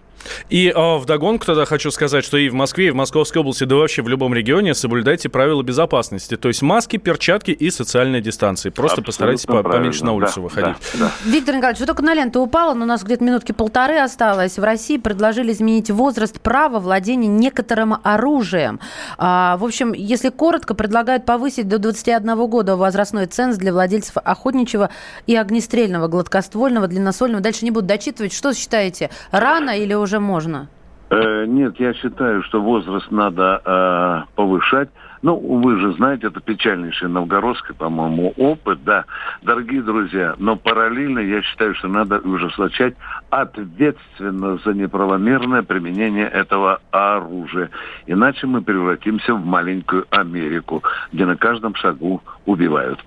И 0.49 0.73
э, 0.75 0.97
вдогонку 0.99 1.47
тогда 1.47 1.65
хочу 1.65 1.91
сказать, 1.91 2.25
что 2.25 2.37
и 2.37 2.49
в 2.49 2.55
Москве, 2.55 2.89
и 2.89 2.91
в 2.91 2.95
Московской 2.95 3.41
области, 3.41 3.65
да 3.65 3.77
вообще 3.77 4.03
в 4.03 4.09
любом 4.09 4.35
регионе 4.35 4.75
соблюдайте 4.75 5.29
правила 5.29 5.63
безопасности. 5.63 6.37
То 6.37 6.49
есть 6.49 6.63
маски, 6.63 6.97
перчатки 6.97 7.51
и 7.51 7.71
социальная 7.71 8.21
дистанция. 8.21 8.73
Просто 8.73 9.01
Абсолютно 9.01 9.07
постарайтесь 9.07 9.47
по- 9.47 9.63
поменьше 9.63 10.05
на 10.05 10.13
улицу 10.13 10.37
да, 10.37 10.41
выходить. 10.43 10.77
Да, 10.95 11.07
да. 11.07 11.13
Виктор 11.25 11.55
Николаевич, 11.55 11.81
вы 11.81 11.87
только 11.87 12.03
на 12.03 12.15
ленту 12.15 12.41
упало, 12.41 12.75
но 12.75 12.85
у 12.85 12.89
нас 12.89 13.03
где-то 13.03 13.25
минутки 13.25 13.53
полторы 13.53 13.99
осталось. 13.99 14.59
В 14.59 14.65
России 14.65 14.99
предложили 14.99 15.53
изменить 15.53 15.91
возраст 15.91 16.41
права 16.41 16.79
владения 16.79 17.29
некоторым 17.29 17.97
оружием. 18.03 18.81
А, 19.19 19.57
в 19.57 19.65
общем, 19.65 19.93
если 19.93 20.29
коротко, 20.31 20.75
предлагают 20.75 21.25
повысить 21.25 21.69
до 21.69 21.79
21 21.79 22.47
года 22.47 22.77
возрастной 22.77 23.27
ценз 23.27 23.57
для 23.57 23.73
владельцев 23.97 24.17
охотничьего 24.23 24.91
и 25.27 25.37
огнестрельного, 25.37 26.09
гладкоствольного, 26.09 26.89
длинносольного. 26.89 27.43
Дальше 27.43 27.65
не 27.65 27.71
буду 27.71 27.87
дочитывать. 27.87 28.33
Что 28.33 28.53
считаете, 28.53 29.11
рано 29.31 29.71
или 29.71 29.95
уже 29.95 30.21
можно? 30.21 30.69
Э, 31.09 31.45
нет, 31.47 31.79
я 31.79 31.95
считаю, 31.95 32.43
что 32.43 32.61
возраст 32.61 33.11
надо 33.11 33.63
э, 33.65 34.35
повышать. 34.35 34.89
Ну, 35.23 35.37
вы 35.37 35.81
же 35.81 35.93
знаете, 35.95 36.29
это 36.29 36.41
печальнейший 36.41 37.09
новгородский, 37.09 37.75
по-моему, 37.75 38.33
опыт, 38.37 38.85
да, 38.85 39.05
дорогие 39.43 39.83
друзья. 39.83 40.35
Но 40.39 40.57
параллельно 40.57 41.21
я 41.21 41.43
считаю, 41.43 41.75
что 41.75 41.89
надо 41.89 42.19
ужесточать 42.19 42.95
ответственно 43.31 44.59
за 44.65 44.73
неправомерное 44.73 45.63
применение 45.63 46.29
этого 46.29 46.81
оружия. 46.91 47.71
Иначе 48.07 48.47
мы 48.47 48.63
превратимся 48.63 49.35
в 49.35 49.45
маленькую 49.45 50.07
Америку, 50.11 50.83
где 51.13 51.27
на 51.27 51.37
каждом 51.37 51.75
шагу 51.75 52.23
убивают. 52.45 53.01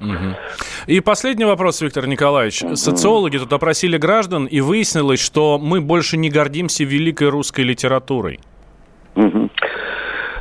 И 0.88 1.00
последний 1.02 1.46
вопрос, 1.46 1.82
Виктор 1.82 2.08
Николаевич. 2.08 2.64
Социологи 2.76 3.38
тут 3.38 3.54
опросили 3.54 3.98
граждан, 3.98 4.46
и 4.46 4.62
выяснилось, 4.62 5.20
что 5.20 5.58
мы 5.60 5.82
больше 5.82 6.18
не 6.18 6.30
гордимся 6.30 6.84
великой 6.84 7.30
русской 7.30 7.62
литературой. 7.62 8.40
Мгм. 9.16 9.49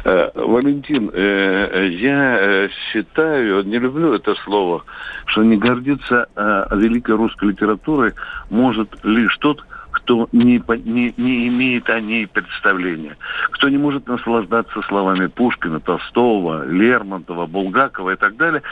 Э, 0.09 0.31
Валентин, 0.35 1.11
э, 1.13 1.89
я 1.91 2.39
э, 2.41 2.69
считаю, 2.71 3.63
не 3.65 3.79
люблю 3.79 4.15
это 4.15 4.35
слово, 4.37 4.85
что 5.27 5.43
не 5.43 5.59
гордиться 5.59 6.29
великой 6.73 7.17
русской 7.17 7.51
литературой 7.51 8.15
может 8.49 8.89
лишь 9.05 9.37
тот, 9.37 9.63
кто 9.91 10.29
не, 10.33 10.63
не, 10.85 11.13
не 11.17 11.49
имеет 11.49 11.91
о 11.91 12.01
ней 12.01 12.27
представления, 12.27 13.19
кто 13.51 13.69
не 13.69 13.77
может 13.77 14.07
наслаждаться 14.09 14.81
словами 14.89 15.27
Пушкина, 15.27 15.81
Толстого, 15.81 16.65
Лермонтова, 16.67 17.47
Булгакова 17.47 18.13
и 18.15 18.17
так 18.17 18.37
далее. 18.37 18.63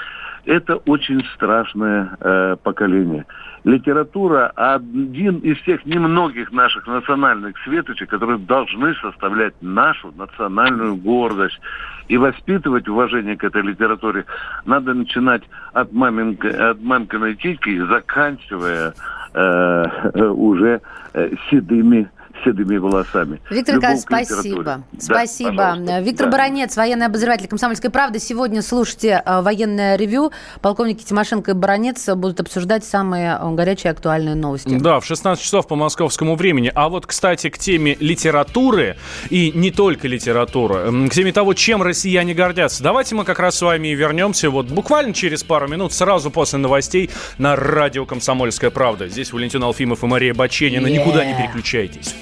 Это 0.47 0.77
очень 0.77 1.25
страшное 1.35 2.17
э, 2.21 2.57
поколение. 2.63 3.27
Литература 3.65 4.53
один 4.55 5.39
из 5.39 5.61
тех 5.63 5.85
немногих 5.85 6.53
наших 6.53 6.87
национальных 6.87 7.59
светочек, 7.65 8.11
которые 8.11 8.39
должны 8.39 8.95
составлять 8.95 9.55
нашу 9.61 10.13
национальную 10.17 10.95
гордость. 10.95 11.59
И 12.07 12.17
воспитывать 12.17 12.87
уважение 12.87 13.37
к 13.37 13.43
этой 13.43 13.63
литературе 13.63 14.25
надо 14.65 14.95
начинать 14.95 15.43
от, 15.73 15.93
маменька, 15.93 16.71
от 16.71 16.81
мамкиной 16.81 17.35
титьки, 17.35 17.81
заканчивая 17.81 18.95
э, 19.35 19.85
уже 20.31 20.81
э, 21.15 21.31
седыми 21.51 22.09
седыми 22.45 22.77
волосами. 22.77 23.41
Виктор 23.51 23.77
Николаевич, 23.77 24.03
спасибо. 24.03 24.63
Да, 24.63 24.81
спасибо. 24.99 25.51
пожалуйста. 25.57 26.01
Виктор 26.01 26.27
Да. 26.27 26.33
Баранец, 26.33 26.77
военный 26.77 27.07
обозреватель 27.07 27.49
«Комсомольской 27.49 27.91
правды». 27.91 28.19
Сегодня 28.19 28.63
слушайте 28.63 29.23
э, 29.25 29.41
военное 29.41 29.97
ревю. 29.97 30.33
Полковники 30.61 31.05
Тимошенко 31.05 31.53
и 31.53 31.55
Баранец 31.55 32.09
будут 32.15 32.41
обсуждать 32.41 32.85
самые 32.85 33.39
э, 33.41 33.55
горячие 33.55 33.91
актуальные 33.91 34.35
новости. 34.35 34.79
Да, 34.79 35.01
в 35.01 35.07
16 35.07 35.43
часов 35.43 35.67
по 35.67 35.77
московскому 35.77 36.37
времени. 36.37 36.71
А 36.75 36.89
вот, 36.89 37.07
кстати, 37.07 37.49
к 37.51 37.59
теме 37.59 37.97
литературы, 38.01 38.97
и 39.31 39.53
не 39.55 39.71
только 39.71 40.09
литературы, 40.09 41.09
к 41.09 41.13
теме 41.13 41.33
того, 41.33 41.55
чем 41.55 41.83
россияне 41.83 42.35
гордятся, 42.35 42.83
давайте 42.83 43.15
мы 43.15 43.25
как 43.25 43.39
раз 43.39 43.57
с 43.57 43.63
вами 43.63 43.89
и 43.89 43.95
вернемся 43.95 44.51
вот 44.51 44.67
буквально 44.67 45.13
через 45.15 45.43
пару 45.43 45.69
минут, 45.69 45.93
сразу 45.93 46.31
после 46.31 46.59
новостей 46.59 47.11
на 47.39 47.57
радио 47.57 48.05
«Комсомольская 48.05 48.71
правда». 48.71 49.09
Здесь 49.09 49.33
Валентин 49.33 49.63
Алфимов 49.63 50.03
и 50.05 50.07
Мария 50.07 50.35
Баченина. 50.35 50.87
Никуда 50.87 51.25
не 51.25 51.35
переключайтесь. 51.35 52.15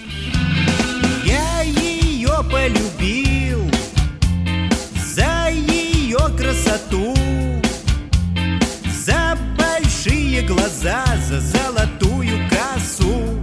Я 1.25 1.63
ее 1.63 2.37
полюбил 2.51 3.71
за 5.15 5.49
ее 5.51 6.19
красоту, 6.37 7.15
за 9.05 9.39
большие 9.57 10.43
глаза, 10.43 11.05
за 11.29 11.41
золотую 11.41 12.39
косу. 12.49 13.41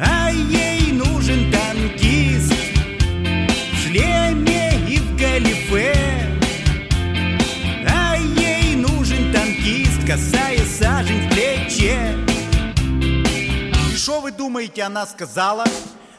А 0.00 0.30
ей 0.30 0.92
нужен 0.92 1.52
танкист 1.52 2.52
в 3.72 3.88
шлеме 3.88 4.72
и 4.88 4.98
в 4.98 5.16
галифе. 5.16 5.94
А 7.88 8.16
ей 8.16 8.76
нужен 8.76 9.32
танкист, 9.32 10.04
касая 10.06 10.60
сажень 10.78 11.28
что 14.04 14.20
вы 14.20 14.32
думаете, 14.32 14.82
она 14.82 15.06
сказала? 15.06 15.64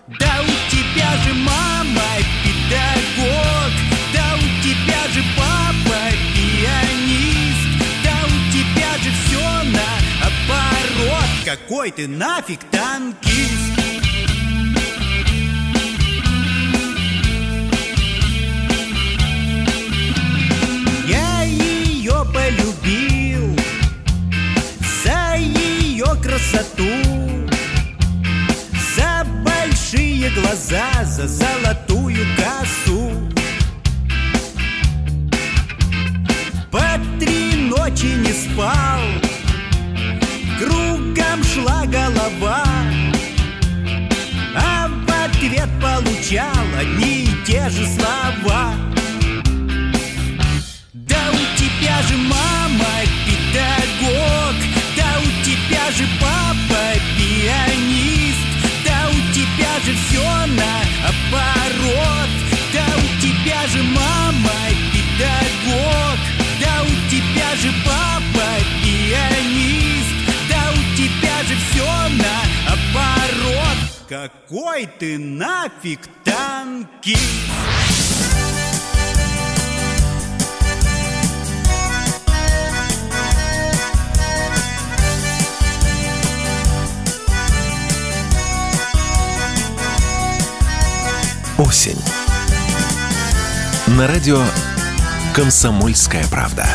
Да 0.07 0.41
у 0.41 0.71
тебя 0.71 1.11
же 1.23 1.35
мама 1.35 2.01
педагог, 2.43 3.71
да 4.11 4.35
у 4.37 4.63
тебя 4.63 5.07
же 5.13 5.23
папа 5.37 5.99
пианист, 6.33 7.85
да 8.03 8.25
у 8.25 8.51
тебя 8.51 8.91
же 9.03 9.11
все 9.21 9.39
наоборот. 9.77 11.29
Какой 11.45 11.91
ты 11.91 12.07
нафиг 12.07 12.61
танкист? 12.71 14.04
«Комсомольская 95.55 96.25
правда». 96.27 96.67